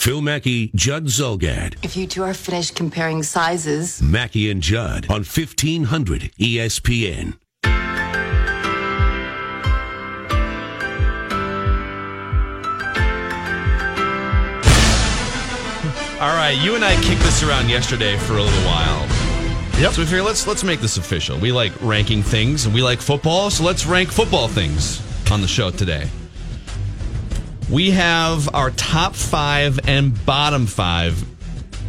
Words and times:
Phil 0.00 0.22
Mackey, 0.22 0.70
Judd 0.74 1.08
Zulgad. 1.08 1.74
If 1.84 1.94
you 1.94 2.06
two 2.06 2.22
are 2.22 2.32
finished 2.32 2.74
comparing 2.74 3.22
sizes, 3.22 4.00
Mackey 4.00 4.50
and 4.50 4.62
Judd 4.62 5.04
on 5.10 5.24
1500 5.24 6.32
ESPN. 6.40 7.36
All 16.18 16.34
right, 16.34 16.58
you 16.62 16.74
and 16.76 16.82
I 16.82 16.98
kicked 17.02 17.20
this 17.20 17.42
around 17.42 17.68
yesterday 17.68 18.16
for 18.16 18.38
a 18.38 18.42
little 18.42 18.64
while. 18.64 19.06
Yep. 19.78 19.92
So 19.92 20.00
we 20.00 20.06
figure 20.06 20.22
let's 20.22 20.46
let's 20.46 20.64
make 20.64 20.80
this 20.80 20.96
official. 20.96 21.38
We 21.38 21.52
like 21.52 21.72
ranking 21.82 22.22
things 22.22 22.64
and 22.64 22.74
we 22.74 22.80
like 22.82 23.00
football, 23.00 23.50
so 23.50 23.64
let's 23.64 23.84
rank 23.84 24.10
football 24.10 24.48
things 24.48 25.02
on 25.30 25.42
the 25.42 25.46
show 25.46 25.70
today. 25.70 26.08
We 27.70 27.90
have 27.92 28.52
our 28.54 28.70
top 28.72 29.14
five 29.14 29.78
and 29.88 30.24
bottom 30.26 30.66
five 30.66 31.14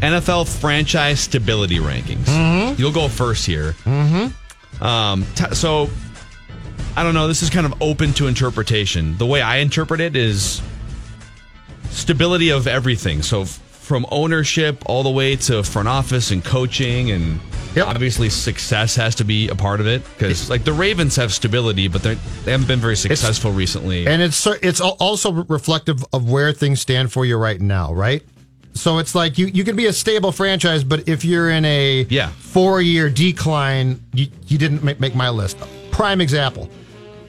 NFL 0.02 0.48
franchise 0.60 1.20
stability 1.20 1.78
rankings. 1.80 2.26
Mm-hmm. 2.26 2.80
You'll 2.80 2.92
go 2.92 3.08
first 3.08 3.46
here. 3.46 3.74
Mm-hmm. 3.84 4.84
Um, 4.84 5.26
t- 5.36 5.54
so 5.56 5.90
I 6.96 7.04
don't 7.04 7.14
know. 7.14 7.28
This 7.28 7.42
is 7.42 7.50
kind 7.50 7.66
of 7.66 7.82
open 7.82 8.14
to 8.14 8.28
interpretation. 8.28 9.18
The 9.18 9.26
way 9.26 9.42
I 9.42 9.58
interpret 9.58 10.02
it 10.02 10.16
is 10.16 10.62
stability 11.90 12.50
of 12.50 12.68
everything. 12.68 13.22
So 13.24 13.42
f- 13.42 13.50
from 13.50 14.06
ownership 14.12 14.84
all 14.86 15.04
the 15.04 15.10
way 15.10 15.36
to 15.36 15.64
front 15.64 15.88
office 15.88 16.32
and 16.32 16.44
coaching 16.44 17.12
and 17.12 17.40
Yep. 17.76 17.88
obviously 17.88 18.30
success 18.30 18.96
has 18.96 19.16
to 19.16 19.24
be 19.24 19.48
a 19.50 19.56
part 19.56 19.80
of 19.80 19.88
it 19.88 20.04
because 20.18 20.50
like 20.50 20.64
the 20.64 20.74
Ravens 20.74 21.16
have 21.16 21.34
stability, 21.34 21.88
but 21.88 22.04
they're, 22.04 22.16
haven't 22.46 22.68
been 22.68 22.80
very 22.80 22.96
successful 22.98 23.52
recently. 23.52 24.08
And 24.08 24.22
it's 24.22 24.46
it's 24.62 24.82
also 24.82 25.32
reflective 25.44 26.04
of 26.14 26.30
where 26.30 26.52
things 26.54 26.82
stand 26.82 27.12
for 27.12 27.26
you 27.26 27.38
right 27.38 27.62
now, 27.62 27.94
right? 27.94 28.24
So 28.74 29.00
it's 29.00 29.16
like 29.16 29.38
you, 29.38 29.48
you 29.48 29.64
can 29.66 29.76
be 29.76 29.88
a 29.88 29.94
stable 29.94 30.32
franchise, 30.32 30.84
but 30.84 31.08
if 31.10 31.26
you're 31.26 31.50
in 31.50 31.66
a 31.66 32.06
Yeah. 32.10 32.30
four 32.30 32.82
year 32.82 33.10
decline, 33.10 34.02
you, 34.14 34.28
you 34.48 34.58
didn't 34.58 34.84
make, 34.84 35.00
make 35.00 35.14
my 35.16 35.30
list. 35.30 35.58
Prime 35.92 36.22
example. 36.22 36.70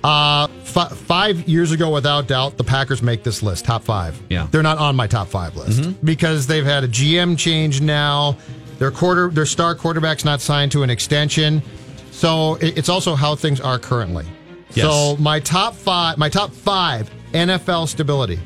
Uh, 0.05 0.49
fi- 0.65 0.89
five 0.89 1.49
years 1.49 1.71
ago, 1.71 1.91
without 1.93 2.27
doubt, 2.27 2.57
the 2.57 2.65
Packers 2.65 3.03
make 3.03 3.23
this 3.23 3.41
list, 3.43 3.65
top 3.65 3.85
five. 3.85 4.21
Yeah. 4.29 4.43
Mm-hmm. 4.43 4.51
They're 4.51 4.63
not 4.63 4.79
on 4.79 4.97
my 4.97 5.07
top 5.07 5.29
five 5.29 5.55
list 5.57 6.05
because 6.05 6.47
they've 6.49 6.65
had 6.65 6.83
a 6.85 6.89
GM 6.89 7.39
change 7.39 7.81
now. 7.81 8.37
Their 8.83 8.91
quarter, 8.91 9.29
their 9.29 9.47
star 9.47 9.77
quarterback's 9.77 10.25
not 10.25 10.41
signed 10.41 10.73
to 10.73 10.83
an 10.83 10.91
extension. 10.91 11.63
So 12.11 12.59
it's 12.61 12.89
also 12.89 13.15
how 13.15 13.37
things 13.37 13.61
are 13.61 13.79
currently. 13.79 14.27
Yes. 14.75 14.87
So 14.87 15.17
my 15.19 15.39
top 15.39 15.77
five, 15.77 16.19
my 16.19 16.29
top 16.29 16.51
five 16.51 17.09
NFL 17.31 17.87
stability. 17.87 18.41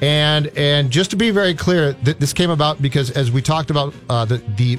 And 0.00 0.46
and 0.56 0.92
just 0.92 1.10
to 1.10 1.16
be 1.16 1.32
very 1.32 1.54
clear, 1.54 1.94
th- 2.04 2.18
this 2.18 2.32
came 2.32 2.50
about 2.50 2.80
because 2.80 3.10
as 3.10 3.32
we 3.32 3.42
talked 3.42 3.70
about 3.70 3.94
uh, 4.08 4.24
the 4.24 4.36
the 4.56 4.78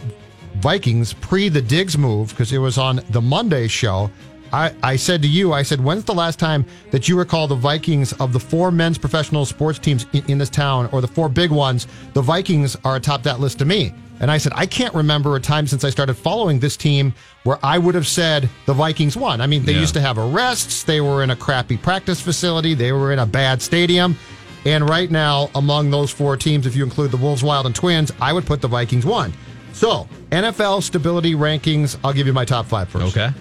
Vikings 0.59 1.11
pre 1.11 1.49
the 1.49 1.61
Diggs 1.61 1.97
move, 1.97 2.29
because 2.29 2.53
it 2.53 2.59
was 2.59 2.77
on 2.77 3.01
the 3.09 3.19
Monday 3.19 3.67
show. 3.67 4.09
I, 4.53 4.73
I 4.81 4.95
said 4.95 5.21
to 5.23 5.27
you, 5.27 5.51
I 5.51 5.61
said, 5.61 5.79
when's 5.81 6.05
the 6.05 6.13
last 6.13 6.39
time 6.39 6.65
that 6.89 7.07
you 7.07 7.19
recall 7.19 7.47
the 7.47 7.53
Vikings 7.53 8.13
of 8.13 8.31
the 8.31 8.39
four 8.39 8.71
men's 8.71 8.97
professional 8.97 9.45
sports 9.45 9.77
teams 9.77 10.07
in, 10.13 10.23
in 10.27 10.37
this 10.37 10.49
town, 10.49 10.87
or 10.93 11.01
the 11.01 11.07
four 11.07 11.27
big 11.27 11.51
ones? 11.51 11.85
The 12.13 12.21
Vikings 12.21 12.77
are 12.85 12.95
atop 12.95 13.23
that 13.23 13.41
list 13.41 13.59
to 13.59 13.65
me. 13.65 13.93
And 14.21 14.29
I 14.29 14.37
said, 14.37 14.51
I 14.55 14.65
can't 14.65 14.93
remember 14.93 15.35
a 15.35 15.39
time 15.39 15.65
since 15.65 15.83
I 15.85 15.89
started 15.89 16.15
following 16.15 16.59
this 16.59 16.75
team 16.75 17.13
where 17.43 17.57
I 17.63 17.77
would 17.77 17.95
have 17.95 18.07
said 18.07 18.49
the 18.65 18.73
Vikings 18.73 19.15
won. 19.15 19.39
I 19.39 19.47
mean, 19.47 19.63
they 19.65 19.73
Yeah. 19.73 19.79
used 19.79 19.93
to 19.93 20.01
have 20.01 20.17
arrests. 20.17 20.83
They 20.83 20.99
were 20.99 21.23
in 21.23 21.29
a 21.29 21.35
crappy 21.35 21.77
practice 21.77 22.19
facility. 22.19 22.73
They 22.73 22.91
were 22.91 23.13
in 23.13 23.19
a 23.19 23.25
bad 23.25 23.61
stadium. 23.61 24.17
And 24.65 24.89
right 24.89 25.09
now, 25.09 25.49
among 25.55 25.89
those 25.89 26.11
four 26.11 26.35
teams, 26.35 26.65
if 26.67 26.75
you 26.75 26.83
include 26.83 27.11
the 27.11 27.17
Wolves, 27.17 27.43
Wild, 27.43 27.65
and 27.65 27.73
Twins, 27.73 28.11
I 28.19 28.33
would 28.33 28.45
put 28.45 28.59
the 28.61 28.67
Vikings 28.67 29.05
one. 29.05 29.33
So, 29.71 30.09
NFL 30.31 30.81
stability 30.81 31.33
rankings, 31.35 31.95
I'll 32.03 32.11
give 32.11 32.27
you 32.27 32.33
my 32.33 32.43
top 32.43 32.65
five 32.65 32.89
first. 32.89 33.15
okay. 33.17 33.33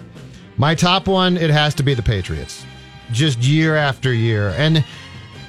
My 0.57 0.75
top 0.75 1.07
one, 1.07 1.35
it 1.35 1.49
has 1.49 1.73
to 1.75 1.83
be 1.83 1.93
the 1.93 2.01
Patriots. 2.01 2.65
Just 3.11 3.39
year 3.39 3.75
after 3.75 4.13
year. 4.13 4.53
And 4.57 4.83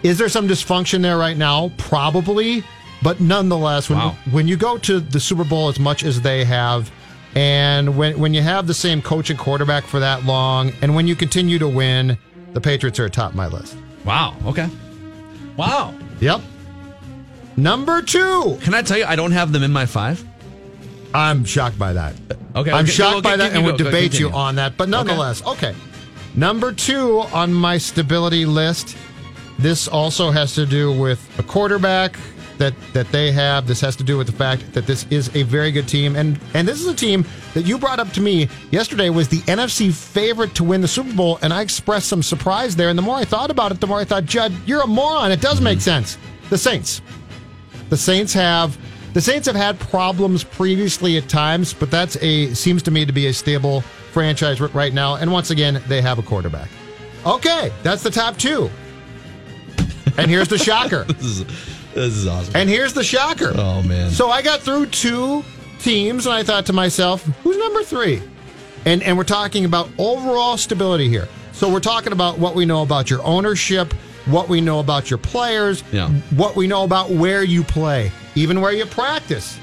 is 0.03 0.19
there 0.19 0.29
some 0.29 0.49
dysfunction 0.49 1.03
there 1.03 1.19
right 1.19 1.37
now? 1.37 1.71
Probably. 1.79 2.65
But 3.03 3.21
nonetheless, 3.21 3.89
when, 3.89 3.99
Wow. 3.99 4.17
when 4.31 4.47
you 4.49 4.57
go 4.57 4.77
to 4.79 5.01
the 5.01 5.21
Super 5.21 5.45
Bowl 5.45 5.69
as 5.69 5.79
much 5.79 6.05
as 6.05 6.21
they 6.21 6.45
have, 6.45 6.91
and 7.35 7.97
when, 7.97 8.19
when 8.19 8.35
you 8.35 8.43
have 8.43 8.67
the 8.67 8.75
same 8.75 9.01
coach 9.01 9.31
and 9.31 9.39
quarterback 9.39 9.85
for 9.85 10.01
that 10.01 10.25
long, 10.25 10.73
and 10.83 10.95
when 10.95 11.07
you 11.07 11.17
continue 11.17 11.59
to 11.59 11.69
win, 11.69 12.19
the 12.53 12.61
Patriots 12.61 12.99
are 12.99 13.07
atop 13.07 13.35
my 13.35 13.47
list. 13.47 13.77
Wow. 14.05 14.35
Okay. 14.47 14.69
Wow. 15.57 15.95
Yep. 16.21 16.41
Number 17.57 18.03
two. 18.03 18.59
Can 18.63 18.75
I 18.75 18.83
tell 18.83 18.99
you, 18.99 19.05
I 19.05 19.17
don't 19.17 19.33
have 19.33 19.53
them 19.53 19.63
in 19.63 19.73
my 19.73 19.87
five. 19.87 20.25
I'm 21.15 21.45
shocked 21.45 21.79
by 21.79 21.93
that. 21.95 22.15
Okay. 22.55 22.71
I'm 22.71 22.85
okay, 22.85 22.91
shocked 22.93 23.15
well, 23.15 23.23
by 23.23 23.37
that 23.37 23.53
and 23.53 23.65
would 23.65 23.79
go- 23.79 23.85
debate 23.85 24.19
you 24.19 24.31
on 24.31 24.57
that. 24.57 24.77
But 24.77 24.89
nonetheless, 24.89 25.45
okay. 25.47 25.75
Number 26.35 26.73
two 26.73 27.21
on 27.33 27.53
my 27.53 27.79
stability 27.79 28.47
list. 28.47 28.97
This 29.59 29.89
also 29.89 30.31
has 30.31 30.55
to 30.55 30.65
do 30.67 30.93
with 30.93 31.21
a 31.39 31.43
quarterback 31.43 32.17
that 32.61 32.75
that 32.93 33.11
they 33.11 33.33
have. 33.33 33.67
This 33.67 33.81
has 33.81 33.97
to 33.97 34.05
do 34.05 34.17
with 34.17 34.29
the 34.29 34.33
fact 34.33 34.73
that 34.75 34.87
this 34.87 35.05
is 35.11 35.35
a 35.35 35.43
very 35.43 35.73
good 35.73 35.89
team, 35.89 36.15
and 36.15 36.39
and 36.55 36.69
this 36.69 36.81
is 36.81 36.87
a 36.87 36.95
team 36.95 37.25
that 37.55 37.63
you 37.67 37.77
brought 37.79 37.99
up 37.99 38.13
to 38.13 38.21
me 38.21 38.49
yesterday 38.71 39.11
was 39.11 39.29
the 39.29 39.41
NFC 39.41 39.93
favorite 39.93 40.55
to 40.55 40.63
win 40.63 40.81
the 40.81 40.89
Super 40.89 41.13
Bowl, 41.13 41.39
and 41.43 41.53
I 41.53 41.63
expressed 41.63 42.09
some 42.09 42.23
surprise 42.23 42.77
there. 42.77 42.89
And 42.89 42.97
the 42.97 43.03
more 43.03 43.17
I 43.17 43.25
thought 43.25 43.51
about 43.51 43.73
it, 43.73 43.81
the 43.81 43.89
more 43.89 43.99
I 43.99 44.05
thought, 44.05 44.25
Judd, 44.27 44.53
you're 44.67 44.83
a 44.83 44.87
moron. 44.87 45.33
It 45.33 45.41
does 45.41 45.61
make 45.61 45.81
sense. 45.81 46.17
The 46.51 46.59
Saints. 46.59 47.03
The 47.89 47.97
Saints 47.97 48.33
have 48.35 48.79
the 49.15 49.21
Saints 49.21 49.47
have 49.49 49.57
had 49.57 49.81
problems 49.81 50.45
previously 50.45 51.17
at 51.17 51.29
times, 51.29 51.73
but 51.73 51.91
that's 51.91 52.17
a 52.21 52.55
seems 52.55 52.83
to 52.85 52.91
me 52.93 53.05
to 53.05 53.13
be 53.13 53.27
a 53.27 53.33
stable 53.33 53.81
franchise 54.13 54.61
right 54.61 54.93
now. 54.93 55.17
And 55.17 55.33
once 55.33 55.51
again, 55.51 55.83
they 55.89 56.01
have 56.01 56.19
a 56.19 56.23
quarterback. 56.23 56.69
Okay, 57.27 57.73
that's 57.83 58.03
the 58.03 58.11
top 58.11 58.37
two. 58.37 58.71
And 60.17 60.31
here's 60.31 60.49
the 60.49 60.59
shocker. 60.69 61.07
This 61.95 62.15
is, 62.17 62.27
awesome. 62.27 62.55
And 62.57 62.69
here's 62.69 62.93
the 62.93 63.03
shocker. 63.05 63.53
Oh, 63.57 63.83
man. 63.83 64.11
So 64.11 64.31
I 64.31 64.43
got 64.43 64.61
through 64.61 64.87
two 64.87 65.45
teams, 65.81 66.27
and 66.27 66.35
I 66.35 66.43
thought 66.43 66.67
to 66.67 66.73
myself, 66.73 67.25
who's 67.43 67.57
number 67.57 67.83
three? 67.83 68.23
And 68.87 69.03
and 69.03 69.19
we're 69.19 69.25
talking 69.25 69.65
about 69.67 69.89
overall 69.99 70.57
stability 70.57 71.09
here. 71.09 71.29
So 71.53 71.71
we're 71.71 71.81
talking 71.81 72.13
about 72.13 72.39
what 72.39 72.55
we 72.55 72.65
know 72.65 72.83
about 72.83 73.11
your 73.11 73.23
ownership, 73.25 73.93
what 74.27 74.49
we 74.49 74.61
know 74.63 74.79
about 74.81 75.11
your 75.11 75.19
players, 75.19 75.83
Yeah. 75.93 76.09
what 76.37 76.57
we 76.57 76.67
know 76.67 76.85
about 76.85 77.11
where 77.11 77.43
you 77.43 77.63
play, 77.63 78.11
even 78.35 78.61
where 78.63 78.73
you 78.73 78.87
practice. 78.87 79.59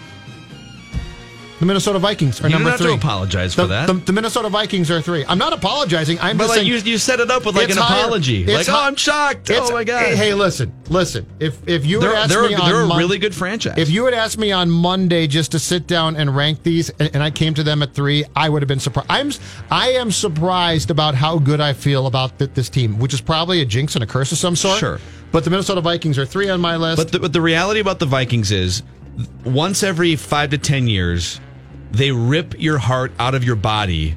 The 1.59 1.65
Minnesota 1.65 1.97
Vikings 1.97 2.39
are 2.39 2.43
You 2.47 2.51
don't 2.51 2.61
number 2.61 2.69
have 2.69 2.77
to 2.79 2.83
three. 2.85 2.93
apologize 2.93 3.55
the, 3.55 3.63
for 3.63 3.67
that. 3.69 3.87
The, 3.87 3.93
the 3.93 4.13
Minnesota 4.13 4.47
Vikings 4.47 4.91
are 4.91 5.01
three. 5.01 5.25
I'm 5.25 5.39
not 5.39 5.53
apologizing. 5.53 6.19
I'm 6.19 6.37
but 6.37 6.43
just 6.43 6.49
like 6.49 6.57
saying 6.59 6.67
you, 6.67 6.75
you 6.91 6.97
set 6.99 7.19
it 7.19 7.31
up 7.31 7.47
with 7.47 7.55
like 7.55 7.71
an 7.71 7.77
higher- 7.77 8.01
apology. 8.03 8.45
Like, 8.45 8.69
oh, 8.69 8.79
I'm 8.79 8.95
shocked. 8.95 9.49
Oh 9.51 9.71
my 9.71 9.83
god. 9.83 10.05
Hey, 10.05 10.15
hey, 10.15 10.33
listen, 10.35 10.71
listen. 10.89 11.25
If 11.39 11.67
if 11.67 11.83
you 11.83 11.99
they're 11.99 12.11
had 12.11 12.25
asked 12.25 12.29
they're, 12.29 12.47
me 12.47 12.53
on 12.53 12.69
they're 12.69 12.81
a 12.81 12.85
Mon- 12.85 12.99
really 12.99 13.17
good 13.17 13.33
franchise. 13.33 13.75
if 13.79 13.89
you 13.89 14.05
had 14.05 14.13
asked 14.13 14.37
me 14.37 14.51
on 14.51 14.69
Monday 14.69 15.25
just 15.25 15.51
to 15.53 15.59
sit 15.59 15.87
down 15.87 16.15
and 16.15 16.35
rank 16.35 16.61
these, 16.61 16.91
and, 16.99 17.09
and 17.15 17.23
I 17.23 17.31
came 17.31 17.55
to 17.55 17.63
them 17.63 17.81
at 17.81 17.91
three, 17.91 18.23
I 18.35 18.49
would 18.49 18.61
have 18.61 18.67
been 18.69 18.79
surprised. 18.79 19.07
I'm 19.09 19.31
I 19.71 19.93
am 19.93 20.11
surprised 20.11 20.91
about 20.91 21.15
how 21.15 21.39
good 21.39 21.59
I 21.59 21.73
feel 21.73 22.05
about 22.05 22.37
th- 22.37 22.51
this 22.53 22.69
team, 22.69 22.99
which 22.99 23.15
is 23.15 23.21
probably 23.21 23.61
a 23.61 23.65
jinx 23.65 23.95
and 23.95 24.03
a 24.03 24.07
curse 24.07 24.31
of 24.31 24.37
some 24.37 24.55
sort. 24.55 24.77
Sure. 24.79 24.99
But 25.31 25.43
the 25.43 25.49
Minnesota 25.49 25.81
Vikings 25.81 26.19
are 26.19 26.25
three 26.25 26.49
on 26.49 26.61
my 26.61 26.77
list. 26.77 26.97
But 26.97 27.11
the, 27.11 27.19
but 27.19 27.33
the 27.33 27.41
reality 27.41 27.79
about 27.79 27.97
the 27.97 28.05
Vikings 28.05 28.51
is 28.51 28.83
once 29.43 29.81
every 29.81 30.15
five 30.15 30.51
to 30.51 30.57
10 30.59 30.87
years, 30.87 31.41
they 31.91 32.11
rip 32.11 32.59
your 32.59 32.77
heart 32.77 33.11
out 33.19 33.35
of 33.35 33.43
your 33.43 33.55
body 33.55 34.15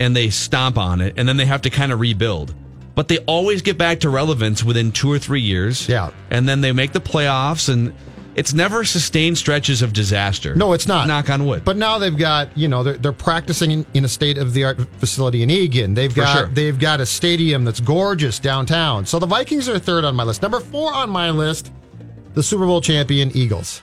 and 0.00 0.14
they 0.14 0.30
stomp 0.30 0.76
on 0.76 1.00
it, 1.00 1.14
and 1.16 1.28
then 1.28 1.36
they 1.36 1.46
have 1.46 1.62
to 1.62 1.70
kind 1.70 1.92
of 1.92 2.00
rebuild. 2.00 2.54
But 2.94 3.08
they 3.08 3.18
always 3.18 3.62
get 3.62 3.78
back 3.78 4.00
to 4.00 4.10
relevance 4.10 4.62
within 4.62 4.92
two 4.92 5.10
or 5.10 5.18
three 5.18 5.40
years. 5.40 5.88
Yeah. 5.88 6.10
And 6.30 6.48
then 6.48 6.60
they 6.60 6.72
make 6.72 6.92
the 6.92 7.00
playoffs, 7.00 7.68
and 7.68 7.92
it's 8.34 8.52
never 8.52 8.84
sustained 8.84 9.38
stretches 9.38 9.82
of 9.82 9.92
disaster. 9.92 10.54
No, 10.54 10.72
it's 10.72 10.86
not. 10.86 11.06
Knock 11.06 11.30
on 11.30 11.46
wood. 11.46 11.64
But 11.64 11.76
now 11.76 11.98
they've 11.98 12.16
got, 12.16 12.56
you 12.56 12.68
know, 12.68 12.82
they're, 12.82 12.96
they're 12.96 13.12
practicing 13.12 13.70
in, 13.70 13.86
in 13.94 14.04
a 14.04 14.08
state 14.08 14.38
of 14.38 14.52
the 14.52 14.64
art 14.64 14.80
facility 14.98 15.42
in 15.42 15.50
Eagan. 15.50 15.94
They've 15.94 16.14
got 16.14 16.36
sure. 16.36 16.46
they've 16.48 16.78
got 16.78 17.00
a 17.00 17.06
stadium 17.06 17.64
that's 17.64 17.80
gorgeous 17.80 18.38
downtown. 18.38 19.06
So 19.06 19.18
the 19.18 19.26
Vikings 19.26 19.68
are 19.68 19.78
third 19.78 20.04
on 20.04 20.14
my 20.14 20.24
list. 20.24 20.42
Number 20.42 20.60
four 20.60 20.92
on 20.92 21.10
my 21.10 21.30
list, 21.30 21.72
the 22.34 22.42
Super 22.42 22.66
Bowl 22.66 22.80
champion 22.80 23.30
Eagles. 23.36 23.82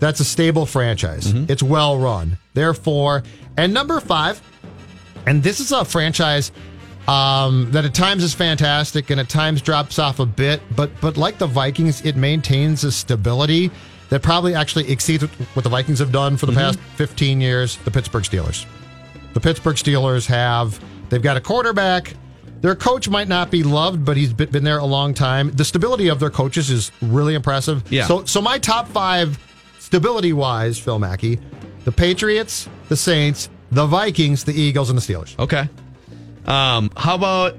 That's 0.00 0.18
a 0.20 0.24
stable 0.24 0.66
franchise. 0.66 1.32
Mm-hmm. 1.32 1.50
It's 1.52 1.62
well 1.62 1.98
run. 1.98 2.38
Therefore, 2.54 3.22
and 3.56 3.72
number 3.72 4.00
five, 4.00 4.40
and 5.26 5.42
this 5.42 5.60
is 5.60 5.70
a 5.72 5.84
franchise 5.84 6.50
um, 7.06 7.70
that 7.72 7.84
at 7.84 7.94
times 7.94 8.22
is 8.24 8.34
fantastic 8.34 9.10
and 9.10 9.20
at 9.20 9.28
times 9.28 9.62
drops 9.62 9.98
off 9.98 10.18
a 10.20 10.26
bit, 10.26 10.60
but 10.74 10.90
but 11.00 11.16
like 11.16 11.38
the 11.38 11.46
Vikings, 11.46 12.04
it 12.04 12.16
maintains 12.16 12.84
a 12.84 12.92
stability 12.92 13.70
that 14.08 14.22
probably 14.22 14.54
actually 14.54 14.90
exceeds 14.90 15.22
what 15.54 15.62
the 15.62 15.68
Vikings 15.70 15.98
have 16.00 16.12
done 16.12 16.36
for 16.36 16.46
the 16.46 16.52
Mm-hmm. 16.52 16.60
past 16.60 16.78
15 16.96 17.40
years. 17.40 17.76
The 17.78 17.90
Pittsburgh 17.90 18.24
Steelers. 18.24 18.66
The 19.34 19.40
Pittsburgh 19.40 19.76
Steelers 19.76 20.26
have 20.26 20.80
they've 21.10 21.22
got 21.22 21.36
a 21.36 21.40
quarterback. 21.40 22.14
Their 22.60 22.74
coach 22.74 23.08
might 23.08 23.28
not 23.28 23.50
be 23.50 23.62
loved, 23.62 24.04
but 24.04 24.16
he's 24.16 24.32
been 24.32 24.50
been 24.50 24.64
there 24.64 24.78
a 24.78 24.84
long 24.84 25.14
time. 25.14 25.50
The 25.52 25.64
stability 25.64 26.08
of 26.08 26.20
their 26.20 26.30
coaches 26.30 26.70
is 26.70 26.90
really 27.00 27.34
impressive. 27.34 27.82
Yeah. 27.92 28.06
So 28.06 28.24
so 28.24 28.40
my 28.42 28.58
top 28.58 28.88
five 28.88 29.38
stability 29.90 30.32
wise, 30.32 30.78
Phil 30.78 31.00
Mackey, 31.00 31.40
the 31.84 31.90
Patriots, 31.90 32.68
the 32.88 32.96
Saints, 32.96 33.48
the 33.72 33.86
Vikings, 33.86 34.44
the 34.44 34.52
Eagles, 34.52 34.88
and 34.88 34.96
the 34.96 35.02
Steelers. 35.02 35.36
Okay. 35.36 35.68
Um, 36.46 36.92
how 36.96 37.16
about 37.16 37.56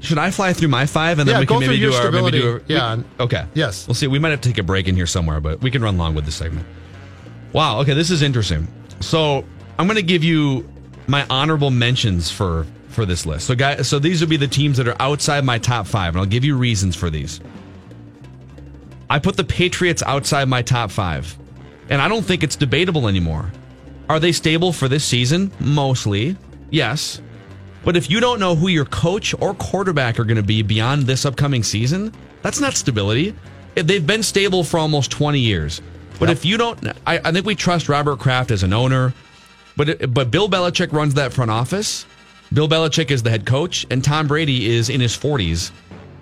should 0.00 0.18
I 0.18 0.30
fly 0.30 0.52
through 0.52 0.68
my 0.68 0.84
five 0.84 1.18
and 1.18 1.26
then 1.26 1.36
Yeah, 1.36 1.40
we 1.40 1.46
can 1.46 1.60
maybe 1.60 1.78
do 1.80 1.90
our 1.94 2.10
maybe 2.10 2.30
do 2.32 2.38
stability. 2.38 2.42
our, 2.46 2.62
Yeah. 2.68 2.96
we- 2.96 3.04
okay. 3.20 3.46
Yes. 3.54 3.88
We'll 3.88 3.94
see. 3.94 4.06
We 4.08 4.18
might 4.18 4.28
have 4.28 4.42
to 4.42 4.48
take 4.50 4.58
a 4.58 4.62
break 4.62 4.88
in 4.88 4.94
here 4.94 5.06
somewhere, 5.06 5.40
but 5.40 5.62
we 5.62 5.70
can 5.70 5.80
run 5.80 5.96
long 5.96 6.14
with 6.14 6.26
this 6.26 6.34
segment. 6.34 6.66
Wow. 7.54 7.80
Okay, 7.80 7.94
this 7.94 8.10
is 8.10 8.20
interesting. 8.20 8.68
So 9.00 9.42
I'm 9.78 9.86
going 9.86 9.96
to 9.96 10.02
give 10.02 10.22
you 10.22 10.68
my 11.06 11.24
honorable 11.30 11.70
mentions 11.70 12.30
for 12.30 12.66
for 12.90 13.06
this 13.06 13.24
list. 13.24 13.46
So 13.46 13.54
guys, 13.54 13.88
so 13.88 13.98
these 13.98 14.20
would 14.20 14.28
be 14.28 14.36
the 14.36 14.46
teams 14.48 14.76
that 14.76 14.86
are 14.86 14.96
outside 15.00 15.44
my 15.46 15.56
top 15.58 15.86
five, 15.86 16.14
and 16.14 16.20
I'll 16.20 16.26
give 16.26 16.44
you 16.44 16.58
reasons 16.58 16.94
for 16.94 17.08
these. 17.08 17.40
I 19.08 19.18
put 19.18 19.36
the 19.38 19.44
Patriots 19.44 20.02
outside 20.06 20.46
my 20.48 20.60
top 20.62 20.90
five, 20.90 21.36
and 21.94 22.02
I 22.02 22.08
don't 22.08 22.24
think 22.24 22.42
it's 22.42 22.56
debatable 22.56 23.06
anymore. 23.06 23.52
Are 24.08 24.18
they 24.18 24.32
stable 24.32 24.72
for 24.72 24.88
this 24.88 25.04
season? 25.04 25.52
Mostly, 25.60 26.36
yes. 26.68 27.22
But 27.84 27.96
if 27.96 28.10
you 28.10 28.18
don't 28.18 28.40
know 28.40 28.56
who 28.56 28.66
your 28.66 28.84
coach 28.86 29.32
or 29.40 29.54
quarterback 29.54 30.18
are 30.18 30.24
going 30.24 30.36
to 30.36 30.42
be 30.42 30.60
beyond 30.62 31.04
this 31.04 31.24
upcoming 31.24 31.62
season, 31.62 32.12
that's 32.42 32.58
not 32.58 32.74
stability. 32.74 33.32
If 33.76 33.86
They've 33.86 34.04
been 34.04 34.24
stable 34.24 34.64
for 34.64 34.78
almost 34.78 35.12
20 35.12 35.38
years. 35.38 35.80
But 36.18 36.30
if 36.30 36.44
you 36.44 36.56
don't, 36.56 36.84
I, 37.06 37.20
I 37.24 37.30
think 37.30 37.46
we 37.46 37.54
trust 37.54 37.88
Robert 37.88 38.18
Kraft 38.18 38.50
as 38.50 38.64
an 38.64 38.72
owner. 38.72 39.14
But 39.76 40.12
but 40.12 40.32
Bill 40.32 40.48
Belichick 40.48 40.92
runs 40.92 41.14
that 41.14 41.32
front 41.32 41.52
office. 41.52 42.06
Bill 42.52 42.68
Belichick 42.68 43.12
is 43.12 43.22
the 43.22 43.30
head 43.30 43.46
coach, 43.46 43.86
and 43.88 44.02
Tom 44.02 44.26
Brady 44.26 44.68
is 44.68 44.90
in 44.90 45.00
his 45.00 45.16
40s. 45.16 45.70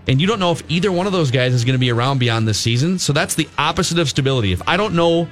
And 0.06 0.20
you 0.20 0.26
don't 0.26 0.38
know 0.38 0.52
if 0.52 0.62
either 0.68 0.92
one 0.92 1.06
of 1.06 1.12
those 1.14 1.30
guys 1.30 1.54
is 1.54 1.64
going 1.64 1.74
to 1.74 1.80
be 1.80 1.90
around 1.90 2.18
beyond 2.18 2.46
this 2.46 2.58
season. 2.58 2.98
So 2.98 3.14
that's 3.14 3.34
the 3.34 3.48
opposite 3.56 3.98
of 3.98 4.10
stability. 4.10 4.52
If 4.52 4.60
I 4.68 4.76
don't 4.76 4.94
know, 4.94 5.28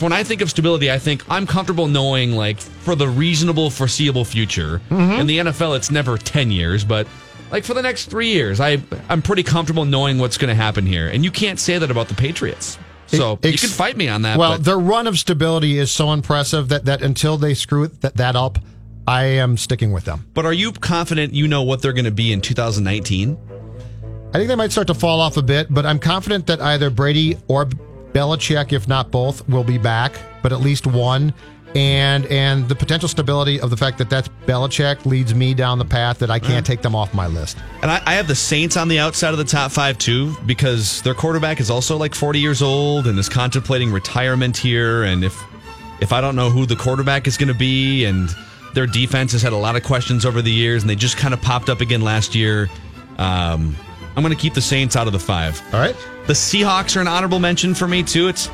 when 0.00 0.12
I 0.12 0.24
think 0.24 0.40
of 0.40 0.50
stability, 0.50 0.90
I 0.90 0.98
think 0.98 1.24
I'm 1.30 1.46
comfortable 1.46 1.86
knowing, 1.86 2.32
like, 2.32 2.60
for 2.60 2.94
the 2.94 3.08
reasonable, 3.08 3.70
foreseeable 3.70 4.24
future. 4.24 4.80
Mm-hmm. 4.90 5.20
In 5.20 5.26
the 5.26 5.38
NFL, 5.38 5.76
it's 5.76 5.90
never 5.90 6.18
10 6.18 6.50
years, 6.50 6.84
but 6.84 7.06
like 7.50 7.64
for 7.64 7.74
the 7.74 7.82
next 7.82 8.06
three 8.06 8.28
years, 8.28 8.60
I, 8.60 8.80
I'm 9.08 9.22
pretty 9.22 9.42
comfortable 9.42 9.84
knowing 9.84 10.18
what's 10.18 10.38
going 10.38 10.48
to 10.48 10.54
happen 10.54 10.86
here. 10.86 11.08
And 11.08 11.24
you 11.24 11.30
can't 11.30 11.58
say 11.58 11.78
that 11.78 11.90
about 11.90 12.08
the 12.08 12.14
Patriots. 12.14 12.78
So 13.06 13.38
you 13.42 13.58
can 13.58 13.68
fight 13.68 13.96
me 13.96 14.08
on 14.08 14.22
that. 14.22 14.38
Well, 14.38 14.56
but 14.56 14.64
their 14.64 14.78
run 14.78 15.08
of 15.08 15.18
stability 15.18 15.78
is 15.78 15.90
so 15.90 16.12
impressive 16.12 16.68
that, 16.68 16.84
that 16.84 17.02
until 17.02 17.36
they 17.36 17.54
screw 17.54 17.88
that, 17.88 18.16
that 18.16 18.36
up, 18.36 18.58
I 19.06 19.24
am 19.24 19.56
sticking 19.56 19.90
with 19.90 20.04
them. 20.04 20.26
But 20.32 20.46
are 20.46 20.52
you 20.52 20.70
confident 20.70 21.34
you 21.34 21.48
know 21.48 21.62
what 21.62 21.82
they're 21.82 21.92
going 21.92 22.04
to 22.04 22.12
be 22.12 22.32
in 22.32 22.40
2019? 22.40 23.36
I 24.32 24.38
think 24.38 24.46
they 24.46 24.54
might 24.54 24.70
start 24.70 24.86
to 24.86 24.94
fall 24.94 25.20
off 25.20 25.36
a 25.36 25.42
bit, 25.42 25.66
but 25.70 25.84
I'm 25.84 25.98
confident 25.98 26.46
that 26.46 26.60
either 26.60 26.88
Brady 26.88 27.36
or 27.48 27.68
Belichick, 28.12 28.72
if 28.72 28.88
not 28.88 29.10
both, 29.10 29.46
will 29.48 29.64
be 29.64 29.78
back, 29.78 30.12
but 30.42 30.52
at 30.52 30.60
least 30.60 30.86
one. 30.86 31.34
And 31.74 32.26
and 32.26 32.68
the 32.68 32.74
potential 32.74 33.08
stability 33.08 33.60
of 33.60 33.70
the 33.70 33.76
fact 33.76 33.98
that 33.98 34.10
that's 34.10 34.28
Belichick 34.44 35.06
leads 35.06 35.36
me 35.36 35.54
down 35.54 35.78
the 35.78 35.84
path 35.84 36.18
that 36.18 36.28
I 36.28 36.40
can't 36.40 36.66
take 36.66 36.82
them 36.82 36.96
off 36.96 37.14
my 37.14 37.28
list. 37.28 37.58
And 37.82 37.92
I, 37.92 38.02
I 38.06 38.14
have 38.14 38.26
the 38.26 38.34
Saints 38.34 38.76
on 38.76 38.88
the 38.88 38.98
outside 38.98 39.30
of 39.30 39.38
the 39.38 39.44
top 39.44 39.70
five 39.70 39.96
too, 39.96 40.34
because 40.46 41.00
their 41.02 41.14
quarterback 41.14 41.60
is 41.60 41.70
also 41.70 41.96
like 41.96 42.12
40 42.12 42.40
years 42.40 42.60
old 42.60 43.06
and 43.06 43.16
is 43.20 43.28
contemplating 43.28 43.92
retirement 43.92 44.56
here. 44.56 45.04
And 45.04 45.22
if 45.22 45.40
if 46.00 46.12
I 46.12 46.20
don't 46.20 46.34
know 46.34 46.50
who 46.50 46.66
the 46.66 46.76
quarterback 46.76 47.28
is 47.28 47.36
going 47.36 47.52
to 47.52 47.58
be, 47.58 48.04
and 48.04 48.34
their 48.74 48.86
defense 48.86 49.30
has 49.32 49.42
had 49.42 49.52
a 49.52 49.56
lot 49.56 49.76
of 49.76 49.84
questions 49.84 50.26
over 50.26 50.42
the 50.42 50.50
years, 50.50 50.82
and 50.82 50.90
they 50.90 50.96
just 50.96 51.16
kind 51.16 51.34
of 51.34 51.40
popped 51.40 51.68
up 51.68 51.80
again 51.80 52.00
last 52.00 52.34
year, 52.34 52.68
um, 53.18 53.76
I'm 54.16 54.22
going 54.22 54.34
to 54.34 54.40
keep 54.40 54.54
the 54.54 54.60
Saints 54.60 54.96
out 54.96 55.06
of 55.06 55.12
the 55.12 55.18
five. 55.18 55.62
All 55.72 55.80
right. 55.80 55.96
The 56.26 56.32
Seahawks 56.32 56.96
are 56.96 57.00
an 57.00 57.08
honorable 57.08 57.38
mention 57.38 57.74
for 57.74 57.88
me 57.88 58.02
too. 58.02 58.28
It's 58.28 58.50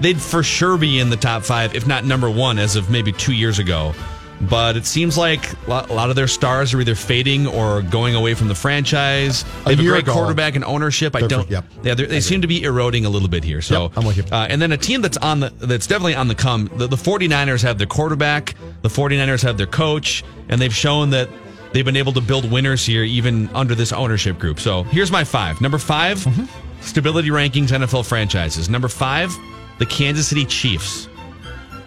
they'd 0.00 0.20
for 0.20 0.42
sure 0.42 0.76
be 0.78 0.98
in 0.98 1.10
the 1.10 1.16
top 1.16 1.42
five, 1.42 1.74
if 1.74 1.86
not 1.86 2.04
number 2.04 2.30
one, 2.30 2.58
as 2.58 2.76
of 2.76 2.90
maybe 2.90 3.12
two 3.12 3.32
years 3.32 3.58
ago. 3.58 3.92
But 4.40 4.76
it 4.76 4.86
seems 4.86 5.16
like 5.16 5.52
a 5.68 5.68
lot 5.68 6.10
of 6.10 6.16
their 6.16 6.26
stars 6.26 6.74
are 6.74 6.80
either 6.80 6.96
fading 6.96 7.46
or 7.46 7.80
going 7.82 8.16
away 8.16 8.34
from 8.34 8.48
the 8.48 8.56
franchise. 8.56 9.44
They 9.64 9.70
have 9.70 9.78
a 9.78 9.82
year 9.82 9.92
great 9.92 10.02
ago. 10.02 10.14
quarterback 10.14 10.56
and 10.56 10.64
ownership. 10.64 11.14
I 11.14 11.20
don't. 11.28 11.48
yep. 11.48 11.64
Yeah, 11.84 11.94
they 11.94 12.20
seem 12.20 12.40
to 12.42 12.48
be 12.48 12.64
eroding 12.64 13.06
a 13.06 13.08
little 13.08 13.28
bit 13.28 13.44
here. 13.44 13.62
So 13.62 13.82
Yep, 13.82 13.98
I'm 13.98 14.04
with 14.04 14.16
you. 14.16 14.24
Uh, 14.32 14.48
and 14.50 14.60
then 14.60 14.72
a 14.72 14.76
team 14.76 15.00
that's 15.00 15.16
on 15.18 15.38
the 15.38 15.50
that's 15.60 15.86
definitely 15.86 16.16
on 16.16 16.26
the 16.26 16.34
come. 16.34 16.68
The, 16.74 16.88
the 16.88 16.96
49ers 16.96 17.62
have 17.62 17.78
their 17.78 17.86
quarterback. 17.86 18.54
The 18.82 18.88
49ers 18.88 19.42
have 19.44 19.58
their 19.58 19.68
coach, 19.68 20.24
and 20.48 20.60
they've 20.60 20.74
shown 20.74 21.10
that 21.10 21.28
they've 21.72 21.84
been 21.84 21.96
able 21.96 22.12
to 22.12 22.20
build 22.20 22.50
winners 22.50 22.84
here 22.84 23.02
even 23.04 23.48
under 23.54 23.74
this 23.74 23.92
ownership 23.92 24.38
group. 24.38 24.60
So 24.60 24.82
here's 24.84 25.10
my 25.10 25.24
five. 25.24 25.60
Number 25.60 25.78
5 25.78 26.18
Mm-hmm. 26.18 26.80
stability 26.82 27.28
rankings 27.30 27.68
NFL 27.68 28.06
franchises. 28.06 28.68
Number 28.68 28.88
five, 28.88 29.32
the 29.78 29.86
Kansas 29.86 30.28
City 30.28 30.44
Chiefs. 30.44 31.08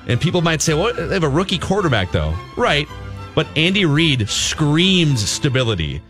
And 0.07 0.19
people 0.21 0.41
might 0.41 0.61
say, 0.61 0.73
well, 0.73 0.93
they 0.93 1.13
have 1.13 1.23
a 1.23 1.29
rookie 1.29 1.57
quarterback, 1.57 2.11
though. 2.11 2.33
Right. 2.55 2.87
But 3.33 3.47
Andy 3.57 3.85
Reid 3.85 4.29
screams 4.29 5.27
stability. 5.27 6.01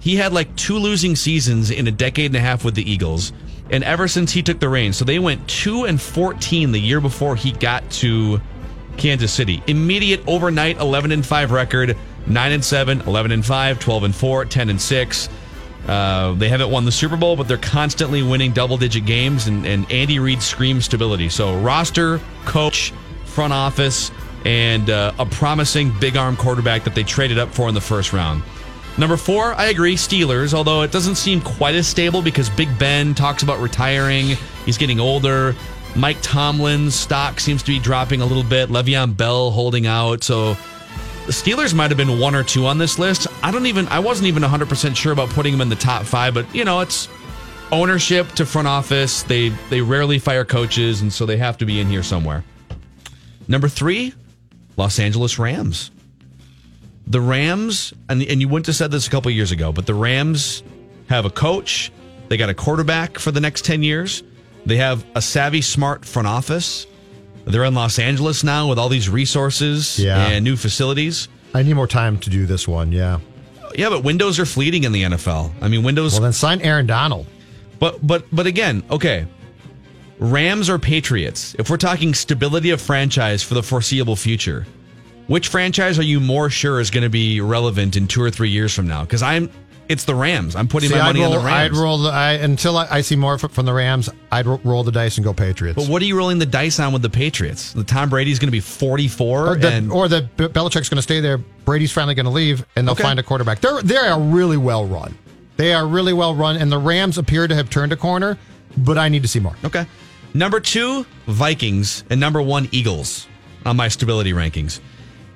He 0.00 0.16
had 0.16 0.32
like 0.32 0.54
two 0.56 0.76
losing 0.78 1.14
seasons 1.16 1.70
in 1.70 1.86
a 1.86 1.92
decade 1.92 2.26
and 2.26 2.36
a 2.36 2.40
half 2.40 2.64
with 2.64 2.74
the 2.74 2.90
Eagles. 2.90 3.32
And 3.70 3.84
ever 3.84 4.08
since 4.08 4.32
he 4.32 4.42
took 4.42 4.58
the 4.60 4.68
reins, 4.68 4.96
so 4.96 5.04
they 5.04 5.18
went 5.20 5.46
2 5.48 5.84
and 5.84 6.00
14 6.00 6.72
the 6.72 6.78
year 6.80 7.00
before 7.00 7.36
he 7.36 7.52
got 7.52 7.88
to 7.92 8.40
Kansas 8.98 9.32
City. 9.32 9.62
Immediate 9.68 10.22
overnight 10.26 10.78
11 10.78 11.12
and 11.12 11.24
5 11.24 11.52
record, 11.52 11.96
9 12.26 12.52
and 12.52 12.64
7, 12.64 13.00
11 13.02 13.32
and 13.32 13.44
5, 13.44 13.78
12 13.78 14.04
and 14.04 14.14
4, 14.14 14.44
10 14.44 14.70
and 14.70 14.80
6. 14.80 15.28
Uh, 15.86 16.34
they 16.34 16.48
haven't 16.48 16.70
won 16.70 16.84
the 16.84 16.92
Super 16.92 17.16
Bowl, 17.16 17.36
but 17.36 17.48
they're 17.48 17.56
constantly 17.56 18.22
winning 18.22 18.52
double 18.52 18.76
digit 18.76 19.04
games, 19.04 19.48
and, 19.48 19.66
and 19.66 19.90
Andy 19.90 20.18
Reid 20.18 20.40
screams 20.40 20.84
stability. 20.84 21.28
So, 21.28 21.58
roster, 21.58 22.20
coach, 22.44 22.92
front 23.24 23.52
office, 23.52 24.12
and 24.44 24.88
uh, 24.90 25.12
a 25.18 25.26
promising 25.26 25.92
big 25.98 26.16
arm 26.16 26.36
quarterback 26.36 26.84
that 26.84 26.94
they 26.94 27.02
traded 27.02 27.38
up 27.38 27.50
for 27.52 27.68
in 27.68 27.74
the 27.74 27.80
first 27.80 28.12
round. 28.12 28.42
Number 28.98 29.16
four, 29.16 29.54
I 29.54 29.66
agree, 29.66 29.96
Steelers, 29.96 30.52
although 30.52 30.82
it 30.82 30.92
doesn't 30.92 31.14
seem 31.14 31.40
quite 31.40 31.74
as 31.74 31.88
stable 31.88 32.20
because 32.20 32.50
Big 32.50 32.78
Ben 32.78 33.14
talks 33.14 33.42
about 33.42 33.58
retiring. 33.58 34.36
He's 34.66 34.76
getting 34.76 35.00
older. 35.00 35.56
Mike 35.96 36.18
Tomlin's 36.20 36.94
stock 36.94 37.40
seems 37.40 37.62
to 37.62 37.70
be 37.70 37.78
dropping 37.78 38.20
a 38.20 38.26
little 38.26 38.44
bit. 38.44 38.68
Le'Veon 38.68 39.16
Bell 39.16 39.50
holding 39.50 39.86
out. 39.86 40.22
So 40.22 40.56
the 41.26 41.32
Steelers 41.32 41.72
might 41.72 41.90
have 41.90 41.96
been 41.96 42.18
one 42.18 42.34
or 42.34 42.42
two 42.42 42.66
on 42.66 42.78
this 42.78 42.98
list. 42.98 43.28
I 43.42 43.50
don't 43.52 43.66
even, 43.66 43.86
I 43.88 44.00
wasn't 44.00 44.26
even 44.26 44.42
100% 44.42 44.96
sure 44.96 45.12
about 45.12 45.28
putting 45.30 45.52
them 45.52 45.60
in 45.60 45.68
the 45.68 45.76
top 45.76 46.04
five, 46.04 46.34
but 46.34 46.52
you 46.54 46.64
know, 46.64 46.80
it's 46.80 47.08
ownership 47.70 48.28
to 48.32 48.46
front 48.46 48.66
office. 48.66 49.22
They, 49.22 49.50
they 49.70 49.80
rarely 49.80 50.18
fire 50.18 50.44
coaches, 50.44 51.00
and 51.00 51.12
so 51.12 51.24
they 51.24 51.36
have 51.36 51.58
to 51.58 51.64
be 51.64 51.80
in 51.80 51.86
here 51.86 52.02
somewhere. 52.02 52.44
Number 53.46 53.68
three, 53.68 54.14
Los 54.76 54.98
Angeles 54.98 55.38
Rams. 55.38 55.90
The 57.06 57.20
Rams, 57.20 57.92
and, 58.08 58.22
and 58.22 58.40
you 58.40 58.48
wouldn't 58.48 58.66
have 58.66 58.76
said 58.76 58.90
this 58.90 59.06
a 59.06 59.10
couple 59.10 59.30
years 59.30 59.52
ago, 59.52 59.72
but 59.72 59.86
the 59.86 59.94
Rams 59.94 60.62
have 61.08 61.24
a 61.24 61.30
coach. 61.30 61.92
They 62.28 62.36
got 62.36 62.48
a 62.48 62.54
quarterback 62.54 63.18
for 63.18 63.30
the 63.30 63.40
next 63.40 63.64
10 63.64 63.82
years. 63.82 64.22
They 64.66 64.76
have 64.76 65.04
a 65.14 65.22
savvy, 65.22 65.60
smart 65.60 66.04
front 66.04 66.28
office. 66.28 66.86
They're 67.44 67.64
in 67.64 67.74
Los 67.74 67.98
Angeles 67.98 68.44
now 68.44 68.68
with 68.68 68.78
all 68.78 68.88
these 68.88 69.08
resources 69.08 69.98
Yeah. 69.98 70.28
and 70.28 70.44
new 70.44 70.56
facilities. 70.56 71.28
I 71.54 71.62
need 71.62 71.74
more 71.74 71.86
time 71.88 72.18
to 72.18 72.30
do 72.30 72.46
this 72.46 72.66
one. 72.68 72.92
Yeah. 72.92 73.18
Yeah, 73.74 73.88
but 73.88 74.04
windows 74.04 74.38
are 74.38 74.46
fleeting 74.46 74.84
in 74.84 74.92
the 74.92 75.02
NFL. 75.02 75.50
I 75.60 75.68
mean, 75.68 75.82
windows 75.82 76.12
Well, 76.12 76.22
then 76.22 76.32
sign 76.32 76.60
Aaron 76.62 76.86
Donald. 76.86 77.26
But 77.78 78.06
but 78.06 78.24
but 78.32 78.46
again, 78.46 78.82
okay. 78.90 79.26
Rams 80.18 80.70
or 80.70 80.78
Patriots? 80.78 81.56
If 81.58 81.68
we're 81.68 81.76
talking 81.78 82.14
stability 82.14 82.70
of 82.70 82.80
franchise 82.80 83.42
for 83.42 83.54
the 83.54 83.62
foreseeable 83.62 84.14
future, 84.14 84.66
which 85.26 85.48
franchise 85.48 85.98
are 85.98 86.04
you 86.04 86.20
more 86.20 86.48
sure 86.48 86.78
is 86.80 86.90
going 86.90 87.02
to 87.02 87.08
be 87.10 87.40
relevant 87.40 87.96
in 87.96 88.06
two 88.06 88.22
or 88.22 88.30
three 88.30 88.50
years 88.50 88.72
from 88.74 88.86
now? 88.86 89.02
Because 89.02 89.22
I'm, 89.22 89.50
it's 89.88 90.04
the 90.04 90.14
Rams. 90.14 90.56
I'm 90.56 90.68
putting 90.68 90.88
See, 90.90 90.94
my 90.96 91.02
money 91.02 91.20
roll, 91.20 91.32
on 91.34 91.38
the 91.40 91.44
Rams. 91.46 91.76
I'd 91.76 91.80
roll 91.80 91.98
the, 91.98 92.10
I, 92.10 92.32
until 92.34 92.76
I, 92.76 92.86
I 92.90 93.00
see 93.02 93.16
more 93.16 93.36
from 93.38 93.66
the 93.66 93.72
Rams. 93.72 94.08
I'd 94.30 94.46
ro- 94.46 94.60
roll 94.64 94.84
the 94.84 94.92
dice 94.92 95.18
and 95.18 95.24
go 95.24 95.32
Patriots. 95.34 95.76
but 95.76 95.88
what 95.90 96.00
are 96.02 96.04
you 96.04 96.16
rolling 96.16 96.38
the 96.38 96.46
dice 96.46 96.78
on 96.80 96.92
with 96.92 97.02
the 97.02 97.10
Patriots? 97.10 97.72
The 97.72 97.84
Tom 97.84 98.08
Brady's 98.08 98.38
going 98.38 98.48
to 98.48 98.52
be 98.52 98.60
44, 98.60 99.46
or 99.48 99.56
the, 99.56 99.70
and 99.70 99.92
or 99.92 100.08
the 100.08 100.22
B- 100.36 100.46
Belichick's 100.46 100.88
going 100.88 100.96
to 100.96 101.02
stay 101.02 101.20
there. 101.20 101.38
Brady's 101.38 101.92
finally 101.92 102.14
going 102.14 102.24
to 102.26 102.32
leave, 102.32 102.64
and 102.76 102.86
they'll 102.86 102.92
Okay. 102.92 103.02
find 103.02 103.18
a 103.18 103.22
quarterback. 103.22 103.60
They're 103.60 103.82
they 103.82 103.96
are 103.96 104.20
really 104.20 104.56
well 104.56 104.86
run. 104.86 105.16
They 105.56 105.74
are 105.74 105.86
really 105.86 106.12
well 106.12 106.34
run, 106.34 106.56
and 106.56 106.72
the 106.72 106.78
Rams 106.78 107.18
appear 107.18 107.46
to 107.46 107.54
have 107.54 107.68
turned 107.70 107.92
a 107.92 107.96
corner. 107.96 108.38
But 108.76 108.96
I 108.98 109.08
need 109.10 109.22
to 109.22 109.28
see 109.28 109.38
more. 109.40 109.54
Okay. 109.64 109.86
Number 110.32 110.58
two, 110.60 111.04
Vikings, 111.26 112.04
and 112.08 112.18
number 112.18 112.40
one, 112.40 112.68
Eagles 112.72 113.26
on 113.66 113.76
my 113.76 113.88
stability 113.88 114.32
rankings. 114.32 114.80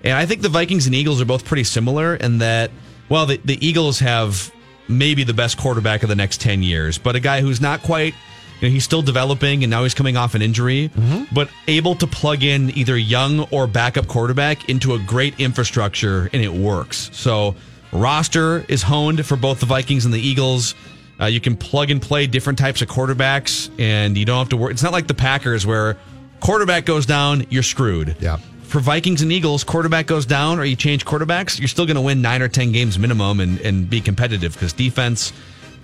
And 0.02 0.14
I 0.14 0.24
think 0.24 0.40
the 0.40 0.48
Vikings 0.48 0.86
and 0.86 0.94
Eagles 0.94 1.20
are 1.20 1.24
both 1.26 1.44
pretty 1.44 1.64
similar 1.64 2.14
in 2.16 2.38
that, 2.38 2.70
well, 3.08 3.26
the, 3.26 3.40
the 3.44 3.64
Eagles 3.66 4.00
have 4.00 4.52
maybe 4.88 5.24
the 5.24 5.34
best 5.34 5.58
quarterback 5.58 6.02
of 6.02 6.08
the 6.08 6.14
next 6.14 6.40
10 6.40 6.62
years, 6.62 6.98
but 6.98 7.16
a 7.16 7.20
guy 7.20 7.40
who's 7.40 7.60
not 7.60 7.82
quite, 7.82 8.14
you 8.60 8.68
know, 8.68 8.72
he's 8.72 8.84
still 8.84 9.02
developing 9.02 9.64
and 9.64 9.70
now 9.70 9.82
he's 9.82 9.94
coming 9.94 10.16
off 10.16 10.34
an 10.34 10.42
injury, 10.42 10.90
but 11.32 11.48
able 11.68 11.94
to 11.96 12.06
plug 12.06 12.42
in 12.42 12.76
either 12.76 12.96
young 12.96 13.40
or 13.50 13.66
backup 13.66 14.06
quarterback 14.06 14.68
into 14.68 14.94
a 14.94 14.98
great 14.98 15.38
infrastructure 15.40 16.30
and 16.32 16.42
it 16.42 16.52
works. 16.52 17.10
So, 17.12 17.54
roster 17.92 18.64
is 18.68 18.82
honed 18.82 19.24
for 19.26 19.36
both 19.36 19.60
the 19.60 19.66
Vikings 19.66 20.04
and 20.04 20.12
the 20.14 20.20
Eagles. 20.20 20.74
Uh, 21.20 21.26
you 21.26 21.40
can 21.40 21.56
plug 21.56 21.90
and 21.90 22.00
play 22.00 22.26
different 22.26 22.58
types 22.58 22.82
of 22.82 22.88
quarterbacks, 22.88 23.70
and 23.80 24.18
you 24.18 24.26
don't 24.26 24.38
have 24.38 24.50
to 24.50 24.56
worry. 24.56 24.72
It's 24.72 24.82
not 24.82 24.92
like 24.92 25.06
the 25.06 25.14
Packers 25.14 25.64
where 25.64 25.96
quarterback 26.40 26.84
goes 26.84 27.06
down, 27.06 27.46
you're 27.48 27.62
screwed. 27.62 28.16
Yeah. 28.20 28.38
For 28.66 28.80
Vikings 28.80 29.22
and 29.22 29.32
Eagles, 29.32 29.62
quarterback 29.64 30.06
goes 30.06 30.26
down 30.26 30.58
or 30.58 30.64
you 30.64 30.74
change 30.76 31.04
quarterbacks, 31.04 31.58
you're 31.58 31.68
still 31.68 31.86
going 31.86 31.96
to 31.96 32.02
win 32.02 32.20
nine 32.20 32.42
or 32.42 32.48
10 32.48 32.72
games 32.72 32.98
minimum 32.98 33.40
and, 33.40 33.60
and 33.60 33.88
be 33.88 34.00
competitive 34.00 34.52
because 34.54 34.72
defense, 34.72 35.32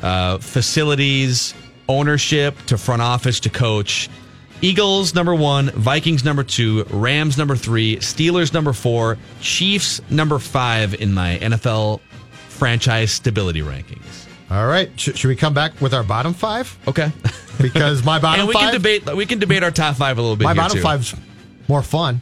uh, 0.03 0.39
facilities, 0.39 1.55
ownership 1.89 2.57
to 2.67 2.77
front 2.77 3.01
office 3.01 3.39
to 3.41 3.51
coach. 3.51 4.09
Eagles 4.63 5.15
number 5.15 5.35
one, 5.35 5.71
Vikings 5.71 6.25
number 6.25 6.43
two, 6.43 6.85
Rams 6.91 7.39
number 7.39 7.57
three, 7.57 7.97
Steelers 7.97 8.53
number 8.53 8.73
four, 8.73 9.17
Chiefs 9.41 10.01
number 10.11 10.39
five 10.39 10.95
in 11.01 11.13
my 11.13 11.39
NFL 11.39 12.01
franchise 12.49 13.11
stability 13.13 13.61
rankings. 13.61 14.27
All 14.51 14.67
right, 14.67 14.91
Sh- 15.01 15.17
should 15.17 15.29
we 15.29 15.37
come 15.37 15.55
back 15.55 15.81
with 15.81 15.95
our 15.95 16.03
bottom 16.05 16.35
five? 16.35 16.77
Okay. 16.87 17.11
Because 17.61 18.05
my 18.05 18.19
bottom 18.21 18.41
and 18.41 18.49
we 18.49 18.55
five, 18.55 18.65
can 18.65 18.73
debate 18.75 19.17
we 19.17 19.25
can 19.27 19.39
debate 19.39 19.63
our 19.63 19.71
top 19.71 19.97
five 19.97 20.19
a 20.19 20.21
little 20.21 20.37
bit 20.37 20.45
my 20.45 20.55
bottom 20.55 20.77
too. 20.77 20.83
five's 20.83 21.15
more 21.69 21.83
fun. 21.83 22.21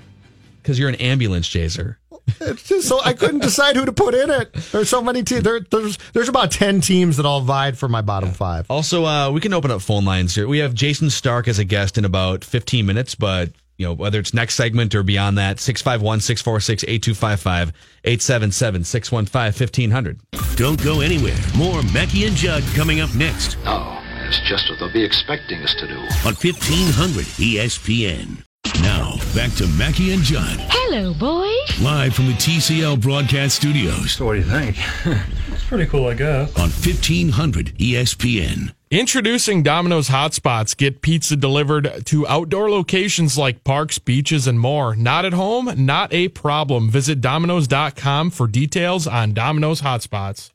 Because 0.63 0.79
you're 0.79 0.89
an 0.89 0.95
ambulance 0.97 1.49
chaser. 1.49 1.99
It's 2.41 2.69
just 2.69 2.87
so 2.87 3.01
I 3.03 3.13
couldn't 3.13 3.41
decide 3.41 3.75
who 3.77 3.85
to 3.85 3.93
put 3.93 4.15
in 4.15 4.31
it. 4.31 4.53
There's 4.71 4.89
so 4.89 5.03
many 5.03 5.25
teams. 5.25 5.43
There, 5.43 5.59
there's 5.61 5.99
there's 6.13 6.29
about 6.29 6.53
ten 6.53 6.81
teams 6.81 7.17
that 7.17 7.27
all 7.27 7.41
vied 7.41 7.77
for 7.77 7.89
my 7.89 8.03
bottom 8.03 8.31
five. 8.31 8.67
Also, 8.71 9.05
uh, 9.05 9.33
we 9.33 9.41
can 9.41 9.53
open 9.53 9.73
up 9.73 9.83
phone 9.83 10.05
lines 10.05 10.37
here. 10.37 10.47
We 10.47 10.59
have 10.59 10.73
Jayson 10.73 11.11
Stark 11.11 11.49
as 11.49 11.59
a 11.59 11.65
guest 11.65 11.99
in 11.99 12.05
about 12.05 12.45
15 12.45 12.87
minutes, 12.87 13.17
but 13.17 13.51
you 13.79 13.87
know 13.87 13.95
whether 13.95 14.21
it's 14.21 14.33
next 14.33 14.55
segment 14.55 14.95
or 14.95 15.03
beyond 15.03 15.39
that, 15.39 15.57
651-646-8255, 15.57 17.73
877-615-1500. 18.05 20.21
Don't 20.57 20.83
go 20.83 21.01
anywhere. 21.01 21.37
More 21.57 21.83
Mackey 21.93 22.27
and 22.27 22.37
Judd 22.37 22.63
coming 22.75 23.01
up 23.01 23.13
next 23.15 23.57
Oh, 23.67 24.01
it's 24.27 24.41
just 24.49 24.69
what 24.71 24.79
they'll 24.79 24.93
be 24.93 25.03
expecting 25.05 25.61
us 25.63 25.75
to 25.81 25.87
do. 25.89 25.95
on 26.29 26.35
E 26.35 26.53
1500 26.53 27.27
ESPN. 27.27 28.45
Now, 28.83 29.17
back 29.35 29.53
to 29.57 29.67
Mackey 29.69 30.13
and 30.13 30.23
Judd, 30.23 30.57
Hello, 30.71 31.13
boys. 31.15 31.81
live 31.81 32.15
from 32.15 32.27
the 32.27 32.33
TCL 32.35 33.01
broadcast 33.01 33.57
studios 33.57 34.13
So 34.13 34.27
what 34.27 34.33
do 34.35 34.39
you 34.39 34.45
think? 34.45 34.77
it's 35.53 35.65
pretty 35.65 35.87
cool, 35.87 36.07
I 36.07 36.15
guess. 36.15 36.55
on 36.57 36.69
E 36.69 36.73
1500 36.73 37.77
ESPN. 37.79 38.73
Introducing 38.91 39.63
Domino's 39.63 40.09
Hotspots. 40.09 40.77
Get 40.77 41.01
pizza 41.03 41.37
delivered 41.37 42.03
to 42.07 42.27
outdoor 42.27 42.71
locations 42.71 43.39
like 43.39 43.63
parks, 43.65 43.99
beaches, 43.99 44.47
and 44.49 44.59
more. 44.59 44.97
Not 44.97 45.25
at 45.25 45.33
home? 45.33 45.71
Not 45.77 46.13
a 46.13 46.29
problem. 46.29 46.91
Visit 46.91 47.21
Domino's.com 47.21 48.31
for 48.31 48.47
details 48.49 49.07
on 49.07 49.33
Domino's 49.33 49.83
Hotspots. 49.83 50.51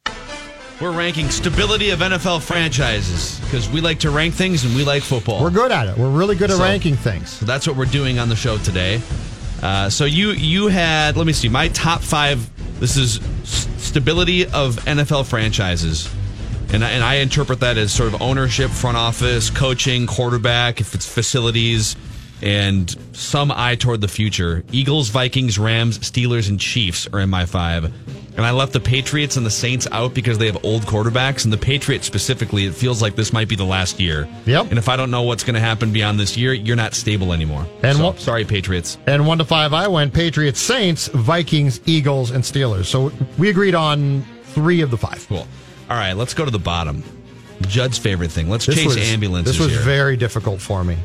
We're 0.81 0.91
ranking 0.91 1.29
stability 1.29 1.91
of 1.91 1.99
NFL 1.99 2.41
franchises 2.41 3.39
because 3.45 3.69
we 3.69 3.79
like 3.79 3.99
to 3.99 4.09
rank 4.09 4.33
things 4.33 4.65
and 4.65 4.75
we 4.75 4.83
like 4.83 5.03
football. 5.03 5.41
We're 5.41 5.49
good 5.49 5.71
at 5.71 5.87
it. 5.87 5.97
We're 5.97 6.09
really 6.09 6.35
good 6.35 6.51
at 6.51 6.57
So- 6.57 6.63
ranking 6.63 6.97
things. 6.97 7.29
So 7.29 7.45
that's 7.45 7.65
what 7.65 7.77
we're 7.77 7.85
doing 7.85 8.19
on 8.19 8.27
the 8.27 8.35
show 8.35 8.57
today. 8.57 9.01
Uh, 9.63 9.89
so 9.89 10.03
you 10.03 10.31
you 10.31 10.67
had 10.67 11.15
let 11.15 11.25
me 11.25 11.33
see 11.33 11.47
my 11.47 11.69
top 11.69 12.01
five. 12.01 12.45
This 12.81 12.97
is 12.97 13.21
stability 13.45 14.45
of 14.47 14.75
NFL 14.85 15.23
franchises, 15.25 16.09
and 16.73 16.83
I, 16.83 16.89
and 16.89 17.03
I 17.03 17.15
interpret 17.15 17.61
that 17.61 17.77
as 17.77 17.93
sort 17.93 18.13
of 18.13 18.21
ownership, 18.21 18.69
front 18.69 18.97
office, 18.97 19.49
coaching, 19.49 20.05
quarterback, 20.07 20.81
if 20.81 20.93
it's 20.93 21.05
facilities, 21.07 21.95
and 22.45 22.95
some 23.13 23.51
eye 23.51 23.75
toward 23.75 23.99
the 24.01 24.07
future. 24.07 24.63
Eagles, 24.71 25.09
Vikings, 25.09 25.57
Rams, 25.59 25.99
Steelers, 25.99 26.47
and 26.47 26.59
Chiefs 26.59 27.07
are 27.11 27.19
in 27.19 27.29
my 27.29 27.45
five. 27.45 27.85
And 28.37 28.45
I 28.45 28.51
left 28.51 28.73
the 28.73 28.81
Patriots 28.81 29.37
and 29.37 29.45
the 29.45 29.49
Saints 29.51 29.87
out 29.91 30.13
because 30.13 30.37
they 30.37 30.45
have 30.47 30.63
old 30.63 30.83
quarterbacks. 30.83 31.45
And 31.45 31.53
the 31.53 31.57
Patriots 31.57 32.05
specifically, 32.05 32.65
it 32.65 32.73
feels 32.75 33.01
like 33.01 33.15
this 33.15 33.31
might 33.33 33.47
be 33.47 33.55
the 33.55 33.63
last 33.65 33.99
year. 33.99 34.27
Yep. 34.45 34.69
And 34.69 34.77
if 34.77 34.89
I 34.89 34.97
don't 34.97 35.09
know 35.09 35.21
what's 35.23 35.43
going 35.43 35.53
to 35.53 35.59
happen 35.61 35.91
beyond 35.93 36.19
this 36.19 36.35
year, 36.35 36.53
you're 36.53 36.75
not 36.75 36.93
stable 36.93 37.31
anymore. 37.33 37.65
And 37.81 37.97
so, 37.97 38.03
what- 38.05 38.19
sorry, 38.19 38.43
Patriots. 38.45 38.97
And 39.07 39.25
one 39.25 39.37
to 39.37 39.45
five, 39.45 39.73
I 39.73 39.87
went 39.87 40.13
Patriots, 40.13 40.59
Saints, 40.59 41.07
Vikings, 41.07 41.79
Eagles, 41.85 42.31
and 42.31 42.43
Steelers. 42.43 42.85
So 42.85 43.11
we 43.37 43.49
agreed 43.49 43.73
on 43.75 44.25
three 44.43 44.81
of 44.81 44.91
the 44.91 44.97
five. 44.97 45.25
Cool. 45.29 45.47
All 45.89 45.97
right, 45.97 46.13
let's 46.13 46.33
go 46.33 46.43
to 46.45 46.51
the 46.51 46.59
bottom. 46.59 47.03
Judd's 47.61 47.97
favorite 47.97 48.31
thing. 48.31 48.49
Let's 48.49 48.65
This 48.65 48.75
chase 48.75 48.85
was, 48.87 48.97
ambulances 48.97 49.53
This 49.57 49.65
was 49.65 49.73
here. 49.73 49.81
very 49.83 50.17
difficult 50.17 50.59
for 50.59 50.83
me. 50.83 50.97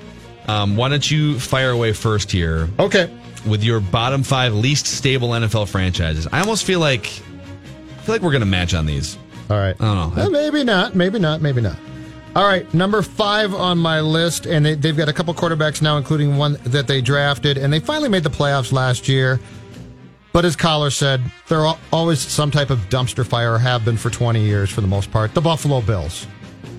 Um, 0.49 0.77
why 0.77 0.89
don't 0.89 1.09
you 1.11 1.39
fire 1.39 1.71
away 1.71 1.93
first 1.93 2.31
here 2.33 2.69
Okay. 2.79 3.11
with 3.47 3.63
your 3.63 3.81
bottom 3.81 4.23
five 4.23 4.55
least 4.55 4.87
stable 4.87 5.31
NFL 5.31 5.69
franchises? 5.69 6.27
I 6.33 6.41
almost 6.41 6.65
feel 6.65 6.81
like 6.81 7.07
I 7.07 8.03
feel 8.03 8.15
like 8.15 8.23
we're 8.23 8.31
going 8.33 8.41
to 8.41 8.47
match 8.47 8.75
on 8.75 8.87
these. 8.87 9.17
All 9.51 9.57
right. 9.59 9.77
I 9.81 9.85
don't 9.95 10.17
know. 10.17 10.23
Uh, 10.23 10.31
maybe 10.31 10.65
not. 10.65 10.95
Maybe 10.95 11.19
not. 11.19 11.41
Maybe 11.43 11.61
not. 11.61 11.77
All 12.37 12.45
right. 12.47 12.73
Number 12.73 13.03
five 13.03 13.53
on 13.55 13.79
my 13.79 14.01
list, 14.01 14.47
and 14.47 14.65
they, 14.65 14.75
they've 14.75 14.97
got 14.97 15.09
a 15.09 15.13
couple 15.13 15.35
quarterbacks 15.35 15.83
now, 15.83 15.97
including 15.97 16.37
one 16.37 16.57
that 16.65 16.87
they 16.87 17.01
drafted, 17.01 17.59
and 17.59 17.73
they 17.73 17.81
finally 17.81 18.09
made 18.09 18.23
the 18.23 18.31
playoffs 18.31 18.73
last 18.73 19.09
year. 19.09 19.41
But 20.33 20.45
as 20.45 20.55
Collar 20.55 20.91
said, 20.91 21.21
they're 21.49 21.67
always 21.93 22.21
some 22.21 22.53
type 22.53 22.71
of 22.71 22.79
dumpster 22.89 23.27
fire, 23.27 23.55
or 23.55 23.59
have 23.59 23.85
been 23.85 23.97
for 23.97 24.11
20 24.11 24.41
years 24.41 24.71
for 24.71 24.81
the 24.81 24.87
most 24.87 25.11
part. 25.11 25.35
The 25.35 25.41
Buffalo 25.41 25.81
Bills. 25.81 26.27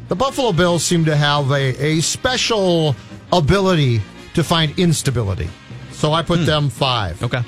The 0.07 0.15
Buffalo 0.15 0.53
Bills 0.53 0.85
seem 0.85 1.03
to 1.05 1.15
have 1.17 1.51
a, 1.51 1.75
a 1.83 1.99
special 1.99 2.95
ability 3.33 4.01
to 4.33 4.43
find 4.43 4.77
instability. 4.79 5.49
So 5.91 6.13
I 6.13 6.23
put 6.23 6.45
them 6.45 6.69
five. 6.69 7.21
Okay. 7.21 7.43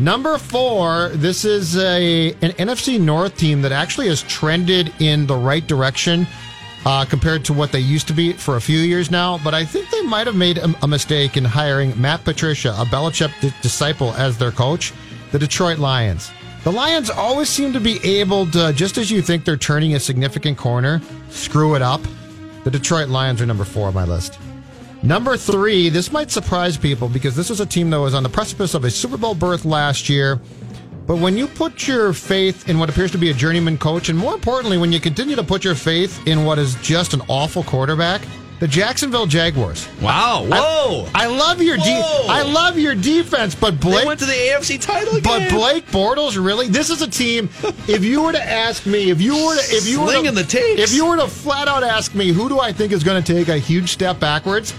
Number 0.00 0.38
four, 0.38 1.10
this 1.14 1.44
is 1.44 1.76
a 1.76 2.32
an 2.42 2.50
NFC 2.52 3.00
North 3.00 3.36
team 3.36 3.62
that 3.62 3.72
actually 3.72 4.08
has 4.08 4.22
trended 4.22 4.92
in 5.00 5.26
the 5.26 5.36
right 5.36 5.64
direction 5.66 6.26
uh, 6.84 7.04
compared 7.04 7.44
to 7.44 7.52
what 7.52 7.72
they 7.72 7.78
used 7.78 8.08
to 8.08 8.12
be 8.12 8.32
for 8.32 8.56
a 8.56 8.60
few 8.60 8.78
years 8.78 9.10
now. 9.10 9.38
But 9.44 9.54
I 9.54 9.64
think 9.64 9.88
they 9.90 10.02
might 10.02 10.26
have 10.26 10.36
made 10.36 10.58
a, 10.58 10.74
a 10.82 10.88
mistake 10.88 11.36
in 11.36 11.44
hiring 11.44 11.98
Matt 12.00 12.24
Patricia, 12.24 12.70
a 12.70 12.84
Belichick 12.84 13.40
di- 13.40 13.54
disciple, 13.62 14.12
as 14.14 14.36
their 14.36 14.50
coach. 14.50 14.92
The 15.30 15.38
Detroit 15.38 15.78
Lions. 15.78 16.30
The 16.62 16.72
Lions 16.72 17.10
always 17.10 17.48
seem 17.48 17.72
to 17.72 17.80
be 17.80 18.02
able 18.04 18.46
to, 18.52 18.72
just 18.72 18.98
as 18.98 19.10
you 19.10 19.20
think 19.20 19.44
they're 19.44 19.56
turning 19.56 19.94
a 19.94 20.00
significant 20.00 20.56
corner, 20.56 21.00
screw 21.28 21.74
it 21.74 21.82
up. 21.82 22.00
The 22.64 22.70
Detroit 22.70 23.08
Lions 23.08 23.42
are 23.42 23.46
number 23.46 23.64
four 23.64 23.88
on 23.88 23.94
my 23.94 24.04
list. 24.04 24.38
Number 25.04 25.36
three, 25.36 25.90
this 25.90 26.10
might 26.10 26.30
surprise 26.30 26.78
people 26.78 27.10
because 27.10 27.36
this 27.36 27.50
was 27.50 27.60
a 27.60 27.66
team 27.66 27.90
that 27.90 28.00
was 28.00 28.14
on 28.14 28.22
the 28.22 28.28
precipice 28.30 28.72
of 28.72 28.84
a 28.84 28.90
Super 28.90 29.18
Bowl 29.18 29.34
berth 29.34 29.66
last 29.66 30.08
year. 30.08 30.40
But 31.06 31.18
when 31.18 31.36
you 31.36 31.46
put 31.46 31.86
your 31.86 32.14
faith 32.14 32.70
in 32.70 32.78
what 32.78 32.88
appears 32.88 33.12
to 33.12 33.18
be 33.18 33.28
a 33.28 33.34
journeyman 33.34 33.76
coach, 33.76 34.08
and 34.08 34.18
more 34.18 34.32
importantly, 34.32 34.78
when 34.78 34.92
you 34.92 35.00
continue 35.00 35.36
to 35.36 35.42
put 35.42 35.62
your 35.62 35.74
faith 35.74 36.26
in 36.26 36.46
what 36.46 36.58
is 36.58 36.76
just 36.76 37.12
an 37.12 37.20
awful 37.28 37.62
quarterback, 37.64 38.22
the 38.60 38.66
Jacksonville 38.66 39.26
Jaguars. 39.26 39.86
Wow. 40.00 40.46
Whoa. 40.48 41.06
I 41.14 41.26
love 41.26 41.60
your 41.60 41.76
de- 41.76 41.82
I 41.84 42.40
love 42.40 42.78
your 42.78 42.94
defense, 42.94 43.54
but 43.54 43.72
they 43.72 43.90
Blake 43.90 44.06
went 44.06 44.20
to 44.20 44.26
the 44.26 44.32
AFC 44.32 44.80
title 44.80 45.20
but. 45.20 45.50
Blake 45.50 45.86
Bortles, 45.88 46.42
really? 46.42 46.68
This 46.68 46.88
is 46.88 47.02
a 47.02 47.10
team. 47.10 47.50
If 47.86 48.02
you 48.04 48.22
were 48.22 48.32
to 48.32 48.42
ask 48.42 48.86
me, 48.86 49.10
if 49.10 49.20
you 49.20 49.34
were 49.34 49.56
to, 49.56 49.62
if 49.76 49.86
you 49.86 50.00
were 50.00 50.22
to, 50.22 50.30
the 50.30 50.44
tapes. 50.44 50.80
if 50.80 50.94
you 50.94 51.04
were 51.04 51.16
to 51.16 51.28
flat 51.28 51.68
out 51.68 51.82
ask 51.82 52.14
me, 52.14 52.28
who 52.28 52.48
do 52.48 52.58
I 52.58 52.72
think 52.72 52.92
is 52.92 53.04
going 53.04 53.22
to 53.22 53.34
take 53.34 53.48
a 53.48 53.58
huge 53.58 53.90
step 53.90 54.18
backwards? 54.18 54.72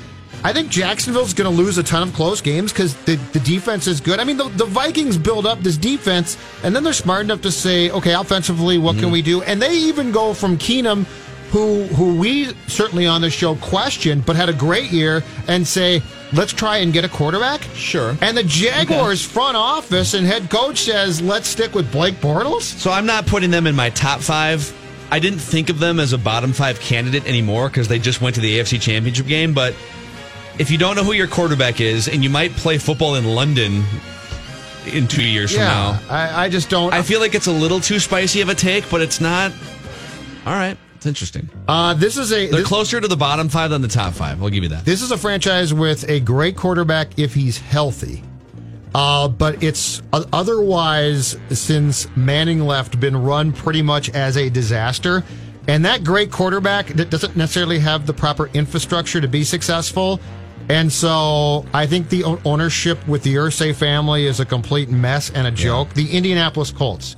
I 0.45 0.53
think 0.53 0.69
Jacksonville's 0.69 1.33
going 1.33 1.49
to 1.49 1.55
lose 1.63 1.77
a 1.79 1.83
ton 1.83 2.07
of 2.07 2.13
close 2.13 2.39
games 2.39 2.71
because 2.71 2.93
the, 3.05 3.15
the 3.33 3.39
defense 3.39 3.87
is 3.87 3.99
good. 3.99 4.19
I 4.19 4.23
mean, 4.23 4.37
the, 4.37 4.47
the 4.49 4.65
Vikings 4.65 5.17
build 5.17 5.45
up 5.47 5.59
this 5.61 5.75
defense, 5.75 6.37
and 6.63 6.75
then 6.75 6.83
they're 6.83 6.93
smart 6.93 7.21
enough 7.23 7.41
to 7.41 7.51
say, 7.51 7.89
okay, 7.89 8.13
offensively, 8.13 8.77
what 8.77 8.91
Mm-hmm. 8.95 9.03
can 9.05 9.11
we 9.11 9.21
do? 9.23 9.41
And 9.41 9.59
they 9.61 9.73
even 9.73 10.11
go 10.11 10.33
from 10.35 10.57
Keenum, 10.57 11.05
who 11.49 11.83
who 11.85 12.15
we 12.19 12.53
certainly 12.67 13.07
on 13.07 13.21
the 13.21 13.29
show 13.29 13.55
questioned, 13.55 14.25
but 14.25 14.35
had 14.35 14.49
a 14.49 14.53
great 14.53 14.91
year, 14.91 15.23
and 15.47 15.65
say, 15.67 16.01
let's 16.33 16.53
try 16.53 16.77
and 16.77 16.93
get 16.93 17.03
a 17.05 17.09
quarterback. 17.09 17.61
Sure. 17.73 18.15
And 18.21 18.37
the 18.37 18.43
Jaguars 18.43 19.25
front 19.25 19.57
office 19.57 20.13
and 20.13 20.27
head 20.27 20.49
coach 20.51 20.77
says, 20.81 21.21
let's 21.23 21.47
stick 21.47 21.73
with 21.73 21.91
Blake 21.91 22.15
Bortles. 22.15 22.61
So 22.61 22.91
I'm 22.91 23.05
not 23.07 23.25
putting 23.25 23.49
them 23.51 23.65
in 23.67 23.75
my 23.75 23.89
top 23.89 24.21
five. 24.21 24.71
I 25.11 25.19
didn't 25.19 25.39
think 25.39 25.69
of 25.69 25.79
them 25.79 25.99
as 25.99 26.13
a 26.13 26.17
bottom 26.17 26.51
five 26.53 26.79
candidate 26.79 27.25
anymore 27.25 27.67
because 27.69 27.87
they 27.87 27.99
just 27.99 28.21
went 28.21 28.35
to 28.35 28.41
the 28.41 28.59
AFC 28.59 28.81
Championship 28.81 29.27
game. 29.27 29.53
But 29.53 29.75
if 30.59 30.71
you 30.71 30.77
don't 30.77 30.95
know 30.95 31.03
who 31.03 31.13
your 31.13 31.27
quarterback 31.27 31.81
is, 31.81 32.07
and 32.07 32.23
you 32.23 32.29
might 32.29 32.51
play 32.51 32.77
football 32.77 33.15
in 33.15 33.25
London 33.25 33.83
in 34.87 35.07
two 35.07 35.23
years 35.23 35.53
Yeah, 35.53 35.97
from 35.97 36.07
now, 36.07 36.13
I, 36.13 36.45
I 36.45 36.49
just 36.49 36.69
don't. 36.69 36.93
I 36.93 37.01
feel 37.01 37.19
like 37.19 37.35
it's 37.35 37.47
a 37.47 37.51
little 37.51 37.79
too 37.79 37.99
spicy 37.99 38.41
of 38.41 38.49
a 38.49 38.55
take, 38.55 38.89
but 38.89 39.01
it's 39.01 39.19
not. 39.19 39.51
All 40.45 40.53
right, 40.53 40.77
it's 40.95 41.05
interesting. 41.05 41.49
uh, 41.67 41.93
this 41.95 42.17
is 42.17 42.31
a 42.31 42.47
They're 42.47 42.59
this, 42.59 42.67
closer 42.67 43.01
to 43.01 43.07
the 43.07 43.17
bottom 43.17 43.49
five 43.49 43.71
than 43.71 43.81
the 43.81 43.87
top 43.87 44.13
five. 44.13 44.41
I'll 44.41 44.49
give 44.49 44.63
you 44.63 44.69
that. 44.69 44.85
this 44.85 45.01
is 45.01 45.11
a 45.11 45.17
franchise 45.17 45.73
with 45.73 46.07
a 46.09 46.19
great 46.19 46.55
quarterback 46.55 47.17
if 47.17 47.33
he's 47.33 47.57
healthy. 47.57 48.23
Uh, 48.93 49.27
but 49.27 49.61
it's 49.61 50.01
otherwise 50.13 51.37
since 51.49 52.07
Manning 52.15 52.61
left 52.61 52.97
been 52.97 53.17
run 53.17 53.51
pretty 53.51 53.81
much 53.81 54.09
as 54.11 54.37
a 54.37 54.49
disaster. 54.49 55.21
And 55.67 55.83
that 55.83 56.05
great 56.05 56.31
quarterback 56.31 56.87
that 56.87 57.09
doesn't 57.09 57.35
necessarily 57.35 57.79
have 57.79 58.05
the 58.05 58.13
proper 58.13 58.47
infrastructure 58.53 59.19
to 59.19 59.27
be 59.27 59.43
successful. 59.43 60.21
And 60.69 60.91
so 60.91 61.65
I 61.73 61.85
think 61.85 62.09
the 62.09 62.23
ownership 62.23 63.07
with 63.07 63.23
the 63.23 63.35
Irsay 63.35 63.75
family 63.75 64.25
is 64.25 64.39
a 64.39 64.45
complete 64.45 64.89
mess 64.89 65.29
and 65.29 65.47
a 65.47 65.51
joke. 65.51 65.93
The 65.93 66.11
Indianapolis 66.11 66.71
Colts. 66.71 67.15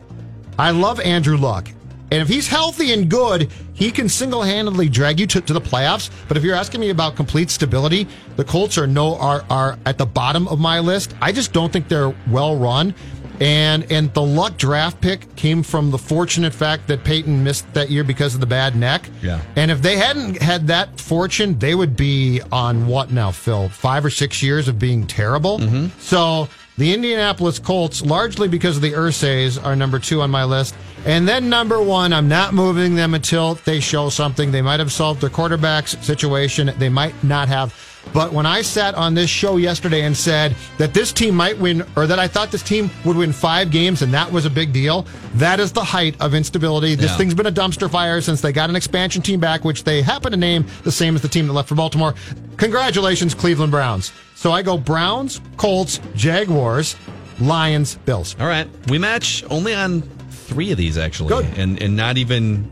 I 0.59 0.71
love 0.71 0.99
Andrew 0.99 1.37
Luck. 1.37 1.69
And 2.09 2.21
if 2.21 2.29
he's 2.29 2.47
healthy 2.47 2.93
and 2.93 3.09
good, 3.09 3.51
he 3.73 3.91
can 3.91 4.07
single 4.07 4.41
handedly 4.41 4.87
drag 4.87 5.19
you 5.19 5.27
to, 5.27 5.41
to 5.41 5.53
the 5.53 5.61
playoffs. 5.61 6.09
But 6.27 6.37
if 6.37 6.43
you're 6.43 6.55
asking 6.55 6.79
me 6.79 6.89
about 6.89 7.17
complete 7.17 7.49
stability, 7.49 8.07
the 8.37 8.45
Colts 8.45 8.77
are 8.77 8.87
no 8.87 9.17
are 9.17 9.43
are 9.49 9.77
at 9.85 9.97
the 9.97 10.05
bottom 10.05 10.47
of 10.47 10.57
my 10.57 10.79
list. 10.79 11.15
I 11.21 11.33
just 11.33 11.51
don't 11.51 11.71
think 11.71 11.89
they're 11.89 12.15
well 12.29 12.55
run. 12.55 12.95
And 13.39 13.91
and 13.91 14.13
the 14.13 14.21
luck 14.21 14.57
draft 14.57 14.99
pick 15.01 15.35
came 15.35 15.63
from 15.63 15.91
the 15.91 15.97
fortunate 15.97 16.53
fact 16.53 16.87
that 16.87 17.03
Peyton 17.03 17.43
missed 17.43 17.71
that 17.73 17.89
year 17.89 18.03
because 18.03 18.33
of 18.33 18.39
the 18.41 18.47
bad 18.47 18.75
neck. 18.75 19.09
Yeah. 19.21 19.41
And 19.55 19.69
if 19.69 19.81
they 19.81 19.97
hadn't 19.97 20.41
had 20.41 20.67
that 20.67 20.99
fortune, 20.99 21.59
they 21.59 21.75
would 21.75 21.95
be 21.95 22.41
on 22.51 22.87
what 22.87 23.11
now, 23.11 23.31
Phil? 23.31 23.69
Five 23.69 24.05
or 24.05 24.09
six 24.09 24.41
years 24.41 24.67
of 24.67 24.79
being 24.79 25.05
terrible. 25.05 25.59
Mm-hmm. 25.59 25.99
So 25.99 26.47
the 26.77 26.93
Indianapolis 26.93 27.59
Colts, 27.59 28.01
largely 28.01 28.47
because 28.47 28.75
of 28.75 28.81
the 28.81 28.93
Irsays, 28.93 29.63
are 29.63 29.75
number 29.75 29.99
two 29.99 30.21
on 30.21 30.29
my 30.29 30.43
list. 30.43 30.75
And 31.05 31.27
then 31.27 31.49
number 31.49 31.81
one, 31.81 32.13
I'm 32.13 32.27
not 32.27 32.53
moving 32.53 32.95
them 32.95 33.13
until 33.13 33.55
they 33.65 33.79
show 33.79 34.09
something. 34.09 34.51
They 34.51 34.61
might 34.61 34.79
have 34.79 34.91
solved 34.91 35.21
their 35.21 35.29
quarterback's 35.29 35.97
situation. 36.05 36.71
They 36.77 36.89
might 36.89 37.23
not 37.23 37.47
have. 37.47 37.73
But 38.13 38.33
when 38.33 38.45
I 38.45 38.61
sat 38.61 38.95
on 38.95 39.13
this 39.13 39.29
show 39.29 39.57
yesterday 39.57 40.01
and 40.03 40.15
said 40.17 40.55
that 40.77 40.93
this 40.93 41.11
team 41.13 41.35
might 41.35 41.57
win, 41.59 41.83
or 41.95 42.07
that 42.07 42.17
I 42.19 42.27
thought 42.27 42.51
this 42.51 42.63
team 42.63 42.89
would 43.05 43.15
win 43.15 43.31
five 43.31 43.69
games, 43.69 44.01
and 44.01 44.13
that 44.13 44.31
was 44.31 44.45
a 44.45 44.49
big 44.49 44.73
deal, 44.73 45.05
that 45.35 45.59
is 45.59 45.71
the 45.71 45.83
height 45.83 46.15
of 46.19 46.33
instability. 46.33 46.95
This 46.95 47.11
Yeah. 47.11 47.17
thing's 47.17 47.33
been 47.35 47.45
a 47.45 47.51
dumpster 47.51 47.89
fire 47.89 48.19
since 48.21 48.41
they 48.41 48.51
got 48.51 48.69
an 48.69 48.75
expansion 48.75 49.21
team 49.21 49.39
back, 49.39 49.63
which 49.63 49.83
they 49.83 50.01
happen 50.01 50.31
to 50.31 50.37
name 50.37 50.65
the 50.83 50.91
same 50.91 51.15
as 51.15 51.21
the 51.21 51.27
team 51.27 51.45
that 51.47 51.53
left 51.53 51.69
for 51.69 51.75
Baltimore. 51.75 52.15
Congratulations, 52.57 53.33
Cleveland 53.35 53.71
Browns. 53.71 54.11
So 54.35 54.51
I 54.51 54.61
go 54.63 54.77
Browns, 54.77 55.41
Colts, 55.57 55.99
Jaguars, 56.15 56.95
Lions, 57.39 57.99
Bills. 58.05 58.35
All 58.39 58.47
right, 58.47 58.67
we 58.87 58.97
match 58.97 59.43
only 59.49 59.75
on 59.75 60.01
three 60.31 60.71
of 60.71 60.77
these 60.77 60.97
actually, 60.97 61.29
Good. 61.29 61.45
and 61.57 61.79
and 61.81 61.95
not 61.95 62.17
even. 62.17 62.67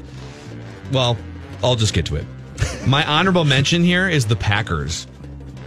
Well, 0.92 1.18
I'll 1.63 1.75
just 1.75 1.94
get 1.94 2.06
to 2.08 2.15
it. 2.15 2.25
My 2.88 3.04
honorable 3.06 3.44
mention 3.46 3.84
here 3.84 4.08
is 4.08 4.25
the 4.25 4.36
Packers. 4.36 5.08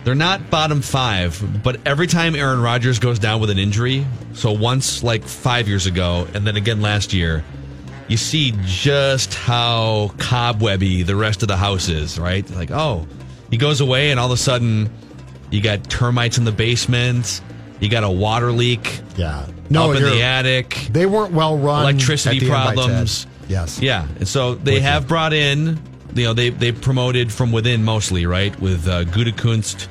They're 0.09 0.15
not 0.15 0.49
bottom 0.49 0.81
five, 0.81 1.63
but 1.63 1.81
every 1.85 2.07
time 2.07 2.35
Aaron 2.35 2.63
Rodgers 2.63 2.99
goes 2.99 3.19
down 3.19 3.43
with 3.43 3.51
an 3.51 3.59
injury, 3.59 4.07
so 4.33 4.53
once 4.53 5.03
like 5.03 5.23
five 5.23 5.69
years 5.69 5.85
ago, 5.85 6.27
and 6.33 6.47
then 6.47 6.57
again 6.57 6.81
last 6.81 7.13
year, 7.13 7.45
you 8.09 8.17
see 8.17 8.55
just 8.65 9.35
how 9.35 10.11
cobwebby 10.17 11.03
the 11.03 11.15
rest 11.15 11.43
of 11.43 11.49
the 11.49 11.59
house 11.59 11.91
is, 11.91 12.19
right? 12.19 12.49
Like, 12.53 12.71
oh, 12.71 13.07
he 13.51 13.59
goes 13.59 13.83
away, 13.83 14.11
and 14.11 14.19
all 14.19 14.25
of 14.25 14.33
a 14.33 14.39
sudden, 14.39 14.89
you 15.51 15.61
got 15.61 15.91
termites 15.91 16.39
in 16.39 16.45
the 16.45 16.53
basement, 16.53 17.43
you 17.79 17.91
got 17.91 18.03
a 18.03 18.11
water 18.11 18.51
leak 18.51 19.01
Yeah. 19.19 19.41
up 19.41 19.95
in 19.95 20.03
the 20.03 20.23
attic, 20.23 20.89
They 20.91 21.05
weren't 21.05 21.35
well 21.35 21.59
run. 21.59 21.83
electricity 21.83 22.39
at 22.39 22.41
the 22.41 22.47
end 22.47 22.55
by 22.55 22.65
Ted. 22.65 22.75
problems. 22.77 23.27
Yes. 23.47 23.79
Yeah, 23.79 24.07
and 24.19 24.27
so 24.27 24.55
they 24.55 24.81
have 24.81 25.07
brought 25.07 25.35
in, 25.35 25.79
you 26.15 26.25
know, 26.25 26.33
they 26.33 26.49
they 26.49 26.73
promoted 26.73 27.31
from 27.31 27.53
within 27.53 27.85
mostly, 27.85 28.25
right, 28.25 28.59
with 28.59 28.89
uh, 28.89 29.05
Gutekunst. 29.05 29.87